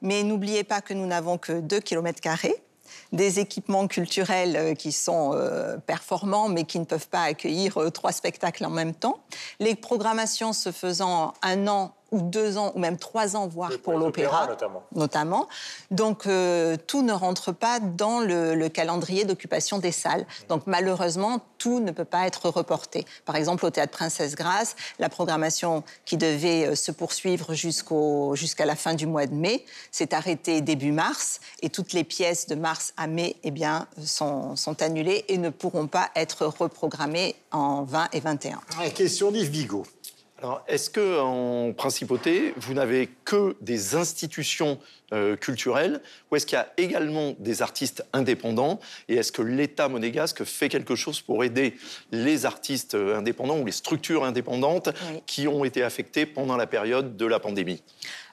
mais 0.01 0.23
n'oubliez 0.23 0.63
pas 0.63 0.81
que 0.81 0.93
nous 0.93 1.05
n'avons 1.05 1.37
que 1.37 1.53
2 1.53 1.79
km 1.79 2.21
des 3.11 3.39
équipements 3.39 3.87
culturels 3.87 4.55
euh, 4.55 4.73
qui 4.73 4.91
sont 4.91 5.31
euh, 5.33 5.77
performants 5.77 6.49
mais 6.49 6.63
qui 6.63 6.79
ne 6.79 6.85
peuvent 6.85 7.07
pas 7.07 7.23
accueillir 7.23 7.77
euh, 7.77 7.89
trois 7.89 8.11
spectacles 8.11 8.65
en 8.65 8.69
même 8.69 8.93
temps. 8.93 9.19
Les 9.59 9.75
programmations 9.75 10.53
se 10.53 10.71
faisant 10.71 11.33
un 11.41 11.67
an 11.67 11.93
ou 12.11 12.21
deux 12.21 12.57
ans 12.57 12.71
ou 12.75 12.79
même 12.79 12.97
trois 12.97 13.35
ans, 13.35 13.47
voire 13.47 13.71
pour 13.83 13.93
opéras, 13.95 14.05
l'opéra 14.05 14.47
notamment. 14.47 14.83
notamment. 14.95 15.47
Donc 15.91 16.27
euh, 16.27 16.75
tout 16.87 17.01
ne 17.03 17.13
rentre 17.13 17.51
pas 17.51 17.79
dans 17.79 18.19
le, 18.19 18.55
le 18.55 18.69
calendrier 18.69 19.25
d'occupation 19.25 19.77
des 19.79 19.91
salles. 19.91 20.25
Donc 20.47 20.63
malheureusement, 20.65 21.39
tout 21.57 21.79
ne 21.79 21.91
peut 21.91 22.05
pas 22.05 22.25
être 22.27 22.49
reporté. 22.49 23.05
Par 23.25 23.35
exemple, 23.35 23.65
au 23.65 23.69
Théâtre 23.69 23.91
Princesse 23.91 24.35
Grace, 24.35 24.75
la 24.99 25.09
programmation 25.09 25.83
qui 26.05 26.17
devait 26.17 26.67
euh, 26.67 26.75
se 26.75 26.91
poursuivre 26.91 27.53
jusqu'au- 27.53 28.35
jusqu'à 28.35 28.65
la 28.65 28.75
fin 28.75 28.93
du 28.93 29.05
mois 29.07 29.25
de 29.25 29.33
mai 29.35 29.65
s'est 29.91 30.13
arrêtée 30.13 30.61
début 30.61 30.91
mars 30.91 31.39
et 31.61 31.69
toutes 31.69 31.93
les 31.93 32.03
pièces 32.03 32.47
de 32.47 32.55
mars 32.55 32.93
à 32.97 33.07
mai 33.07 33.35
eh 33.43 33.51
bien, 33.51 33.87
sont, 34.03 34.55
sont 34.55 34.81
annulées 34.81 35.25
et 35.27 35.37
ne 35.37 35.49
pourront 35.49 35.87
pas 35.87 36.09
être 36.15 36.45
reprogrammées 36.45 37.35
en 37.51 37.83
20 37.83 38.07
et 38.13 38.19
21. 38.19 38.59
Ah, 38.79 38.89
Question 38.89 39.31
d'Yves 39.31 39.51
Bigot. 39.51 39.85
Alors, 40.41 40.63
est-ce 40.69 40.89
que 40.89 41.19
en 41.19 41.73
principauté, 41.73 42.53
vous 42.55 42.73
n'avez 42.73 43.09
que 43.25 43.57
des 43.59 43.95
institutions 43.95 44.79
euh, 45.11 45.35
culturelles 45.35 46.01
ou 46.31 46.37
est-ce 46.37 46.45
qu'il 46.45 46.55
y 46.55 46.61
a 46.61 46.71
également 46.77 47.35
des 47.39 47.61
artistes 47.61 48.05
indépendants 48.13 48.79
Et 49.09 49.15
est-ce 49.15 49.33
que 49.33 49.41
l'État 49.41 49.89
monégasque 49.89 50.45
fait 50.45 50.69
quelque 50.69 50.95
chose 50.95 51.19
pour 51.19 51.43
aider 51.43 51.75
les 52.13 52.45
artistes 52.45 52.95
euh, 52.95 53.17
indépendants 53.17 53.59
ou 53.59 53.65
les 53.65 53.73
structures 53.73 54.23
indépendantes 54.23 54.89
Oui. 55.11 55.21
qui 55.25 55.47
ont 55.49 55.65
été 55.65 55.83
affectées 55.83 56.25
pendant 56.25 56.55
la 56.55 56.67
période 56.67 57.17
de 57.17 57.25
la 57.25 57.39
pandémie? 57.39 57.83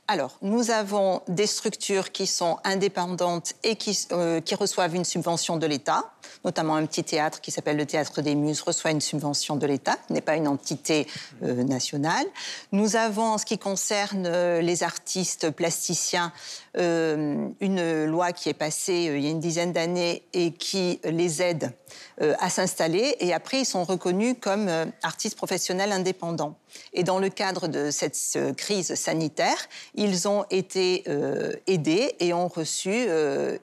Alors, 0.09 0.39
nous 0.41 0.71
avons 0.71 1.21
des 1.27 1.49
structures 1.49 2.13
qui 2.13 2.29
sont 2.29 2.59
indépendantes 2.63 3.55
et 3.65 3.75
qui, 3.75 4.07
euh, 4.13 4.41
qui 4.41 4.55
reçoivent 4.55 4.95
une 4.95 5.05
subvention 5.05 5.57
de 5.57 5.67
l'État, 5.67 6.13
notamment 6.45 6.77
un 6.77 6.87
petit 6.87 7.03
théâtre 7.03 7.41
qui 7.41 7.51
s'appelle 7.51 7.77
le 7.77 7.87
Théâtre 7.87 8.23
des 8.23 8.37
Muses 8.37 8.61
reçoit 8.61 8.93
une 8.93 9.01
subvention 9.01 9.57
de 9.57 9.67
l'État, 9.67 9.97
n'est 10.11 10.21
pas 10.21 10.37
une 10.37 10.47
entité 10.47 11.09
euh, 11.43 11.65
nationale. 11.65 12.25
Nous 12.71 12.95
avons, 12.95 13.33
en 13.33 13.39
ce 13.39 13.47
qui 13.47 13.59
concerne 13.59 14.27
euh, 14.27 14.61
les 14.61 14.85
artistes 14.85 15.51
plasticiens, 15.51 16.33
euh, 16.79 17.49
une 17.61 18.05
loi 18.05 18.33
qui 18.33 18.49
est 18.49 18.55
passée 18.55 19.09
euh, 19.09 19.19
il 19.19 19.25
y 19.25 19.29
a 19.29 19.31
une 19.31 19.41
dizaine 19.41 19.73
d'années 19.73 20.23
et 20.35 20.53
qui 20.53 21.01
les 21.05 21.41
aide 21.41 21.73
euh, 22.21 22.35
à 22.39 22.51
s'installer. 22.51 23.17
Et 23.21 23.33
après, 23.33 23.61
ils 23.61 23.65
sont 23.65 23.85
reconnus 23.85 24.37
comme 24.41 24.69
artistes 25.03 25.37
professionnels 25.37 25.93
indépendants. 25.93 26.59
Et 26.93 27.03
dans 27.03 27.19
le 27.19 27.29
cadre 27.31 27.69
de 27.69 27.91
cette 27.91 28.39
crise 28.57 28.95
sanitaire, 28.95 29.69
Ils 29.95 30.29
ont 30.29 30.45
été 30.51 31.05
aidés 31.67 32.15
et 32.21 32.33
ont 32.33 32.49
reçu 32.49 33.09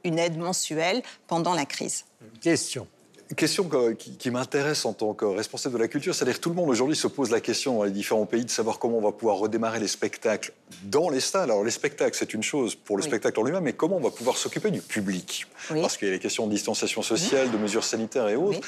une 0.04 0.20
aide 0.20 0.38
mensuelle 0.38 1.02
pendant 1.28 1.54
la 1.54 1.66
crise. 1.66 2.06
Question 2.42 2.88
que- 3.36 3.92
qui, 3.94 4.18
qui 4.18 4.32
m'intéresse 4.32 4.86
en 4.86 4.94
tant 4.94 5.14
que 5.14 5.26
responsable 5.26 5.76
de 5.76 5.80
la 5.80 5.88
culture, 5.88 6.14
c'est-à-dire 6.16 6.36
que 6.36 6.42
tout 6.42 6.50
le 6.50 6.56
monde 6.56 6.70
aujourd'hui 6.70 6.96
se 6.96 7.08
pose 7.08 7.32
la 7.32 7.42
question 7.42 7.78
dans 7.78 7.84
les 7.84 7.92
différents 7.92 8.26
pays 8.26 8.46
de 8.46 8.50
savoir 8.50 8.80
comment 8.80 8.98
on 8.98 9.02
va 9.02 9.12
pouvoir 9.12 9.38
redémarrer 9.38 9.80
les 9.80 9.88
spectacles 9.88 10.54
dans 10.84 11.10
les 11.10 11.20
stades. 11.20 11.44
Alors 11.50 11.64
les 11.64 11.72
spectacles, 11.72 12.16
c'est 12.18 12.34
une 12.34 12.44
chose 12.44 12.76
pour 12.76 12.98
le 12.98 13.04
Oui. 13.04 13.10
spectacle 13.10 13.40
en 13.40 13.44
lui-même, 13.44 13.64
mais 13.64 13.74
comment 13.74 13.98
on 13.98 14.02
va 14.02 14.12
pouvoir 14.12 14.38
s'occuper 14.38 14.72
du 14.72 14.82
public? 14.82 15.48
Oui. 15.72 15.82
Parce 15.82 15.98
qu'il 15.98 16.08
y 16.08 16.12
a 16.12 16.14
les 16.14 16.20
questions 16.20 16.48
de 16.48 16.52
distanciation 16.52 17.02
sociale, 17.02 17.50
de 17.52 17.58
mesures 17.58 17.84
sanitaires 17.84 18.28
et 18.30 18.36
autres. 18.36 18.60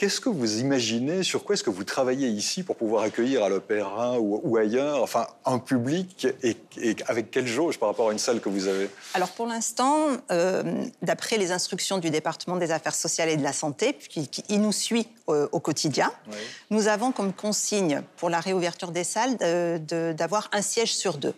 Qu'est-ce 0.00 0.18
que 0.22 0.30
vous 0.30 0.60
imaginez, 0.60 1.22
sur 1.22 1.44
quoi 1.44 1.52
est-ce 1.52 1.62
que 1.62 1.68
vous 1.68 1.84
travaillez 1.84 2.26
ici 2.28 2.62
pour 2.62 2.74
pouvoir 2.76 3.02
accueillir 3.02 3.44
à 3.44 3.50
l'opéra 3.50 4.18
ou, 4.18 4.40
ou 4.42 4.56
ailleurs, 4.56 5.02
enfin, 5.02 5.26
un 5.44 5.58
public 5.58 6.26
et, 6.42 6.56
et 6.80 6.96
avec 7.06 7.30
quelle 7.30 7.46
jauge 7.46 7.78
par 7.78 7.90
rapport 7.90 8.08
à 8.08 8.12
une 8.12 8.18
salle 8.18 8.40
que 8.40 8.48
vous 8.48 8.66
avez? 8.66 8.88
Alors 9.12 9.28
pour 9.32 9.46
l'instant, 9.46 10.06
euh, 10.30 10.62
d'après 11.02 11.36
les 11.36 11.52
instructions 11.52 11.98
du 11.98 12.08
département 12.08 12.56
des 12.56 12.70
affaires 12.70 12.94
sociales 12.94 13.28
et 13.28 13.36
de 13.36 13.42
la 13.42 13.52
santé, 13.52 13.92
qui, 13.92 14.26
qui- 14.26 14.42
il 14.48 14.62
nous 14.62 14.72
suit 14.72 15.06
euh, 15.28 15.48
au 15.52 15.60
quotidien, 15.60 16.10
nous 16.70 16.88
avons 16.88 17.12
comme 17.12 17.34
consigne 17.34 18.00
pour 18.16 18.30
la 18.30 18.40
réouverture 18.40 18.92
des 18.92 19.04
salles 19.04 19.36
d'avoir 20.16 20.48
un 20.52 20.62
siège 20.62 20.94
sur 20.94 21.18
deux. 21.18 21.34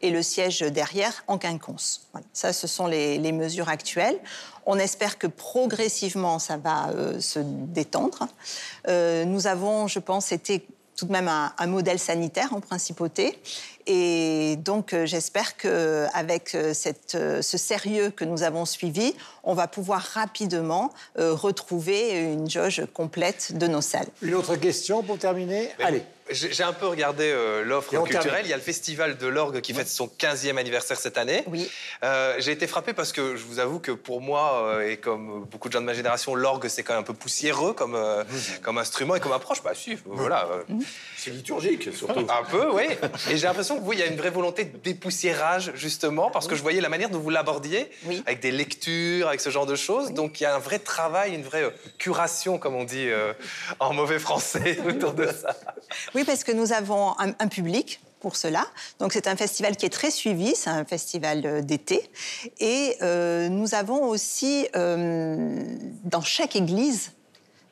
Et 0.00 0.10
le 0.10 0.22
siège 0.22 0.60
derrière 0.60 1.24
en 1.26 1.38
quinconce. 1.38 2.08
Voilà. 2.12 2.26
Ça, 2.32 2.52
ce 2.52 2.66
sont 2.66 2.86
les, 2.86 3.18
les 3.18 3.32
mesures 3.32 3.68
actuelles. 3.68 4.18
On 4.66 4.78
espère 4.78 5.18
que 5.18 5.26
progressivement, 5.26 6.38
ça 6.38 6.56
va 6.56 6.90
euh, 6.90 7.20
se 7.20 7.40
détendre. 7.40 8.28
Euh, 8.86 9.24
nous 9.24 9.46
avons, 9.46 9.88
je 9.88 9.98
pense, 9.98 10.30
été 10.30 10.66
tout 10.98 11.06
de 11.06 11.12
même 11.12 11.28
un, 11.28 11.52
un 11.56 11.66
modèle 11.66 11.98
sanitaire 11.98 12.52
en 12.52 12.60
principauté. 12.60 13.38
Et 13.86 14.56
donc, 14.56 14.92
euh, 14.92 15.06
j'espère 15.06 15.56
qu'avec 15.56 16.54
euh, 16.54 16.74
ce 16.74 17.58
sérieux 17.58 18.10
que 18.10 18.24
nous 18.24 18.42
avons 18.42 18.66
suivi, 18.66 19.14
on 19.44 19.54
va 19.54 19.68
pouvoir 19.68 20.02
rapidement 20.02 20.92
euh, 21.18 21.32
retrouver 21.32 22.20
une 22.20 22.50
jauge 22.50 22.82
complète 22.92 23.56
de 23.56 23.66
nos 23.66 23.80
salles. 23.80 24.08
Une 24.20 24.34
autre 24.34 24.56
question 24.56 25.02
pour 25.02 25.18
terminer? 25.18 25.70
Mais 25.78 25.84
Allez. 25.84 26.02
J'ai 26.30 26.62
un 26.62 26.72
peu 26.72 26.86
regardé 26.86 27.24
euh, 27.32 27.64
l'offre 27.64 27.90
culturelle. 28.02 28.42
Il 28.44 28.50
y 28.50 28.52
a 28.52 28.56
le 28.56 28.62
Festival 28.62 29.16
de 29.16 29.26
l'Orgue 29.26 29.60
qui 29.60 29.72
fête 29.72 29.88
son 29.88 30.06
15e 30.06 30.56
anniversaire 30.58 30.98
cette 30.98 31.16
année. 31.18 31.42
Oui. 31.46 31.70
Euh, 32.04 32.34
J'ai 32.38 32.52
été 32.52 32.66
frappé 32.66 32.92
parce 32.92 33.12
que 33.12 33.36
je 33.36 33.44
vous 33.44 33.58
avoue 33.58 33.78
que 33.78 33.92
pour 33.92 34.20
moi, 34.20 34.62
euh, 34.66 34.88
et 34.90 34.96
comme 34.98 35.44
beaucoup 35.44 35.68
de 35.68 35.72
gens 35.72 35.80
de 35.80 35.86
ma 35.86 35.94
génération, 35.94 36.34
l'orgue 36.34 36.68
c'est 36.68 36.82
quand 36.82 36.92
même 36.94 37.00
un 37.02 37.06
peu 37.06 37.14
poussiéreux 37.14 37.72
comme, 37.72 37.94
euh, 37.94 38.24
comme 38.62 38.78
instrument 38.78 39.14
et 39.14 39.20
comme 39.20 39.32
approche. 39.32 39.62
Bah 39.62 39.72
si, 39.74 39.96
voilà. 40.04 40.48
euh, 40.52 40.74
C'est 41.16 41.30
liturgique, 41.30 41.88
surtout. 41.94 42.26
Un 42.28 42.44
peu, 42.44 42.70
oui. 42.72 42.84
Et 43.30 43.36
j'ai 43.38 43.46
l'impression 43.46 43.78
que 43.78 43.82
vous, 43.84 43.92
il 43.94 43.98
y 43.98 44.02
a 44.02 44.06
une 44.06 44.16
vraie 44.16 44.30
volonté 44.30 44.64
de 44.64 44.76
dépoussiérage, 44.76 45.72
justement, 45.74 46.30
parce 46.30 46.46
que 46.46 46.54
je 46.54 46.62
voyais 46.62 46.80
la 46.80 46.88
manière 46.88 47.10
dont 47.10 47.18
vous 47.20 47.30
l'abordiez, 47.30 47.90
Oui. 48.04 48.22
avec 48.26 48.40
des 48.40 48.50
lectures, 48.50 49.28
avec 49.28 49.40
ce 49.40 49.50
genre 49.50 49.66
de 49.66 49.76
choses. 49.76 50.12
Donc 50.12 50.40
il 50.40 50.44
y 50.44 50.46
a 50.46 50.54
un 50.54 50.58
vrai 50.58 50.78
travail, 50.78 51.34
une 51.34 51.42
vraie 51.42 51.72
curation, 51.98 52.58
comme 52.58 52.74
on 52.74 52.84
dit 52.84 53.08
euh, 53.08 53.32
en 53.80 53.92
mauvais 53.94 54.18
français, 54.18 54.78
autour 54.88 55.12
de 55.14 55.26
ça. 55.26 55.56
Oui, 56.14 56.17
parce 56.24 56.44
que 56.44 56.52
nous 56.52 56.72
avons 56.72 57.18
un, 57.18 57.34
un 57.38 57.48
public 57.48 58.00
pour 58.20 58.36
cela. 58.36 58.66
Donc 58.98 59.12
c'est 59.12 59.26
un 59.26 59.36
festival 59.36 59.76
qui 59.76 59.86
est 59.86 59.90
très 59.90 60.10
suivi, 60.10 60.54
c'est 60.54 60.70
un 60.70 60.84
festival 60.84 61.42
euh, 61.44 61.60
d'été. 61.62 62.10
Et 62.58 62.96
euh, 63.02 63.48
nous 63.48 63.74
avons 63.74 64.04
aussi 64.04 64.68
euh, 64.76 65.64
dans 66.04 66.22
chaque 66.22 66.56
église 66.56 67.12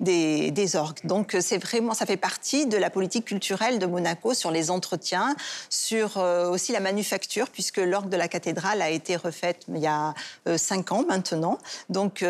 des, 0.01 0.77
orgues. 0.77 0.99
Donc 1.05 1.35
euh, 1.35 1.41
c'est 1.41 1.59
vraiment, 1.59 1.95
ça 1.95 2.07
fait 2.07 2.17
partie 2.17 2.67
de 2.67 2.77
la 2.77 2.91
politique 2.91 3.27
culturelle 3.27 3.79
de 3.79 3.87
Monaco 3.87 4.35
sur 4.35 4.51
les 4.51 4.71
entretiens, 4.71 5.37
sur 5.71 6.19
euh, 6.19 6.51
aussi 6.51 6.73
la 6.73 6.81
manufacture, 6.81 7.49
puisque 7.51 7.79
l'orgue 7.79 8.09
de 8.09 8.17
la 8.17 8.29
cathédrale 8.29 8.83
a 8.83 8.91
été 8.91 9.17
refaite 9.17 9.63
il 9.69 9.79
y 9.79 9.87
a 9.87 10.15
euh, 10.49 10.59
cinq 10.59 10.93
ans 10.93 11.05
maintenant. 11.09 11.59
Donc 11.89 12.25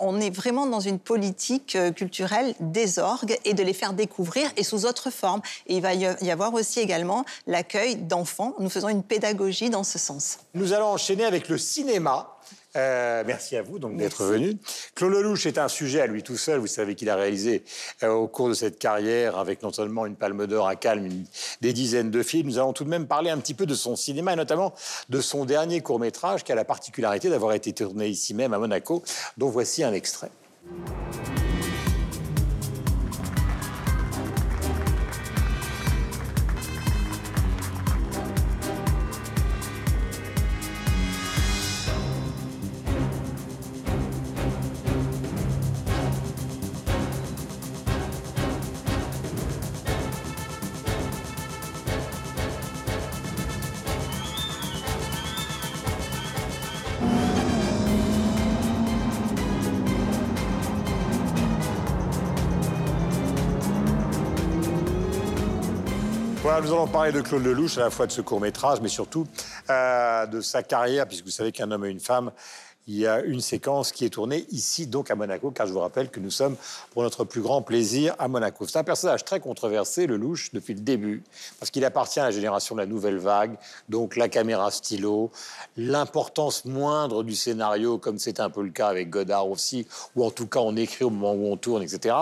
on 0.00 0.20
est 0.20 0.30
vraiment 0.30 0.66
dans 0.66 0.80
une 0.80 0.98
politique 0.98 1.76
culturelle 1.96 2.54
des 2.60 2.98
orgues 2.98 3.38
et 3.44 3.54
de 3.54 3.62
les 3.62 3.72
faire 3.72 3.92
découvrir 3.92 4.50
et 4.56 4.64
sous 4.64 4.84
autre 4.84 5.10
forme. 5.10 5.40
Et 5.66 5.76
il 5.76 5.82
va 5.82 5.94
y 5.94 6.30
avoir 6.30 6.54
aussi 6.54 6.80
également 6.80 7.24
l'accueil 7.46 7.96
d'enfants. 7.96 8.54
Nous 8.58 8.70
faisons 8.70 8.88
une 8.88 9.02
pédagogie 9.02 9.70
dans 9.70 9.84
ce 9.84 9.98
sens. 9.98 10.38
Nous 10.54 10.72
allons 10.72 10.88
enchaîner 10.88 11.24
avec 11.24 11.48
le 11.48 11.58
cinéma. 11.58 12.37
Euh, 12.76 13.24
merci 13.26 13.56
à 13.56 13.62
vous 13.62 13.78
donc 13.78 13.96
d'être 13.96 14.24
venu. 14.24 14.56
Claude 14.94 15.12
Lelouch 15.14 15.46
est 15.46 15.56
un 15.58 15.68
sujet 15.68 16.00
à 16.02 16.06
lui 16.06 16.22
tout 16.22 16.36
seul. 16.36 16.58
Vous 16.60 16.66
savez 16.66 16.94
qu'il 16.94 17.08
a 17.08 17.16
réalisé 17.16 17.64
euh, 18.02 18.10
au 18.10 18.28
cours 18.28 18.48
de 18.50 18.54
cette 18.54 18.78
carrière, 18.78 19.38
avec 19.38 19.62
non 19.62 19.72
seulement 19.72 20.04
une 20.06 20.16
Palme 20.16 20.46
d'Or 20.46 20.68
à 20.68 20.76
Calme, 20.76 21.06
une- 21.06 21.24
des 21.62 21.72
dizaines 21.72 22.10
de 22.10 22.22
films. 22.22 22.48
Nous 22.48 22.58
allons 22.58 22.72
tout 22.74 22.84
de 22.84 22.90
même 22.90 23.06
parler 23.06 23.30
un 23.30 23.38
petit 23.38 23.54
peu 23.54 23.64
de 23.66 23.74
son 23.74 23.96
cinéma 23.96 24.34
et 24.34 24.36
notamment 24.36 24.74
de 25.08 25.20
son 25.20 25.44
dernier 25.46 25.80
court 25.80 25.98
métrage 25.98 26.44
qui 26.44 26.52
a 26.52 26.54
la 26.54 26.64
particularité 26.66 27.30
d'avoir 27.30 27.54
été 27.54 27.72
tourné 27.72 28.06
ici 28.08 28.34
même 28.34 28.52
à 28.52 28.58
Monaco, 28.58 29.02
dont 29.38 29.48
voici 29.48 29.82
un 29.82 29.92
extrait. 29.94 30.30
Nous 66.68 66.74
allons 66.74 66.86
parler 66.86 67.12
de 67.12 67.22
Claude 67.22 67.44
Lelouch, 67.44 67.78
à 67.78 67.80
la 67.80 67.90
fois 67.90 68.06
de 68.06 68.12
ce 68.12 68.20
court-métrage, 68.20 68.80
mais 68.82 68.90
surtout 68.90 69.26
euh, 69.70 70.26
de 70.26 70.42
sa 70.42 70.62
carrière, 70.62 71.08
puisque 71.08 71.24
vous 71.24 71.30
savez 71.30 71.50
qu'un 71.50 71.70
homme 71.70 71.86
et 71.86 71.88
une 71.88 71.98
femme, 71.98 72.30
il 72.88 72.96
y 72.96 73.06
a 73.06 73.20
une 73.20 73.42
séquence 73.42 73.92
qui 73.92 74.06
est 74.06 74.10
tournée 74.10 74.46
ici, 74.50 74.86
donc 74.86 75.10
à 75.10 75.14
Monaco, 75.14 75.50
car 75.50 75.66
je 75.66 75.72
vous 75.74 75.78
rappelle 75.78 76.10
que 76.10 76.20
nous 76.20 76.30
sommes 76.30 76.56
pour 76.90 77.02
notre 77.02 77.24
plus 77.24 77.42
grand 77.42 77.60
plaisir 77.60 78.14
à 78.18 78.28
Monaco. 78.28 78.66
C'est 78.66 78.78
un 78.78 78.84
personnage 78.84 79.26
très 79.26 79.40
controversé, 79.40 80.06
Lelouch, 80.06 80.52
depuis 80.54 80.72
le 80.72 80.80
début, 80.80 81.22
parce 81.60 81.70
qu'il 81.70 81.84
appartient 81.84 82.18
à 82.18 82.24
la 82.24 82.30
génération 82.30 82.74
de 82.74 82.80
la 82.80 82.86
nouvelle 82.86 83.18
vague, 83.18 83.58
donc 83.90 84.16
la 84.16 84.30
caméra 84.30 84.70
stylo, 84.70 85.30
l'importance 85.76 86.64
moindre 86.64 87.22
du 87.22 87.34
scénario, 87.34 87.98
comme 87.98 88.18
c'est 88.18 88.40
un 88.40 88.48
peu 88.48 88.62
le 88.62 88.70
cas 88.70 88.88
avec 88.88 89.10
Godard 89.10 89.50
aussi, 89.50 89.86
ou 90.16 90.24
en 90.24 90.30
tout 90.30 90.46
cas 90.46 90.60
on 90.60 90.74
écrit 90.74 91.04
au 91.04 91.10
moment 91.10 91.34
où 91.34 91.52
on 91.52 91.58
tourne, 91.58 91.82
etc. 91.82 92.16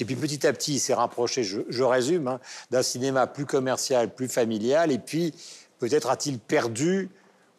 Et 0.00 0.04
puis 0.04 0.16
petit 0.16 0.46
à 0.46 0.52
petit, 0.52 0.74
il 0.74 0.80
s'est 0.80 0.94
rapproché, 0.94 1.44
je, 1.44 1.60
je 1.70 1.82
résume, 1.82 2.28
hein, 2.28 2.40
d'un 2.70 2.82
cinéma 2.82 3.26
plus 3.26 3.46
commercial, 3.46 4.14
plus 4.14 4.28
familial, 4.28 4.92
et 4.92 4.98
puis 4.98 5.32
peut-être 5.78 6.10
a-t-il 6.10 6.38
perdu 6.38 7.08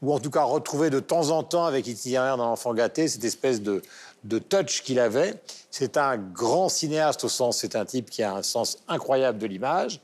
ou 0.01 0.13
en 0.13 0.19
tout 0.19 0.31
cas 0.31 0.43
retrouver 0.43 0.89
de 0.89 0.99
temps 0.99 1.29
en 1.29 1.43
temps 1.43 1.65
avec 1.65 1.87
Itinéraire 1.87 2.37
d'un 2.37 2.43
enfant 2.43 2.73
gâté, 2.73 3.07
cette 3.07 3.23
espèce 3.23 3.61
de, 3.61 3.81
de 4.23 4.39
touch 4.39 4.81
qu'il 4.83 4.99
avait. 4.99 5.35
C'est 5.69 5.97
un 5.97 6.17
grand 6.17 6.69
cinéaste 6.69 7.23
au 7.23 7.29
sens, 7.29 7.59
c'est 7.59 7.75
un 7.75 7.85
type 7.85 8.09
qui 8.09 8.23
a 8.23 8.33
un 8.33 8.43
sens 8.43 8.79
incroyable 8.87 9.37
de 9.37 9.45
l'image, 9.47 10.01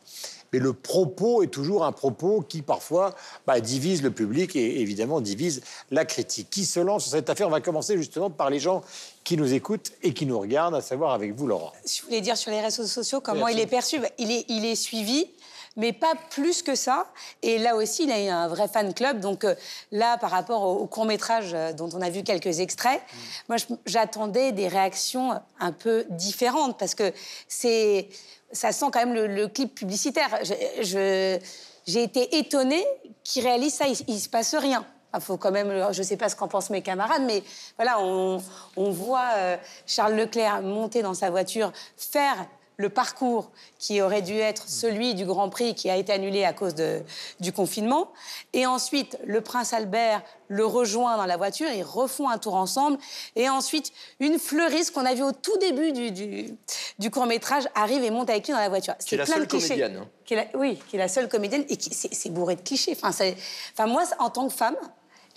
mais 0.54 0.60
le 0.60 0.72
propos 0.72 1.44
est 1.44 1.48
toujours 1.48 1.84
un 1.84 1.92
propos 1.92 2.42
qui 2.42 2.62
parfois 2.62 3.14
bah, 3.46 3.60
divise 3.60 4.02
le 4.02 4.12
public 4.12 4.56
et 4.56 4.80
évidemment 4.80 5.20
divise 5.20 5.62
la 5.92 6.06
critique. 6.06 6.50
Qui 6.50 6.66
se 6.66 6.80
lance 6.80 7.04
sur 7.04 7.12
cette 7.12 7.30
affaire? 7.30 7.48
On 7.48 7.52
va 7.52 7.60
commencer 7.60 7.98
justement 7.98 8.30
par 8.30 8.50
les 8.50 8.60
gens 8.60 8.82
qui 9.26 9.36
nous 9.36 9.54
écoutent 9.54 9.92
et 10.04 10.14
qui 10.14 10.26
nous 10.26 10.40
regardent, 10.40 10.76
à 10.76 10.82
savoir 10.82 11.12
avec 11.14 11.36
vous, 11.36 11.48
Laurent. 11.48 11.74
Je 11.86 12.02
voulais 12.04 12.22
dire 12.22 12.38
sur 12.38 12.50
les 12.52 12.62
réseaux 12.62 12.86
sociaux 12.86 13.20
comment 13.20 13.50
il 13.50 13.60
est 13.60 13.68
perçu. 13.68 14.00
Bah, 14.00 14.08
Il 14.18 14.32
est, 14.32 14.46
il 14.48 14.64
est 14.64 14.76
suivi, 14.76 15.28
mais 15.78 15.94
pas 15.94 16.14
plus 16.32 16.62
que 16.64 16.76
ça. 16.76 17.08
Et 17.42 17.58
là 17.58 17.76
aussi, 17.76 18.04
il 18.04 18.12
a 18.12 18.22
eu 18.22 18.28
un 18.28 18.48
vrai 18.50 18.68
fan 18.68 18.94
club. 18.94 19.20
Donc 19.22 19.46
euh, 19.46 19.56
là, 19.92 20.18
par 20.18 20.32
rapport 20.32 20.64
au, 20.64 20.74
au 20.80 20.88
court 20.88 21.06
métrage 21.06 21.52
euh, 21.54 21.72
dont 21.72 21.90
on 21.94 22.02
a 22.02 22.10
vu 22.10 22.24
quelques 22.24 22.60
extraits, 22.60 23.02
moi, 23.48 23.58
je- 23.58 23.66
j'attendais 23.86 24.52
des 24.52 24.68
réactions 24.68 25.40
un 25.60 25.72
peu 25.72 26.06
différentes 26.10 26.78
parce 26.78 26.96
que 26.96 27.14
c'est, 27.48 28.10
ça 28.52 28.72
sent 28.72 28.88
quand 28.92 29.00
même 29.00 29.14
le, 29.14 29.28
le 29.28 29.48
clip 29.48 29.74
publicitaire. 29.76 30.40
Je- 30.44 30.84
je- 30.84 31.40
j'ai 31.86 32.04
été 32.04 32.38
étonnée 32.38 32.86
qu'il 33.24 33.44
réalise 33.44 33.74
ça. 33.76 33.88
Il, 33.88 33.96
il 34.08 34.20
se 34.20 34.28
passe 34.28 34.56
rien. 34.56 34.86
Il 35.16 35.22
faut 35.22 35.38
quand 35.38 35.52
même, 35.52 35.70
je 35.94 36.00
ne 36.00 36.04
sais 36.04 36.18
pas 36.18 36.28
ce 36.28 36.36
qu'en 36.36 36.50
pensent 36.50 36.70
mes 36.70 36.82
camarades, 36.82 37.24
mais 37.26 37.42
voilà, 37.78 38.00
on, 38.02 38.44
on 38.76 38.92
voit 38.92 39.30
euh, 39.38 39.58
Charles 39.88 40.16
Leclerc 40.16 40.62
monter 40.62 41.02
dans 41.02 41.14
sa 41.14 41.30
voiture, 41.30 41.72
faire 41.96 42.36
le 42.80 42.90
parcours 42.90 43.50
qui 43.80 44.02
aurait 44.02 44.22
dû 44.22 44.36
être 44.38 44.70
celui 44.70 45.16
du 45.16 45.26
Grand 45.26 45.50
Prix 45.50 45.74
qui 45.74 45.90
a 45.90 45.96
été 45.98 46.14
annulé 46.14 46.44
à 46.46 46.54
cause 46.54 46.76
de- 46.76 47.02
du 47.40 47.52
confinement. 47.52 48.12
Et 48.54 48.68
ensuite, 48.68 49.18
le 49.26 49.42
prince 49.42 49.74
Albert 49.74 50.22
le 50.48 50.64
rejoint 50.66 51.18
dans 51.18 51.26
la 51.26 51.38
voiture, 51.38 51.68
ils 51.76 51.84
refont 51.84 52.30
un 52.30 52.38
tour 52.38 52.54
ensemble. 52.56 52.98
Et 53.36 53.50
ensuite, 53.50 53.92
une 54.20 54.38
fleuriste 54.40 54.92
qu'on 54.94 55.06
a 55.06 55.14
vue 55.16 55.24
au 55.24 55.32
tout 55.32 55.58
début 55.58 55.92
du, 55.92 56.12
du, 56.12 56.56
du 57.00 57.12
court-métrage 57.12 57.68
arrive 57.76 58.04
et 58.04 58.12
monte 58.12 58.30
avec 58.30 58.46
lui 58.48 58.54
dans 58.54 58.60
la 58.60 58.70
voiture. 58.70 58.96
Qui 59.00 59.16
est 59.16 59.18
la 59.18 59.26
plein 59.26 59.34
de 59.36 59.40
seule 59.40 59.48
clichés. 59.48 59.68
comédienne, 59.70 59.98
hein. 60.04 60.08
Qui 60.24 60.36
est 60.36 60.38
la- 60.54 60.60
oui, 60.60 60.80
qui 60.88 60.96
est 60.96 61.00
la 61.00 61.08
seule 61.10 61.28
comédienne 61.28 61.66
et 61.70 61.78
qui 61.78 61.94
c'est 61.94 62.14
c'est 62.14 62.30
bourré 62.30 62.56
de 62.56 62.62
clichés. 62.62 62.94
Enfin, 62.96 63.12
c'est- 63.12 63.36
enfin, 63.74 63.88
moi, 63.88 64.04
en 64.20 64.30
tant 64.30 64.48
que 64.48 64.54
femme, 64.54 64.78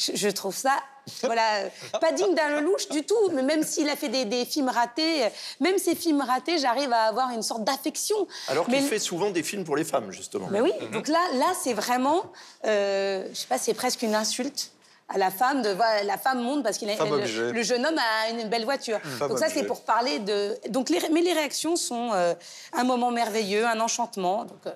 je, 0.00 0.12
je 0.14 0.28
trouve 0.28 0.56
ça, 0.56 0.76
voilà, 1.22 1.64
pas 2.00 2.12
digne 2.12 2.34
d'un 2.34 2.60
Lelouch 2.60 2.88
du 2.88 3.04
tout. 3.04 3.30
Mais 3.32 3.42
même 3.42 3.62
s'il 3.62 3.88
a 3.88 3.96
fait 3.96 4.08
des, 4.08 4.24
des 4.24 4.44
films 4.44 4.68
ratés, 4.68 5.28
même 5.60 5.78
ces 5.78 5.94
films 5.94 6.22
ratés, 6.22 6.58
j'arrive 6.58 6.92
à 6.92 7.04
avoir 7.04 7.30
une 7.30 7.42
sorte 7.42 7.64
d'affection. 7.64 8.16
Alors 8.48 8.66
Mais 8.68 8.78
qu'il 8.78 8.86
fait 8.86 8.98
souvent 8.98 9.30
des 9.30 9.42
films 9.42 9.64
pour 9.64 9.76
les 9.76 9.84
femmes, 9.84 10.10
justement. 10.10 10.48
mais 10.50 10.60
oui, 10.60 10.72
donc 10.92 11.08
là, 11.08 11.20
là 11.34 11.52
c'est 11.60 11.74
vraiment, 11.74 12.22
euh, 12.64 13.26
je 13.30 13.38
sais 13.38 13.46
pas, 13.46 13.58
c'est 13.58 13.74
presque 13.74 14.02
une 14.02 14.14
insulte 14.14 14.72
à 15.12 15.18
la 15.18 15.30
femme 15.30 15.62
de 15.62 15.70
voilà, 15.70 16.04
la 16.04 16.16
femme 16.16 16.40
monte 16.40 16.62
parce 16.62 16.78
qu'il 16.78 16.88
a 16.88 16.94
le, 16.94 17.62
jeune 17.62 17.84
homme 17.84 17.98
a 17.98 18.30
une 18.30 18.48
belle 18.48 18.64
voiture. 18.64 19.00
Femme 19.18 19.28
donc 19.28 19.38
ça 19.38 19.48
c'est 19.48 19.64
pour 19.64 19.82
parler 19.82 20.20
de 20.20 20.56
donc 20.68 20.88
les, 20.88 21.00
mais 21.12 21.20
les 21.20 21.32
réactions 21.32 21.74
sont 21.74 22.10
euh, 22.12 22.32
un 22.72 22.84
moment 22.84 23.10
merveilleux, 23.10 23.66
un 23.66 23.80
enchantement. 23.80 24.44
Donc 24.44 24.60
euh, 24.66 24.72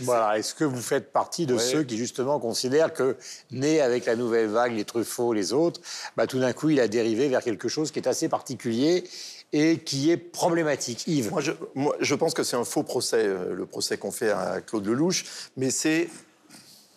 Voilà. 0.00 0.38
Est-ce 0.38 0.54
que 0.54 0.64
vous 0.64 0.80
faites 0.80 1.12
partie 1.12 1.46
de 1.46 1.54
Ouais. 1.54 1.60
ceux 1.60 1.82
qui, 1.82 1.96
justement, 1.96 2.38
considèrent 2.40 2.92
que, 2.92 3.16
né 3.50 3.80
avec 3.80 4.06
la 4.06 4.16
nouvelle 4.16 4.48
vague, 4.48 4.72
les 4.74 4.84
Truffaut, 4.84 5.32
les 5.32 5.52
autres, 5.52 5.80
bah, 6.16 6.26
tout 6.26 6.38
d'un 6.38 6.52
coup, 6.52 6.70
il 6.70 6.80
a 6.80 6.88
dérivé 6.88 7.28
vers 7.28 7.42
quelque 7.42 7.68
chose 7.68 7.90
qui 7.90 7.98
est 7.98 8.08
assez 8.08 8.28
particulier 8.28 9.04
et 9.52 9.78
qui 9.78 10.10
est 10.10 10.16
problématique. 10.18 11.04
Yves 11.06 11.30
Moi 11.30 11.40
je, 11.40 11.52
moi, 11.74 11.96
je 12.00 12.14
pense 12.14 12.34
que 12.34 12.42
c'est 12.42 12.56
un 12.56 12.64
faux 12.64 12.82
procès, 12.82 13.24
euh, 13.24 13.54
le 13.54 13.64
procès 13.64 13.96
qu'on 13.96 14.10
fait 14.10 14.30
à 14.30 14.60
Claude 14.60 14.86
Lelouch, 14.86 15.24
mais 15.56 15.70
c'est 15.70 16.08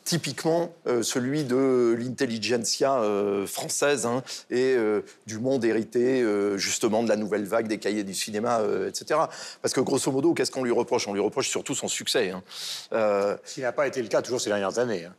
typiquement 0.03 0.73
euh, 0.87 1.03
celui 1.03 1.43
de 1.43 1.95
l'intelligentsia 1.99 3.01
euh, 3.01 3.45
française 3.45 4.05
hein, 4.05 4.23
et 4.49 4.75
euh, 4.75 5.01
du 5.27 5.39
monde 5.39 5.63
hérité 5.63 6.23
justement 6.57 7.03
de 7.03 7.09
la 7.09 7.15
nouvelle 7.15 7.45
vague 7.45 7.67
des 7.67 7.77
cahiers 7.77 8.03
du 8.03 8.13
cinéma, 8.13 8.61
etc. 8.87 9.19
Parce 9.61 9.73
que 9.73 9.81
grosso 9.81 10.11
modo, 10.11 10.33
qu'est-ce 10.33 10.51
qu'on 10.51 10.63
lui 10.63 10.71
reproche? 10.71 11.07
On 11.07 11.13
lui 11.13 11.21
reproche 11.21 11.49
surtout 11.49 11.75
son 11.75 11.87
succès. 11.87 12.31
hein. 12.31 12.43
Ce 12.91 13.53
qui 13.53 13.61
n'a 13.61 13.71
pas 13.71 13.87
été 13.87 14.01
le 14.01 14.07
cas 14.07 14.21
toujours 14.21 14.41
ces 14.41 14.49
dernières 14.49 14.79
années. 14.79 15.05
hein. 15.05 15.13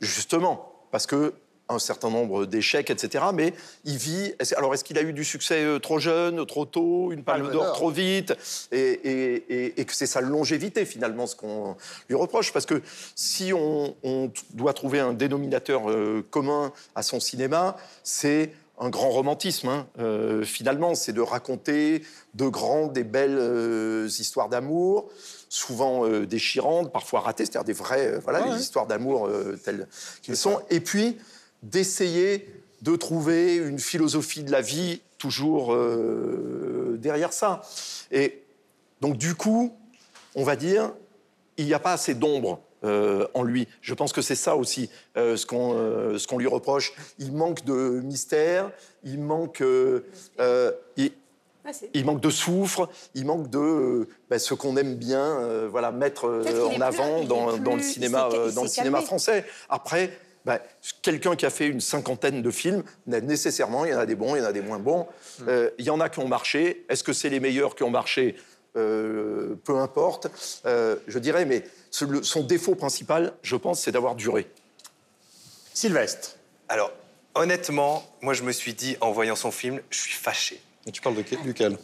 Justement, 0.00 0.72
parce 0.90 1.06
que 1.06 1.34
un 1.68 1.78
certain 1.78 2.10
nombre 2.10 2.44
d'échecs, 2.46 2.90
etc. 2.90 3.24
Mais 3.32 3.54
il 3.84 3.96
vit. 3.96 4.34
Alors, 4.56 4.74
est-ce 4.74 4.84
qu'il 4.84 4.98
a 4.98 5.02
eu 5.02 5.12
du 5.12 5.24
succès 5.24 5.64
euh, 5.64 5.78
trop 5.78 5.98
jeune, 5.98 6.44
trop 6.46 6.64
tôt, 6.66 7.10
une 7.12 7.24
palme 7.24 7.44
Palme 7.44 7.52
d'or 7.52 7.72
trop 7.72 7.90
vite, 7.90 8.34
et, 8.70 8.78
et- 8.78 9.34
et- 9.66 9.80
et 9.80 9.84
que 9.84 9.94
c'est 9.94 10.06
sa 10.06 10.20
longévité 10.20 10.84
finalement 10.84 11.26
ce 11.26 11.34
qu'on 11.36 11.76
lui 12.08 12.16
reproche 12.16 12.52
Parce 12.52 12.66
que 12.66 12.82
si 13.14 13.52
on, 13.54 13.94
doit 14.52 14.74
trouver 14.74 15.00
un 15.00 15.12
dénominateur 15.14 15.90
euh, 15.90 16.24
commun 16.30 16.72
à 16.94 17.02
son 17.02 17.18
cinéma, 17.20 17.76
c'est 18.02 18.52
un 18.78 18.90
grand 18.90 19.10
romantisme. 19.10 19.68
hein. 19.68 19.86
Euh, 19.98 20.42
finalement, 20.44 20.94
c'est 20.94 21.12
de 21.12 21.20
raconter 21.20 22.02
de 22.34 22.46
grandes 22.48 22.98
et 22.98 23.04
belles 23.04 23.38
euh, 23.38 24.06
histoires 24.18 24.48
d'amour, 24.48 25.08
souvent 25.48 26.04
euh, 26.06 26.26
déchirantes, 26.26 26.92
parfois 26.92 27.20
ratées, 27.20 27.44
c'est-à-dire 27.46 27.64
des 27.64 27.72
vraies, 27.72 28.18
voilà, 28.22 28.40
les 28.52 28.60
histoires 28.60 28.86
d'amour 28.86 29.30
telles 29.64 29.86
qu'elles 30.22 30.36
sont. 30.36 30.60
Et 30.70 30.80
puis 30.80 31.16
d'essayer 31.64 32.48
de 32.82 32.96
trouver 32.96 33.56
une 33.56 33.78
philosophie 33.78 34.44
de 34.44 34.52
la 34.52 34.60
vie 34.60 35.00
toujours 35.18 35.74
euh, 35.74 36.96
derrière 36.98 37.32
ça. 37.32 37.62
Et 38.12 38.42
donc 39.00 39.16
du 39.16 39.34
coup, 39.34 39.74
on 40.34 40.44
va 40.44 40.56
dire, 40.56 40.92
il 41.56 41.66
n'y 41.66 41.74
a 41.74 41.78
pas 41.78 41.92
assez 41.92 42.14
d'ombre 42.14 42.60
euh, 42.84 43.26
en 43.34 43.42
lui. 43.42 43.66
Je 43.80 43.94
pense 43.94 44.12
que 44.12 44.20
c'est 44.20 44.34
ça 44.34 44.56
aussi 44.56 44.90
euh, 45.16 45.36
ce 45.36 45.46
qu'on 45.46 45.74
euh, 45.74 46.18
ce 46.18 46.26
qu'on 46.26 46.38
lui 46.38 46.46
reproche. 46.46 46.92
Il 47.18 47.32
manque 47.32 47.64
de 47.64 48.00
mystère, 48.04 48.70
il 49.02 49.20
manque, 49.20 49.62
euh, 49.62 50.00
il, 50.96 52.04
manque 52.04 52.20
de 52.20 52.30
soufre, 52.30 52.90
il 53.14 53.24
manque 53.24 53.48
de 53.48 54.08
ben, 54.28 54.38
ce 54.38 54.52
qu'on 54.52 54.76
aime 54.76 54.96
bien, 54.96 55.66
voilà, 55.68 55.92
mettre 55.92 56.26
en 56.76 56.80
avant 56.80 57.24
dans, 57.24 57.56
dans 57.56 57.76
le 57.76 57.82
cinéma, 57.82 58.28
dans 58.54 58.62
le 58.62 58.68
cinéma 58.68 59.00
français. 59.00 59.46
Après, 59.70 60.10
ben, 60.44 60.58
quelqu'un 61.02 61.36
qui 61.36 61.46
a 61.46 61.50
fait 61.50 61.66
une 61.68 61.80
cinquantaine 61.80 62.42
de 62.42 62.50
films, 62.50 62.82
n'a- 63.06 63.20
nécessairement, 63.20 63.84
il 63.84 63.92
y 63.92 63.94
en 63.94 63.98
a 63.98 64.06
des 64.06 64.14
bons, 64.14 64.36
il 64.36 64.40
y 64.40 64.42
en 64.42 64.48
a 64.48 64.52
des 64.52 64.60
moins 64.60 64.78
bons. 64.78 65.06
Hmm. 65.40 65.48
Euh, 65.48 65.70
il 65.78 65.84
y 65.86 65.90
en 65.90 66.00
a 66.00 66.08
qui 66.08 66.18
ont 66.18 66.28
marché. 66.28 66.84
Est-ce 66.88 67.02
que 67.04 67.12
c'est 67.12 67.28
les 67.30 67.40
meilleurs 67.40 67.74
qui 67.74 67.82
ont 67.82 67.90
marché? 67.90 68.36
Euh, 68.76 69.54
Peu 69.64 69.76
importe. 69.78 70.26
Euh, 70.66 70.96
je 71.06 71.18
dirais, 71.18 71.44
mais 71.44 71.64
ce- 71.90 72.04
le- 72.04 72.22
son 72.22 72.42
défaut 72.42 72.74
principal, 72.74 73.32
je 73.42 73.56
pense, 73.56 73.80
c'est 73.80 73.92
d'avoir 73.92 74.14
duré. 74.16 74.48
Sylvestre. 75.72 76.36
Alors, 76.68 76.92
honnêtement, 77.34 78.04
moi, 78.20 78.34
je 78.34 78.42
me 78.42 78.52
suis 78.52 78.74
dit, 78.74 78.96
en 79.00 79.12
voyant 79.12 79.36
son 79.36 79.50
film, 79.50 79.80
je 79.90 79.98
suis 79.98 80.12
fâché. 80.14 80.60
Et 80.86 80.92
tu 80.92 81.00
parles 81.00 81.16
de 81.16 81.22
quel- 81.22 81.42
duquel? 81.42 81.78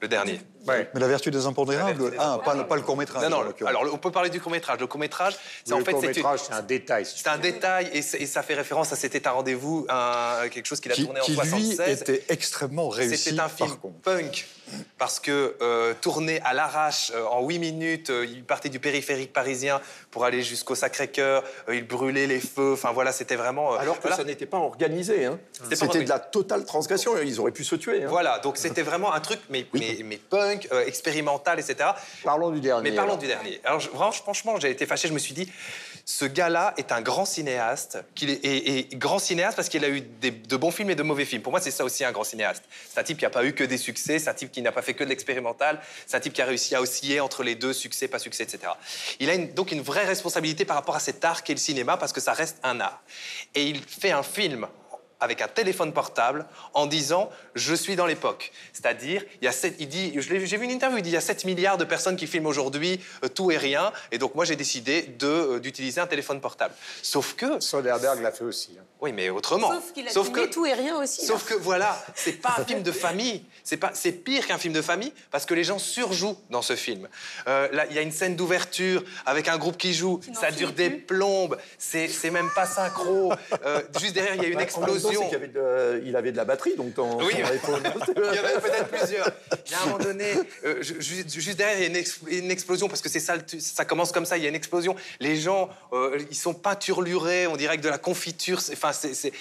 Le 0.00 0.08
dernier. 0.08 0.40
Ouais. 0.66 0.90
Mais 0.94 1.00
la 1.00 1.08
vertu 1.08 1.30
des 1.30 1.46
impondérables 1.46 2.10
des 2.10 2.16
Ah, 2.18 2.38
pas, 2.44 2.54
le- 2.54 2.66
pas 2.66 2.76
le 2.76 2.82
court-métrage. 2.82 3.22
Non, 3.22 3.30
non, 3.44 3.66
alors 3.66 3.88
on 3.92 3.98
peut 3.98 4.10
parler 4.10 4.30
du 4.30 4.40
court-métrage. 4.40 4.78
Le 4.80 4.86
court-métrage, 4.86 5.34
c'est 5.64 5.72
en 5.72 5.80
fait 5.80 5.94
c'est 6.00 6.52
un 6.52 6.62
détail. 6.62 7.06
si 7.06 7.18
c'est 7.18 7.28
un 7.28 7.38
détail 7.38 7.90
et, 7.92 8.02
ça 8.02 8.42
fait 8.42 8.54
référence 8.54 8.92
à 8.92 8.96
C'était 8.96 9.26
un 9.26 9.32
rendez-vous, 9.32 9.86
quelque 10.50 10.66
chose 10.66 10.80
qu'il 10.80 10.92
a 10.92 10.94
qui, 10.94 11.04
tourné 11.04 11.20
en 11.20 11.24
qui, 11.24 11.32
lui 11.32 11.36
76. 11.36 12.00
était 12.02 12.24
extrêmement 12.28 12.88
réussi. 12.88 13.16
C'était 13.30 13.40
un 13.40 13.48
film 13.48 13.70
par 13.76 13.90
punk 14.16 14.46
parce 14.98 15.20
que 15.20 15.54
euh, 15.62 15.94
tourné 16.00 16.40
à 16.44 16.52
l'arrache 16.52 17.12
euh, 17.14 17.24
en 17.26 17.46
8 17.46 17.58
minutes, 17.60 18.10
euh, 18.10 18.26
il 18.26 18.42
partait 18.42 18.68
du 18.68 18.80
périphérique 18.80 19.32
parisien 19.32 19.80
pour 20.10 20.24
aller 20.24 20.42
jusqu'au 20.42 20.74
Sacré-Cœur, 20.74 21.44
euh, 21.68 21.76
il 21.76 21.86
brûlait 21.86 22.26
les 22.26 22.40
feux, 22.40 22.72
enfin 22.72 22.90
voilà, 22.92 23.12
c'était 23.12 23.36
vraiment... 23.36 23.74
Alors 23.74 23.96
que 23.98 24.02
voilà. 24.02 24.16
ça 24.16 24.24
n'était 24.24 24.46
pas 24.46 24.56
organisé. 24.58 25.26
hein. 25.26 25.38
C'était 25.72 26.02
de 26.02 26.08
la 26.08 26.18
totale 26.18 26.64
transgression. 26.64 27.12
Ils 27.18 27.38
auraient 27.38 27.52
pu 27.52 27.62
se 27.62 27.76
tuer. 27.76 28.02
hein. 28.04 28.08
Voilà, 28.08 28.40
donc 28.40 28.56
c'était 28.56 28.82
vraiment 28.82 29.12
un 29.12 29.20
truc, 29.20 29.38
mais, 29.50 29.66
mais, 29.72 29.98
mais 30.04 30.16
punk, 30.16 30.55
euh, 30.72 30.86
expérimental, 30.86 31.58
etc. 31.60 31.90
Parlons 32.24 32.50
du 32.50 32.60
dernier. 32.60 32.90
Mais 32.90 32.96
parlons 32.96 33.12
alors. 33.12 33.18
du 33.18 33.26
dernier. 33.26 33.60
Alors, 33.64 33.80
je- 33.80 33.88
vraiment, 33.90 34.12
franchement, 34.12 34.58
j'ai 34.60 34.70
été 34.70 34.86
fâché. 34.86 35.08
Je 35.08 35.12
me 35.12 35.18
suis 35.18 35.34
dit, 35.34 35.50
ce 36.04 36.24
gars-là 36.24 36.72
est 36.76 36.92
un 36.92 37.00
grand 37.02 37.24
cinéaste. 37.24 37.98
Qu'il 38.14 38.30
est, 38.30 38.34
et, 38.44 38.78
et 38.92 38.96
grand 38.96 39.18
cinéaste 39.18 39.56
parce 39.56 39.68
qu'il 39.68 39.84
a 39.84 39.88
eu 39.88 40.00
des- 40.00 40.30
de 40.30 40.56
bons 40.56 40.70
films 40.70 40.90
et 40.90 40.94
de 40.94 41.02
mauvais 41.02 41.24
films. 41.24 41.42
Pour 41.42 41.52
moi, 41.52 41.60
c'est 41.60 41.70
ça 41.70 41.84
aussi 41.84 42.04
un 42.04 42.12
grand 42.12 42.24
cinéaste. 42.24 42.62
C'est 42.92 43.00
un 43.00 43.04
type 43.04 43.18
qui 43.18 43.24
n'a 43.24 43.30
pas 43.30 43.44
eu 43.44 43.52
que 43.52 43.64
des 43.64 43.78
succès. 43.78 44.18
C'est 44.18 44.30
un 44.30 44.34
type 44.34 44.50
qui 44.52 44.62
n'a 44.62 44.72
pas 44.72 44.82
fait 44.82 44.94
que 44.94 45.04
de 45.04 45.08
l'expérimental. 45.08 45.80
C'est 46.06 46.16
un 46.16 46.20
type 46.20 46.32
qui 46.32 46.42
a 46.42 46.46
réussi 46.46 46.74
à 46.74 46.80
osciller 46.80 47.20
entre 47.20 47.42
les 47.42 47.54
deux, 47.54 47.72
succès, 47.72 48.08
pas 48.08 48.18
succès, 48.18 48.44
etc. 48.44 48.72
Il 49.20 49.28
a 49.30 49.34
une- 49.34 49.52
donc 49.52 49.72
une 49.72 49.82
vraie 49.82 50.04
responsabilité 50.04 50.64
par 50.64 50.76
rapport 50.76 50.96
à 50.96 51.00
cet 51.00 51.24
art 51.24 51.42
qu'est 51.42 51.54
le 51.54 51.58
cinéma 51.60 51.96
parce 51.96 52.12
que 52.12 52.20
ça 52.20 52.32
reste 52.32 52.58
un 52.62 52.80
art. 52.80 53.02
Et 53.54 53.64
il 53.64 53.82
fait 53.82 54.12
un 54.12 54.22
film 54.22 54.66
avec 55.20 55.40
un 55.40 55.48
téléphone 55.48 55.92
portable 55.92 56.46
en 56.74 56.86
disant 56.86 57.30
je 57.54 57.74
suis 57.74 57.96
dans 57.96 58.06
l'époque. 58.06 58.52
C'est-à-dire, 58.72 59.24
il 59.40 59.44
y 59.44 59.48
a 59.48 59.52
sept- 59.52 59.76
il 59.78 59.88
dit, 59.88 60.12
j'ai 60.20 60.56
vu 60.56 60.64
une 60.64 60.70
interview, 60.70 60.98
il 60.98 61.02
dit 61.02 61.10
il 61.10 61.14
y 61.14 61.16
a 61.16 61.20
7 61.20 61.44
milliards 61.44 61.78
de 61.78 61.84
personnes 61.84 62.16
qui 62.16 62.26
filment 62.26 62.46
aujourd'hui 62.46 63.00
euh, 63.24 63.28
tout 63.28 63.50
et 63.50 63.56
rien, 63.56 63.92
et 64.12 64.18
donc 64.18 64.34
moi 64.34 64.44
j'ai 64.44 64.56
décidé 64.56 65.02
de, 65.02 65.26
euh, 65.26 65.58
d'utiliser 65.60 66.00
un 66.00 66.06
téléphone 66.06 66.40
portable. 66.40 66.74
Sauf 67.02 67.34
que, 67.34 67.60
Soderbergh 67.60 68.20
l'a 68.22 68.32
fait 68.32 68.44
aussi. 68.44 68.76
hein. 68.78 68.84
oui, 69.00 69.12
mais 69.12 69.30
autrement. 69.30 69.72
Sauf 69.72 69.92
qu'il 69.92 70.06
a 70.06 70.10
Sauf 70.10 70.26
filmé 70.26 70.46
que- 70.48 70.52
tout 70.52 70.66
et 70.66 70.72
rien 70.74 70.96
aussi. 70.96 71.22
hein. 71.22 71.28
Sauf 71.28 71.44
que 71.44 71.54
voilà, 71.54 72.02
c'est 72.14 72.32
pas 72.40 72.54
un 72.58 72.64
film 72.64 72.82
de 72.82 72.92
famille. 72.92 73.44
C'est 73.64 73.76
pas, 73.78 73.90
c'est 73.94 74.12
pire 74.12 74.46
qu'un 74.46 74.58
film 74.58 74.74
de 74.74 74.82
famille 74.82 75.12
parce 75.30 75.44
que 75.44 75.54
les 75.54 75.64
gens 75.64 75.78
surjouent 75.78 76.38
dans 76.50 76.62
ce 76.62 76.76
film. 76.76 77.08
Euh, 77.48 77.68
là, 77.72 77.86
il 77.90 77.96
y 77.96 77.98
a 77.98 78.02
une 78.02 78.12
scène 78.12 78.36
d'ouverture 78.36 79.02
avec 79.24 79.48
un 79.48 79.58
groupe 79.58 79.76
qui 79.76 79.92
joue. 79.92 80.20
Ça 80.38 80.50
dure 80.50 80.72
des 80.72 80.90
plus. 80.90 81.00
plombes. 81.06 81.56
C'est, 81.78 82.06
c'est 82.08 82.30
même 82.30 82.50
pas 82.54 82.66
synchro. 82.66 83.32
Euh, 83.64 83.82
juste 84.00 84.14
derrière, 84.14 84.34
il 84.36 84.42
y 84.42 84.46
a 84.46 84.48
une 84.48 84.56
En 84.56 84.60
c'est 85.12 85.26
qu'il 85.26 85.34
avait 85.36 85.48
de- 85.48 86.02
il 86.06 86.16
avait 86.16 86.32
de 86.32 86.36
la 86.36 86.44
batterie, 86.44 86.76
donc 86.76 86.94
ton, 86.94 87.18
Oui, 87.22 87.32
ton 87.32 87.36
il 87.36 87.40
y 87.40 87.42
en 87.44 88.44
avait 88.44 88.60
peut-être 88.60 88.88
plusieurs. 88.88 89.30
Il 89.66 89.72
y 89.72 89.74
a 89.74 89.82
un 89.82 89.86
moment 89.86 89.98
donné, 89.98 90.26
euh, 90.64 90.82
ju- 90.82 91.00
juste, 91.00 91.56
derrière, 91.56 91.78
il 91.78 91.82
y 91.82 91.84
a 91.84 91.88
une, 91.88 91.96
ex- 91.96 92.20
une 92.28 92.50
explosion, 92.50 92.88
parce 92.88 93.00
que 93.00 93.08
c'est 93.08 93.20
ça, 93.20 93.34
ça 93.58 93.84
commence 93.84 94.12
comme 94.12 94.26
ça, 94.26 94.36
il 94.36 94.42
y 94.42 94.46
a 94.46 94.48
une 94.48 94.54
explosion. 94.54 94.96
Les 95.20 95.36
gens, 95.36 95.68
euh, 95.92 96.18
ils 96.30 96.36
sont 96.36 96.54
peinturlurés, 96.54 97.46
on 97.46 97.56
dirait 97.56 97.76
que 97.76 97.82
de 97.82 97.88
la 97.88 97.98
confiture. 97.98 98.60
Enfin, 98.72 98.92
c'est, 98.92 99.32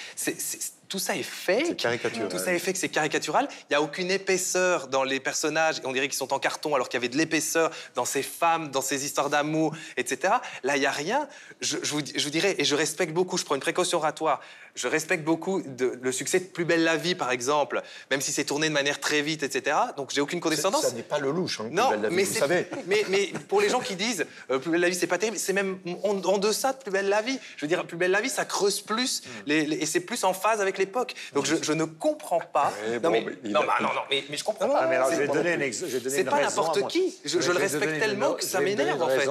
tout 0.88 1.00
ça 1.00 1.16
est 1.16 1.24
fake. 1.24 1.66
C'est 1.70 1.76
caricatural. 1.76 2.30
Tout 2.30 2.38
ça 2.38 2.54
est 2.54 2.60
fake, 2.60 2.78
c'est 2.78 2.90
caricatural. 2.90 3.48
Il 3.62 3.66
n'y 3.72 3.76
a 3.76 3.82
aucune 3.82 4.12
épaisseur 4.12 4.88
dans 4.88 5.04
les 5.04 5.20
personnages. 5.20 5.82
On 5.84 5.92
dirait 5.92 6.08
qu'ils 6.08 6.18
sont 6.18 6.32
en 6.32 6.38
carton, 6.40 6.76
alors 6.76 6.90
qu'il 6.90 6.98
y 7.00 7.02
avait 7.02 7.10
de 7.10 7.18
l'épaisseur 7.18 7.72
dans 7.96 8.06
ces 8.06 8.22
femmes, 8.22 8.70
dans 8.70 8.82
ces 8.82 9.04
histoires 9.04 9.32
d'amour, 9.32 9.76
etc. 9.98 10.34
Là, 10.64 10.78
il 10.78 10.82
n'y 10.82 10.86
a 10.86 10.92
rien. 10.92 11.28
Je, 11.60 11.78
je 11.82 11.92
vous, 11.92 12.02
je 12.16 12.24
vous 12.24 12.30
dirais, 12.30 12.56
et 12.60 12.64
je 12.64 12.76
respecte 12.76 13.14
beaucoup, 13.14 13.38
je 13.38 13.44
prends 13.46 13.56
une 13.56 13.62
précaution 13.62 13.98
oratoire, 13.98 14.42
je 14.76 14.88
respecte 14.88 15.24
beaucoup 15.24 15.62
de- 15.66 15.98
le 16.02 16.12
succès 16.12 16.40
de 16.40 16.46
Plus 16.46 16.66
belle 16.66 16.84
la 16.84 16.98
vie, 16.98 17.16
par 17.16 17.32
exemple, 17.32 17.82
même 18.12 18.22
si 18.22 18.32
c'est 18.32 18.44
tourné 18.44 18.68
de 18.68 18.74
manière 18.74 19.00
très 19.00 19.22
vite, 19.22 19.42
etc. 19.44 19.76
Donc, 19.98 20.12
j'ai 20.14 20.20
aucune 20.22 20.40
condescendance. 20.42 20.82
Ça 20.84 20.92
n'est 20.92 21.02
pas 21.02 21.18
le 21.20 21.32
louche, 21.32 21.62
hein, 21.62 21.70
Non, 21.72 21.88
Plus 21.90 21.92
belle 21.98 22.02
la 22.04 22.10
vie, 22.10 22.16
mais, 22.16 22.24
vous 22.24 22.34
savez. 22.34 22.68
mais, 22.88 23.06
mais 23.10 23.32
pour 23.48 23.62
les 23.62 23.70
gens 23.70 23.80
qui 23.80 23.96
disent 23.96 24.26
euh, 24.52 24.60
Plus 24.60 24.72
belle 24.72 24.82
la 24.82 24.90
vie, 24.90 24.96
c'est 24.96 25.08
pas 25.08 25.18
terrible, 25.18 25.38
c'est 25.40 25.54
même 25.54 25.80
en, 26.04 26.22
en 26.24 26.38
deçà 26.38 26.74
de 26.74 26.78
Plus 26.78 26.92
belle 26.92 27.08
la 27.10 27.22
vie. 27.22 27.40
Je 27.58 27.62
veux 27.62 27.68
dire, 27.70 27.86
Plus 27.86 27.98
belle 27.98 28.12
la 28.12 28.22
vie, 28.22 28.30
ça 28.30 28.44
creuse 28.46 28.82
plus 28.82 29.22
Mm. 29.24 29.30
les- 29.48 29.66
les- 29.66 29.78
et 29.78 29.86
c'est 29.86 30.02
plus 30.02 30.24
en 30.26 30.34
phase 30.34 30.60
avec 30.62 30.78
l'époque. 30.78 31.14
Donc 31.34 31.46
je, 31.46 31.56
je 31.62 31.72
ne 31.74 31.86
comprends 31.86 32.42
pas. 32.42 32.74
Ouais, 32.88 32.96
non, 33.00 33.10
bon, 33.10 33.12
mais, 33.12 33.50
non, 33.50 33.62
a- 33.62 33.66
bah, 33.66 33.74
non, 33.82 33.88
non, 33.94 34.02
mais, 34.10 34.24
mais 34.30 34.38
je 34.38 34.44
comprends 34.44 34.70
Ah, 34.74 34.82
pas. 34.82 34.88
mais 34.88 34.96
alors, 34.98 35.10
je 35.10 35.16
C'est- 35.16 35.22
vais 35.22 35.28
donner 35.28 35.66
ex- 35.66 35.84
C'est 36.10 36.24
pas 36.26 36.42
n'importe 36.42 36.88
qui. 36.90 37.16
Je- 37.24 37.40
je 37.40 37.52
le 37.52 37.58
respecte 37.58 38.00
tellement 38.00 38.34
que 38.34 38.44
ça 38.44 38.60
m'énerve, 38.60 39.02
en 39.02 39.08
fait. 39.10 39.28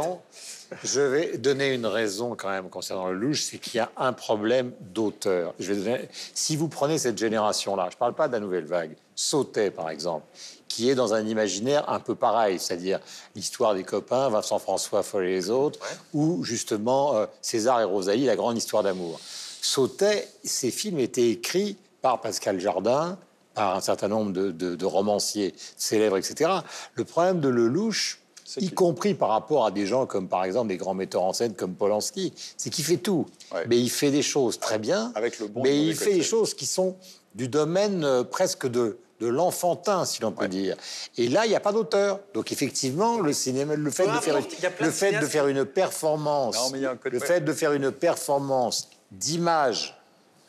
Je 0.83 1.01
vais 1.01 1.39
donner 1.39 1.73
une 1.75 1.87
raison 1.87 2.35
quand 2.37 2.49
même 2.51 2.69
concernant 2.69 3.09
le 3.09 3.15
louche, 3.19 3.43
c'est 3.43 3.59
qu'il 3.59 3.77
y 3.77 3.81
a 3.81 3.91
un 3.97 4.13
problème 4.13 4.73
d'auteur. 4.81 5.55
Je 5.59 5.73
vais 5.73 5.81
donner- 5.81 6.09
Si 6.35 6.57
vous 6.57 6.69
prenez 6.69 6.99
cette 6.99 7.19
génération-là, 7.19 7.89
je 7.91 7.97
ne 7.97 7.99
parle 7.99 8.15
pas 8.15 8.29
de 8.29 8.33
la 8.33 8.41
nouvelle 8.41 8.65
vague, 8.65 8.97
Sautet 9.15 9.71
par 9.71 9.91
exemple, 9.91 10.25
qui 10.69 10.91
est 10.91 10.95
dans 10.95 11.15
un 11.15 11.25
imaginaire 11.27 11.89
un 11.89 12.01
peu 12.01 12.15
pareil, 12.15 12.59
c'est-à-dire 12.59 12.99
l'histoire 13.37 13.75
des 13.75 13.85
copains, 13.85 14.29
Vincent 14.29 14.59
François, 14.59 15.03
Foll 15.03 15.25
et 15.27 15.31
les 15.35 15.51
autres, 15.51 15.79
ou 16.13 16.43
justement 16.45 17.17
euh, 17.17 17.27
César 17.43 17.81
et 17.81 17.85
Rosalie, 17.85 18.25
la 18.25 18.37
grande 18.37 18.57
histoire 18.57 18.83
d'amour. 18.83 19.21
Sautet, 19.63 20.29
ces 20.43 20.71
films 20.71 20.99
étaient 20.99 21.31
écrits 21.31 21.77
par 22.03 22.21
Pascal 22.21 22.59
Jardin, 22.61 23.17
par 23.55 23.77
un 23.77 23.81
certain 23.81 24.09
nombre 24.09 24.33
de, 24.33 24.51
de- 24.51 24.75
de 24.75 24.85
romanciers 24.85 25.55
célèbres, 25.77 26.17
etc. 26.19 26.51
Le 26.95 27.05
problème 27.05 27.41
de 27.41 27.49
Lelouch, 27.49 28.19
y 28.59 28.71
compris 28.71 29.15
par 29.15 29.31
rapport 29.31 29.67
à 29.67 29.71
des 29.71 29.87
gens 29.87 30.07
comme 30.07 30.29
par 30.29 30.45
exemple 30.45 30.69
des 30.69 30.77
grands 30.77 30.95
metteurs 30.95 31.23
en 31.23 31.33
scène 31.33 31.55
comme 31.55 31.75
Polanski, 31.75 32.33
c'est 32.57 32.71
qu'il 32.71 32.85
fait 32.85 32.99
tout. 32.99 33.27
Ouais. 33.53 33.65
Mais 33.69 33.79
il 33.79 33.91
fait 33.91 34.11
des 34.11 34.23
choses 34.23 34.59
très 34.59 34.79
bien, 34.79 35.13
Avec 35.15 35.39
le 35.39 35.49
bon 35.49 35.63
mais 35.63 35.85
il 35.85 35.95
fait 35.95 36.15
des 36.15 36.23
choses 36.23 36.55
qui 36.55 36.67
sont 36.67 36.97
du 37.35 37.49
domaine 37.49 38.05
euh, 38.05 38.23
presque 38.23 38.67
de, 38.67 38.99
de 39.21 39.27
l'enfantin, 39.27 40.05
si 40.05 40.21
l'on 40.23 40.33
peut 40.33 40.49
dire. 40.49 40.77
Et 41.17 41.29
là, 41.29 41.47
il 41.47 41.49
n'y 41.49 41.55
a 41.55 41.61
pas 41.61 41.73
d'auteur. 41.73 42.21
Donc 42.33 42.53
effectivement, 42.53 43.21
le 43.21 43.33
cinéma, 43.33 43.75
le 43.75 43.91
fait, 43.91 44.07
de 44.07 44.21
faire, 44.21 44.37
le 44.81 44.91
fait 44.91 45.13
de 45.13 45.51
une 45.51 45.65
performance, 45.65 46.73
Non, 46.73 46.89
un 46.89 46.99
le 47.03 47.19
fait 47.21 47.41
de 47.41 47.53
faire 47.53 47.73
une 47.73 47.91
performance 47.91 48.89
d'image, 49.11 49.99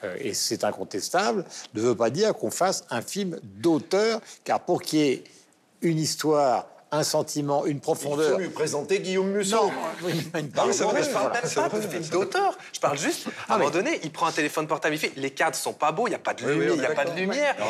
euh, 0.03 0.15
et 0.19 0.33
c'est 0.33 0.63
incontestable, 0.63 1.45
ne 1.73 1.81
veut 1.81 1.95
pas 1.95 2.09
dire 2.09 2.33
qu'on 2.33 2.51
fasse 2.51 2.85
un 2.89 3.01
film 3.01 3.39
d'auteur, 3.43 4.21
car 4.43 4.59
pour 4.59 4.81
qu'il 4.81 4.99
y 4.99 5.09
ait 5.09 5.23
une 5.81 5.99
histoire, 5.99 6.67
un 6.95 7.03
sentiment, 7.03 7.65
une 7.65 7.71
Il 7.71 7.75
faut 7.75 7.81
profondeur. 7.81 8.39
lui 8.39 8.49
présenter 8.49 8.99
Guillaume 8.99 9.31
Musso. 9.31 9.55
Non, 9.55 9.71
oui, 10.03 10.13
une 10.13 10.49
c'est 10.73 10.83
vrai, 10.83 11.03
Je 11.03 11.09
parle 11.09 11.31
même 11.33 11.41
pas 11.69 11.69
de 11.77 11.81
film 11.87 12.03
d'auteur. 12.11 12.57
Je 12.73 12.79
parle 12.79 12.97
juste, 12.97 13.27
à 13.27 13.31
Ah, 13.49 13.55
un 13.55 13.57
moment 13.57 13.69
mais- 13.71 13.77
donné, 13.83 13.99
il 14.03 14.11
prend 14.11 14.27
un 14.27 14.31
téléphone 14.31 14.67
portable, 14.67 14.95
il 14.95 14.99
fait 14.99 15.11
les 15.15 15.31
cadres 15.31 15.55
sont 15.55 15.73
pas 15.73 15.91
beaux, 15.91 16.07
il 16.07 16.11
n'y 16.11 16.15
a 16.15 16.19
pas 16.19 16.33
de 16.33 16.45
lumière, 16.45 16.73
il 16.73 16.79
n'y 16.79 16.85
a 16.85 16.91
pas 16.91 17.05
de 17.05 17.15
lumière. 17.19 17.55
Non, 17.59 17.65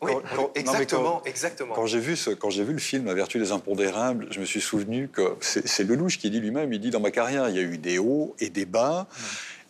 mais 0.05 0.16
exactement, 0.55 1.22
exactement. 1.24 1.74
Quand 1.74 1.87
j'ai 1.87 1.99
vu, 2.01 2.16
ce- 2.16 2.31
quand 2.31 2.51
j'ai 2.51 2.64
vu 2.64 2.72
le 2.72 2.78
film 2.78 3.07
La 3.07 3.14
vertu 3.14 3.39
des 3.39 3.53
impondérables, 3.53 4.26
je 4.31 4.41
me 4.41 4.45
suis 4.45 4.61
souvenu 4.61 5.09
que 5.09 5.35
c'est 5.41 5.66
c'est 5.66 5.85
Lelouch 5.85 6.18
qui 6.18 6.31
dit 6.31 6.41
lui-même, 6.41 6.72
il 6.72 6.81
dit 6.81 6.91
dans 6.91 7.01
ma 7.01 7.11
carrière, 7.11 7.49
il 7.49 7.57
y 7.57 7.59
a 7.59 7.62
eu 7.62 7.78
des 7.78 7.99
hauts 7.99 8.35
et 8.41 8.51
des 8.51 8.66
bas, 8.66 9.07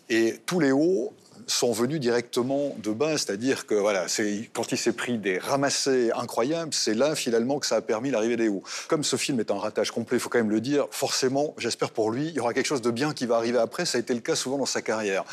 et 0.09 0.39
tous 0.47 0.61
les 0.61 0.73
hauts 0.73 1.13
sont 1.51 1.73
venus 1.73 2.01
directement 2.01 2.77
de 2.79 2.93
bas, 2.93 3.19
c'est-à-dire 3.19 3.67
que 3.67 3.75
voilà, 3.75 4.07
quand 4.53 4.73
il 4.73 4.79
s'est 4.79 4.93
pris 4.93 5.19
des 5.19 5.39
ramassés 5.39 6.11
incroyables, 6.13 6.73
c'est 6.73 6.95
là 6.95 7.15
finalement 7.15 7.59
que 7.59 7.67
ça 7.67 7.77
a 7.77 7.81
permis 7.81 8.11
l'arrivée 8.11 8.37
des 8.37 8.49
hauts. 8.49 8.63
Comme 8.89 9.05
ce 9.05 9.17
film 9.17 9.41
est 9.41 9.51
un 9.51 9.59
ratage 9.59 9.91
complet, 9.91 10.17
il 10.17 10.21
faut 10.21 10.29
quand 10.29 10.39
même 10.39 10.51
le 10.51 10.61
dire, 10.61 10.87
forcément, 10.91 11.55
j'espère 11.59 11.91
pour 11.91 12.11
lui, 12.11 12.29
il 12.29 12.35
y 12.35 12.41
aura 12.41 12.55
quelque 12.55 12.67
chose 12.67 12.83
de 12.83 12.91
bien 12.91 13.13
qui 13.13 13.27
va 13.27 13.37
arriver 13.37 13.59
après, 13.59 13.85
ça 13.85 13.99
a 13.99 14.01
été 14.01 14.15
le 14.15 14.21
cas 14.21 14.37
souvent 14.37 14.59
dans 14.59 14.67
sa 14.67 14.83
carrière. 14.83 15.25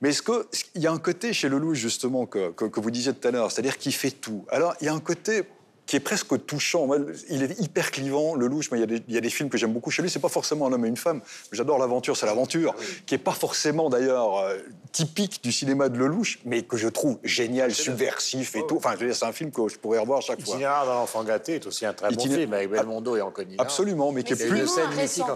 Mais 0.00 0.10
est-ce 0.10 0.22
qu'il 0.22 0.82
y 0.82 0.86
a 0.86 0.92
un 0.92 0.98
côté 0.98 1.32
chez 1.32 1.48
Lelouch, 1.48 1.76
justement, 1.76 2.24
que, 2.26 2.50
que, 2.52 2.64
que 2.64 2.80
vous 2.80 2.90
disiez 2.90 3.12
tout 3.12 3.28
à 3.28 3.30
l'heure, 3.30 3.52
c'est-à-dire 3.52 3.76
qu'il 3.76 3.92
fait 3.92 4.10
tout? 4.10 4.46
Alors, 4.50 4.74
il 4.80 4.86
y 4.86 4.88
a 4.88 4.94
un 4.94 5.00
côté 5.00 5.42
qui 5.90 5.96
est 5.96 6.00
presque 6.00 6.46
touchant. 6.46 6.86
Moi, 6.86 6.98
il 7.30 7.42
est 7.42 7.58
hyper 7.58 7.90
clivant, 7.90 8.36
Lelouch. 8.36 8.70
Mais 8.70 8.78
il 8.78 8.80
y 8.82 8.84
a 8.84 8.86
des, 8.86 9.02
il 9.08 9.12
y 9.14 9.18
a 9.18 9.20
des 9.20 9.28
films 9.28 9.48
que 9.48 9.58
j'aime 9.58 9.72
beaucoup 9.72 9.90
chez 9.90 10.02
lui. 10.02 10.08
C'est 10.08 10.20
pas 10.20 10.28
forcément 10.28 10.68
un 10.68 10.72
homme 10.72 10.84
et 10.84 10.88
une 10.88 10.96
femme. 10.96 11.20
J'adore 11.50 11.78
l'aventure, 11.80 12.16
c'est 12.16 12.26
l'aventure, 12.26 12.76
qui 13.06 13.16
est 13.16 13.18
pas 13.18 13.32
forcément 13.32 13.90
d'ailleurs 13.90 14.38
euh, 14.38 14.56
typique 14.92 15.42
du 15.42 15.50
cinéma 15.50 15.88
de 15.88 15.98
Lelouch, 15.98 16.38
mais 16.44 16.62
que 16.62 16.76
je 16.76 16.86
trouve 16.86 17.18
génial, 17.24 17.74
subversif 17.74 18.54
et 18.54 18.64
tout. 18.68 18.76
Enfin, 18.76 18.92
je 18.94 19.00
veux 19.00 19.06
dire, 19.06 19.16
c'est 19.16 19.24
un 19.24 19.32
film 19.32 19.50
que 19.50 19.66
je 19.66 19.78
pourrais 19.78 19.98
revoir 19.98 20.22
chaque 20.22 20.40
fois. 20.40 20.54
Itinéraire 20.54 20.86
d'un 20.86 20.92
enfant 20.94 21.24
gâté 21.24 21.56
est 21.56 21.66
aussi 21.66 21.84
un 21.84 21.92
très 21.92 22.12
bon 22.12 22.22
film 22.22 22.52
avec 22.52 22.70
Belmondo 22.70 23.16
et 23.16 23.20
Anconina. 23.20 23.60
Absolument, 23.60 24.12
mais 24.12 24.22
qui 24.22 24.34
est 24.34 24.36
plus, 24.36 24.64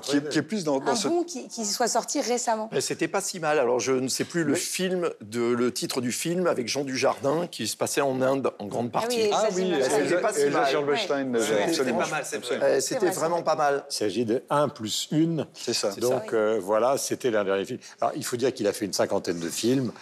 qui 0.04 0.16
est, 0.16 0.20
deux. 0.20 0.28
qui 0.28 0.38
est 0.38 0.42
plus 0.42 0.62
dans, 0.62 0.78
dans 0.78 0.92
Un 0.92 0.94
ce. 0.94 1.08
bon 1.08 1.24
qui, 1.24 1.48
qui 1.48 1.64
soit 1.64 1.88
sorti 1.88 2.20
récemment. 2.20 2.68
Mais 2.70 2.80
C'était 2.80 3.08
pas 3.08 3.20
si 3.20 3.40
mal. 3.40 3.58
Alors, 3.58 3.80
je 3.80 3.90
ne 3.90 4.06
sais 4.06 4.24
plus 4.24 4.44
le 4.44 4.54
film, 4.54 5.10
de, 5.20 5.40
le 5.42 5.72
titre 5.72 6.00
du 6.00 6.12
film 6.12 6.46
avec 6.46 6.68
Jean 6.68 6.84
Dujardin 6.84 7.48
qui 7.48 7.66
se 7.66 7.76
passait 7.76 8.00
en 8.02 8.22
Inde 8.22 8.52
en 8.60 8.66
grande 8.66 8.90
Ah 8.94 9.00
partie. 9.00 9.16
oui, 9.16 9.30
Ah 9.32 9.48
oui, 9.52 9.74
c'était 9.82 9.96
Elsa- 10.14 10.20
pas 10.20 10.32
si 10.32 10.43
Elsa. 10.46 10.66
Silverstein, 10.66 11.34
euh, 11.34 11.40
C'était 11.40 11.62
absolument. 11.62 12.00
Euh, 12.62 12.80
C'était 12.80 13.10
vraiment 13.10 13.42
pas 13.42 13.54
mal. 13.54 13.84
Il 13.90 13.94
s'agit 13.94 14.24
de 14.24 14.42
1 14.50 14.68
plus 14.68 15.08
1. 15.12 15.46
C'est 15.54 15.74
ça. 15.74 15.90
Donc 15.92 16.32
euh, 16.32 16.58
voilà, 16.62 16.96
c'était 16.98 17.30
l'un 17.30 17.44
dernier 17.44 17.64
film. 17.64 17.78
Alors 18.00 18.14
il 18.16 18.24
faut 18.24 18.36
dire 18.36 18.52
qu'il 18.52 18.66
a 18.66 18.72
fait 18.72 18.84
une 18.84 18.92
cinquantaine 18.92 19.38
de 19.38 19.48
films, 19.48 19.92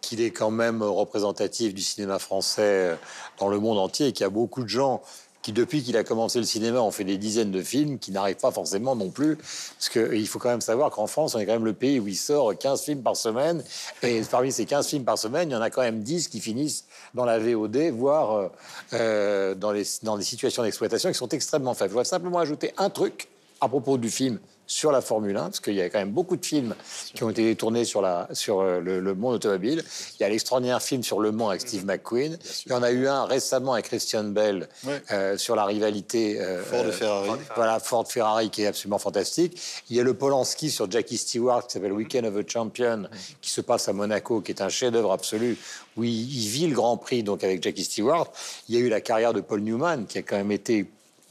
qu'il 0.00 0.20
est 0.20 0.30
quand 0.30 0.50
même 0.50 0.82
représentatif 0.82 1.74
du 1.74 1.82
cinéma 1.82 2.18
français 2.18 2.96
dans 3.38 3.48
le 3.48 3.58
monde 3.58 3.78
entier 3.78 4.08
et 4.08 4.12
qu'il 4.12 4.24
y 4.24 4.26
a 4.26 4.30
beaucoup 4.30 4.62
de 4.62 4.68
gens 4.68 5.02
qui, 5.42 5.52
depuis 5.52 5.82
qu'il 5.82 5.96
a 5.96 6.04
commencé 6.04 6.38
le 6.38 6.44
cinéma, 6.44 6.80
ont 6.80 6.90
fait 6.90 7.04
des 7.04 7.18
dizaines 7.18 7.50
de 7.50 7.62
films 7.62 7.98
qui 7.98 8.12
n'arrivent 8.12 8.36
pas 8.36 8.52
forcément 8.52 8.94
non 8.96 9.10
plus. 9.10 9.36
Parce 9.36 9.88
qu'il 9.90 10.26
faut 10.28 10.38
quand 10.38 10.50
même 10.50 10.60
savoir 10.60 10.90
qu'en 10.90 11.06
France, 11.08 11.34
on 11.34 11.40
est 11.40 11.46
quand 11.46 11.52
même 11.52 11.64
le 11.64 11.72
pays 11.72 11.98
où 11.98 12.06
il 12.06 12.16
sort 12.16 12.56
15 12.56 12.82
films 12.82 13.02
par 13.02 13.16
semaine. 13.16 13.62
Et 14.02 14.22
parmi 14.30 14.52
ces 14.52 14.64
15 14.64 14.86
films 14.86 15.04
par 15.04 15.18
semaine, 15.18 15.50
il 15.50 15.52
y 15.52 15.56
en 15.56 15.60
a 15.60 15.70
quand 15.70 15.82
même 15.82 16.02
10 16.02 16.28
qui 16.28 16.40
finissent 16.40 16.84
dans 17.14 17.24
la 17.24 17.38
VOD, 17.38 17.76
voire 17.92 18.32
euh, 18.36 18.48
euh, 18.94 19.54
dans, 19.54 19.72
les, 19.72 19.84
dans 20.02 20.16
des 20.16 20.24
situations 20.24 20.62
d'exploitation 20.62 21.10
qui 21.10 21.18
sont 21.18 21.28
extrêmement 21.28 21.74
faibles. 21.74 21.90
Je 21.90 21.94
voudrais 21.94 22.04
simplement 22.04 22.38
ajouter 22.38 22.72
un 22.78 22.88
truc 22.88 23.28
à 23.60 23.68
propos 23.68 23.98
du 23.98 24.10
film 24.10 24.38
sur 24.72 24.90
la 24.90 25.00
Formule 25.02 25.36
1, 25.36 25.42
parce 25.42 25.60
qu'il 25.60 25.74
y 25.74 25.82
a 25.82 25.90
quand 25.90 25.98
même 25.98 26.12
beaucoup 26.12 26.36
de 26.36 26.44
films 26.44 26.74
qui 27.14 27.22
ont 27.24 27.30
été 27.30 27.54
tournés 27.56 27.84
sur, 27.84 28.00
la, 28.00 28.28
sur 28.32 28.60
euh, 28.60 28.80
le, 28.80 29.00
le 29.00 29.14
monde 29.14 29.34
automobile. 29.34 29.84
Il 30.18 30.22
y 30.22 30.24
a 30.24 30.28
l'extraordinaire 30.28 30.80
film 30.80 31.02
sur 31.02 31.20
Le 31.20 31.30
Mans 31.30 31.50
avec 31.50 31.60
Steve 31.60 31.84
McQueen. 31.84 32.38
Il 32.66 32.72
y 32.72 32.74
en 32.74 32.82
a 32.82 32.90
eu 32.90 33.06
un 33.06 33.24
récemment 33.26 33.74
avec 33.74 33.86
Christian 33.86 34.24
Bell 34.24 34.68
Ouais. 34.84 35.02
euh, 35.12 35.36
sur 35.36 35.54
la 35.56 35.64
rivalité 35.64 36.40
euh, 36.40 36.62
Ford 36.64 36.84
et 36.84 36.88
euh, 36.88 36.92
Ferrari. 36.92 37.40
Voilà, 37.54 37.78
Ford 37.80 38.10
Ferrari 38.10 38.50
qui 38.50 38.62
est 38.62 38.66
absolument 38.66 38.98
fantastique. 38.98 39.60
Il 39.90 39.96
y 39.96 40.00
a 40.00 40.02
le 40.02 40.14
Polanski 40.14 40.70
sur 40.70 40.90
Jackie 40.90 41.18
Stewart 41.18 41.66
qui 41.66 41.74
s'appelle 41.74 41.92
Weekend 41.92 42.24
of 42.26 42.36
a 42.36 42.40
Champion, 42.46 43.04
qui 43.40 43.50
se 43.50 43.60
passe 43.60 43.88
à 43.88 43.92
Monaco, 43.92 44.40
qui 44.40 44.52
est 44.52 44.62
un 44.62 44.68
chef-d'œuvre 44.70 45.12
absolu, 45.12 45.58
où 45.96 46.04
il, 46.04 46.10
il 46.10 46.48
vit 46.48 46.66
le 46.66 46.74
Grand 46.74 46.96
Prix 46.96 47.22
donc 47.22 47.44
avec 47.44 47.62
Jackie 47.62 47.84
Stewart. 47.84 48.26
Il 48.68 48.74
y 48.74 48.78
a 48.78 48.80
eu 48.80 48.88
la 48.88 49.00
carrière 49.00 49.32
de 49.34 49.40
Paul 49.42 49.60
Newman, 49.60 50.06
qui 50.06 50.18
a 50.18 50.22
quand 50.22 50.36
même 50.36 50.52
été 50.52 50.86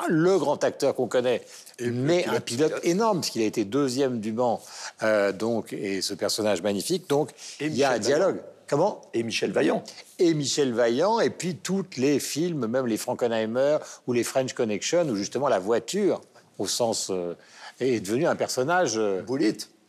le 0.09 0.37
grand 0.37 0.63
acteur 0.63 0.95
qu'on 0.95 1.07
connaît, 1.07 1.41
mais 1.79 2.25
un 2.27 2.39
pilote 2.39 2.73
énorme, 2.83 3.19
parce 3.19 3.29
qu'il 3.31 3.41
a 3.41 3.45
été 3.45 3.65
deuxième 3.65 4.19
du 4.19 4.31
Mans, 4.33 4.61
euh, 5.03 5.31
donc, 5.31 5.73
et 5.73 6.01
ce 6.01 6.13
personnage 6.13 6.61
magnifique. 6.61 7.09
Donc, 7.09 7.31
Et 7.59 7.65
il 7.67 7.75
y 7.75 7.83
a 7.83 7.91
un 7.91 7.99
dialogue. 7.99 8.41
Comment? 8.67 9.01
Et 9.13 9.23
Michel 9.23 9.51
Vaillant. 9.51 9.83
et 10.17 10.33
Michel 10.33 10.73
Vaillant, 10.73 11.19
et 11.19 11.29
puis 11.29 11.55
tous 11.55 11.83
les 11.97 12.19
films, 12.19 12.67
même 12.67 12.87
les 12.87 12.95
Frankenheimer 12.97 13.77
ou 14.07 14.13
les 14.13 14.23
French 14.23 14.53
Connection, 14.53 15.05
où 15.09 15.15
justement 15.15 15.49
la 15.49 15.59
voiture, 15.59 16.21
au 16.57 16.67
sens, 16.67 17.09
euh, 17.09 17.33
est 17.81 17.99
devenue 17.99 18.27
un 18.27 18.35
personnage. 18.35 18.93
euh. 18.97 19.21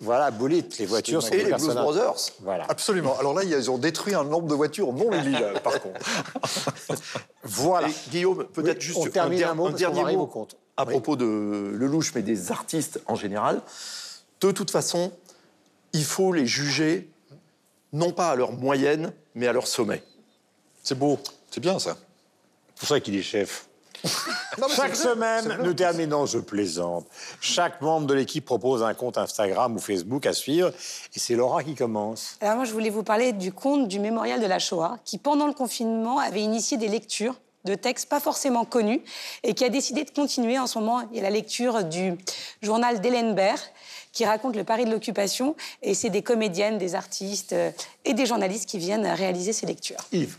Voilà, 0.03 0.31
Bullitt, 0.31 0.77
les 0.79 0.87
voitures 0.87 1.23
sont 1.23 1.31
Et 1.31 1.45
les 1.45 1.53
Blues. 1.55 1.75
Brothers. 1.75 2.15
Voilà. 2.41 2.67
Absolument. 2.69 3.17
Alors 3.19 3.33
là, 3.35 3.45
ils 3.45 3.71
ont 3.71 3.79
détruit 3.79 4.15
un 4.15 4.25
nombre 4.25 4.49
de 4.49 4.55
voitures 4.55 4.93
non 4.93 5.11
lila, 5.11 5.61
par 5.65 5.81
contre. 5.81 6.01
Voilà. 7.45 7.89
Et 7.89 7.93
Guillaume, 8.11 8.45
peut-être 8.53 8.79
Oui, 8.79 8.83
juste 8.85 8.99
on 8.99 9.07
termine 9.07 9.39
der- 9.39 9.51
un 9.51 9.55
mot, 9.55 9.67
qu'on 9.67 9.71
dernier 9.77 10.17
mot 10.17 10.23
au 10.23 10.27
compte. 10.27 10.57
à 10.77 10.85
Oui. 10.85 10.91
propos 10.91 11.17
de 11.17 11.71
Lelouch, 11.75 12.13
mais 12.15 12.23
des 12.23 12.51
artistes 12.53 13.01
en 13.07 13.15
général. 13.15 13.63
De 14.41 14.51
toute 14.51 14.71
façon, 14.71 15.13
il 15.93 16.05
faut 16.05 16.33
les 16.33 16.47
juger 16.47 17.09
non 17.93 18.13
pas 18.13 18.31
à 18.31 18.37
leur 18.37 18.53
moyenne, 18.53 19.13
mais 19.35 19.47
à 19.47 19.53
leur 19.53 19.67
sommet. 19.67 20.03
C'est 20.83 20.99
beau. 20.99 21.19
C'est 21.51 21.61
bien, 21.61 21.79
ça. 21.79 21.97
C'est 22.75 22.79
pour 22.81 22.89
ça 22.89 23.01
qu'il 23.01 23.15
est 23.17 23.23
chef. 23.23 23.67
Non, 24.59 24.69
Chaque 24.69 24.97
semaine, 24.97 25.59
nous 25.63 25.73
terminons, 25.73 26.27
je 26.27 26.39
plaisante. 26.39 27.07
Chaque 27.41 27.81
membre 27.81 28.07
de 28.07 28.15
l'équipe 28.15 28.45
propose 28.45 28.83
un 28.83 28.93
compte 28.93 29.17
Instagram 29.17 29.77
ou 29.77 29.79
Facebook 29.79 30.27
à 30.27 30.35
suivre, 30.35 30.69
et 30.69 31.19
c'est 31.19 31.35
Laura 31.35 31.65
qui 31.65 31.75
commence. 31.75 32.37
Alors 32.41 32.57
moi, 32.57 32.65
je 32.65 32.73
voulais 32.73 32.91
vous 32.91 33.03
parler 33.03 33.33
du 33.33 33.53
conte 33.53 33.89
du 33.89 33.99
mémorial 33.99 34.41
de 34.41 34.47
la 34.47 34.59
Shoah, 34.59 34.99
qui 35.05 35.17
pendant 35.17 35.47
le 35.47 35.55
confinement 35.55 36.19
avait 36.19 36.43
initié 36.43 36.77
des 36.77 36.89
lectures 36.89 37.35
de 37.65 37.75
textes 37.75 38.09
pas 38.09 38.21
forcément 38.21 38.65
connus 38.65 39.03
et 39.43 39.55
qui 39.55 39.65
a 39.65 39.69
décidé 39.69 40.05
de 40.05 40.11
continuer 40.11 40.59
en 40.59 40.67
ce 40.67 40.79
moment. 40.79 41.03
Il 41.13 41.17
y 41.17 41.21
a 41.21 41.23
la 41.23 41.31
lecture 41.31 41.85
du 41.85 42.15
journal 42.61 43.01
d'Hélène 43.01 43.35
Baird 43.35 43.61
qui 44.13 44.25
raconte 44.25 44.57
le 44.57 44.65
Paris 44.65 44.85
de 44.85 44.91
l'occupation 44.91 45.57
et 45.81 45.95
c'est 45.95 46.11
des 46.11 46.23
comédiennes, 46.23 46.79
des 46.79 46.95
artistes 46.95 47.53
euh, 47.53 47.71
et 48.05 48.15
des 48.15 48.27
journalistes 48.27 48.69
qui 48.69 48.79
viennent 48.79 49.07
réaliser 49.07 49.53
ces 49.53 49.67
lectures. 49.67 50.05
Yves. 50.13 50.37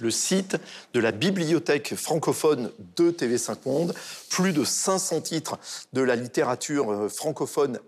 Le 0.00 0.10
site 0.10 0.56
de 0.94 1.00
la 1.00 1.12
bibliothèque 1.12 1.94
francophone 1.94 2.70
de 2.96 3.10
TV5 3.10 3.56
Monde, 3.66 3.94
plus 4.28 4.52
de 4.52 4.64
500 4.64 5.20
titres 5.20 5.58
de 5.92 6.02
la 6.02 6.16
littérature 6.16 6.90
euh, 6.90 7.08
francophone 7.08 7.78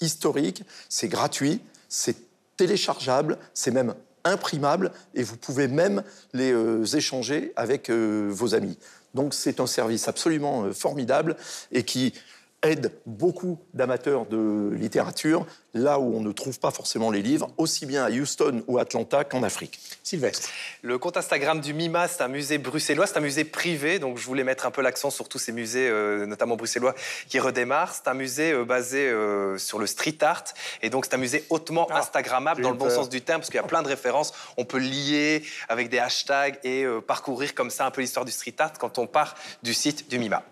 historique. 0.00 0.64
C'est 0.88 1.08
gratuit, 1.08 1.60
c'est 1.88 2.16
téléchargeable, 2.56 3.38
c'est 3.54 3.70
même 3.70 3.94
imprimable 4.24 4.92
et 5.14 5.22
vous 5.22 5.36
pouvez 5.36 5.68
même 5.68 6.02
les 6.32 6.52
euh, 6.52 6.84
échanger 6.84 7.52
avec 7.56 7.90
euh, 7.90 8.28
vos 8.30 8.54
amis. 8.54 8.78
Donc 9.14 9.34
c'est 9.34 9.60
un 9.60 9.66
service 9.66 10.08
absolument 10.08 10.72
formidable 10.72 11.36
et 11.70 11.82
qui 11.82 12.14
aide 12.62 12.92
beaucoup 13.06 13.58
d'amateurs 13.74 14.26
de 14.26 14.70
littérature 14.74 15.46
là 15.74 15.98
où 15.98 16.14
on 16.16 16.20
ne 16.20 16.32
trouve 16.32 16.58
pas 16.60 16.70
forcément 16.70 17.10
les 17.10 17.22
livres, 17.22 17.50
aussi 17.56 17.86
bien 17.86 18.04
à 18.04 18.10
Houston 18.10 18.62
ou 18.66 18.78
Atlanta 18.78 19.24
qu'en 19.24 19.42
Afrique. 19.42 19.80
Sylvestre. 20.02 20.50
Le 20.82 20.98
compte 20.98 21.16
Instagram 21.16 21.60
du 21.60 21.72
MIMA, 21.72 22.08
c'est 22.08 22.22
un 22.22 22.28
musée 22.28 22.58
bruxellois, 22.58 23.06
c'est 23.06 23.16
un 23.16 23.22
musée 23.22 23.44
privé, 23.44 23.98
donc 23.98 24.18
je 24.18 24.26
voulais 24.26 24.44
mettre 24.44 24.66
un 24.66 24.70
peu 24.70 24.82
l'accent 24.82 25.10
sur 25.10 25.28
tous 25.28 25.38
ces 25.38 25.52
musées, 25.52 25.88
euh, 25.88 26.26
notamment 26.26 26.56
bruxellois, 26.56 26.94
qui 27.28 27.40
redémarrent. 27.40 27.94
C'est 27.94 28.08
un 28.08 28.14
musée 28.14 28.52
euh, 28.52 28.64
basé 28.64 29.08
euh, 29.08 29.56
sur 29.56 29.78
le 29.78 29.86
street 29.86 30.18
art, 30.20 30.44
et 30.82 30.90
donc 30.90 31.06
c'est 31.06 31.14
un 31.14 31.18
musée 31.18 31.44
hautement 31.48 31.86
Ah, 31.90 32.00
Instagrammable 32.00 32.62
dans 32.62 32.70
le 32.70 32.76
bon 32.76 32.86
peur. 32.86 32.96
sens 32.96 33.08
du 33.08 33.22
terme, 33.22 33.40
parce 33.40 33.48
qu'il 33.48 33.60
y 33.60 33.64
a 33.64 33.66
plein 33.66 33.82
de 33.82 33.88
références. 33.88 34.34
On 34.58 34.64
peut 34.64 34.78
lier 34.78 35.42
avec 35.68 35.88
des 35.88 35.98
hashtags 35.98 36.58
et 36.64 36.84
euh, 36.84 37.00
parcourir 37.00 37.54
comme 37.54 37.70
ça 37.70 37.86
un 37.86 37.90
peu 37.90 38.02
l'histoire 38.02 38.26
du 38.26 38.32
street 38.32 38.54
art 38.58 38.72
quand 38.78 38.98
on 38.98 39.06
part 39.06 39.34
du 39.62 39.72
site 39.72 40.10
du 40.10 40.18
MIMA. 40.18 40.42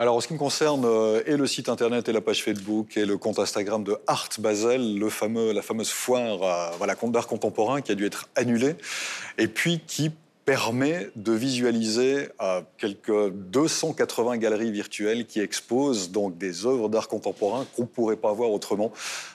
Alors, 0.00 0.16
en 0.16 0.20
ce 0.20 0.28
qui 0.28 0.34
me 0.34 0.38
concerne, 0.38 0.84
euh, 0.84 1.22
et 1.26 1.36
le 1.36 1.46
site 1.46 1.68
internet, 1.68 2.08
et 2.08 2.12
la 2.12 2.20
page 2.20 2.44
Facebook, 2.44 2.96
et 2.96 3.04
le 3.04 3.18
compte 3.18 3.38
Instagram 3.38 3.82
de 3.82 3.96
Art 4.06 4.28
Basel, 4.38 4.96
le 4.96 5.10
fameux, 5.10 5.52
la 5.52 5.62
fameuse 5.62 5.90
foire 5.90 6.76
voilà, 6.78 6.94
compte 6.94 7.12
d'art 7.12 7.26
contemporain 7.26 7.80
qui 7.80 7.92
a 7.92 7.94
dû 7.94 8.06
être 8.06 8.28
annulée, 8.36 8.76
et 9.38 9.48
puis 9.48 9.80
qui 9.86 10.12
permet 10.48 11.10
de 11.14 11.32
visualiser 11.32 12.28
euh, 12.40 12.62
quelques 12.78 13.28
280 13.30 14.38
galeries 14.38 14.70
virtuelles 14.70 15.26
qui 15.26 15.40
exposent 15.40 16.10
donc 16.10 16.38
des 16.38 16.64
œuvres 16.64 16.88
d'art 16.88 17.06
contemporain 17.06 17.66
qu'on 17.76 17.82
ne 17.82 17.86
pourrait 17.86 18.16
pas 18.16 18.32
voir 18.32 18.50
autrement. 18.50 18.90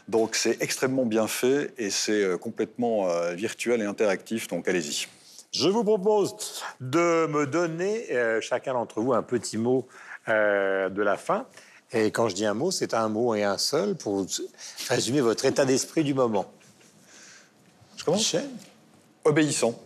Donc 0.08 0.34
c'est 0.34 0.60
extrêmement 0.60 1.06
bien 1.06 1.28
fait 1.28 1.72
et 1.78 1.92
c'est 1.92 2.24
euh, 2.24 2.38
complètement 2.40 3.10
euh, 3.10 3.34
virtuel 3.36 3.82
et 3.82 3.86
interactif, 3.86 4.48
donc 4.48 4.68
allez-y. 4.68 5.06
Je 5.54 5.70
vous 5.70 5.84
propose 5.84 6.64
de 6.82 7.28
me 7.28 7.46
donner, 7.46 8.12
euh, 8.12 8.42
chacun 8.42 8.74
d'entre 8.74 9.02
vous, 9.02 9.14
un 9.14 9.22
petit 9.22 9.60
mot 9.60 9.86
euh, 10.30 10.90
de 10.90 11.02
la 11.02 11.18
fin. 11.18 11.46
Et 11.92 12.12
quand 12.12 12.28
je 12.28 12.36
dis 12.36 12.46
un 12.46 12.54
mot, 12.54 12.72
c'est 12.72 12.94
un 12.94 13.08
mot 13.08 13.36
et 13.36 13.44
un 13.44 13.58
seul 13.58 13.96
pour 13.96 14.26
résumer 14.90 15.22
votre 15.22 15.46
état 15.46 15.66
d'esprit 15.66 16.04
du 16.04 16.14
moment. 16.14 16.52
Je 17.98 18.04
commence 18.04 18.20
Michel 18.22 18.50
Obéissant. 19.24 19.80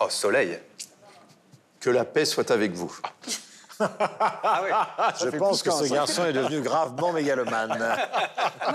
Oh, 0.00 0.08
soleil 0.08 0.58
Que 1.80 1.90
la 1.90 2.04
paix 2.04 2.24
soit 2.24 2.50
avec 2.50 2.72
vous. 2.72 2.96
Ah 3.80 4.62
oui 4.62 4.70
Je 5.20 5.36
pense 5.36 5.62
que 5.62 5.70
ce 5.70 5.84
garçon 5.92 6.24
est 6.24 6.32
devenu 6.32 6.60
gravement 6.60 7.12
mégalomane. 7.12 7.96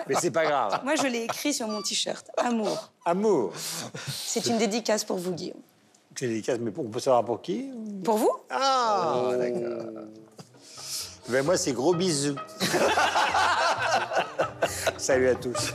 Mais 0.07 0.15
c'est 0.19 0.31
pas 0.31 0.45
grave. 0.45 0.81
Moi, 0.83 0.95
je 0.95 1.07
l'ai 1.07 1.23
écrit 1.23 1.53
sur 1.53 1.67
mon 1.67 1.81
t-shirt. 1.81 2.29
Amour. 2.37 2.91
Amour. 3.05 3.53
C'est 4.07 4.45
une 4.47 4.57
dédicace 4.57 5.03
pour 5.03 5.17
vous, 5.17 5.31
Guillaume. 5.31 5.61
C'est 6.17 6.27
délicat, 6.27 6.57
mais 6.59 6.71
pour- 6.71 6.85
on 6.85 6.89
peut 6.89 6.99
savoir 6.99 7.25
pour 7.25 7.41
qui 7.41 7.69
Pour 8.03 8.17
vous? 8.17 8.31
Ah, 8.49 9.31
d'accord. 9.37 10.03
Ben 11.29 11.43
moi, 11.43 11.57
c'est 11.57 11.73
gros 11.73 11.93
bisous. 11.93 12.35
Salut 14.97 15.29
à 15.29 15.35
tous. 15.35 15.73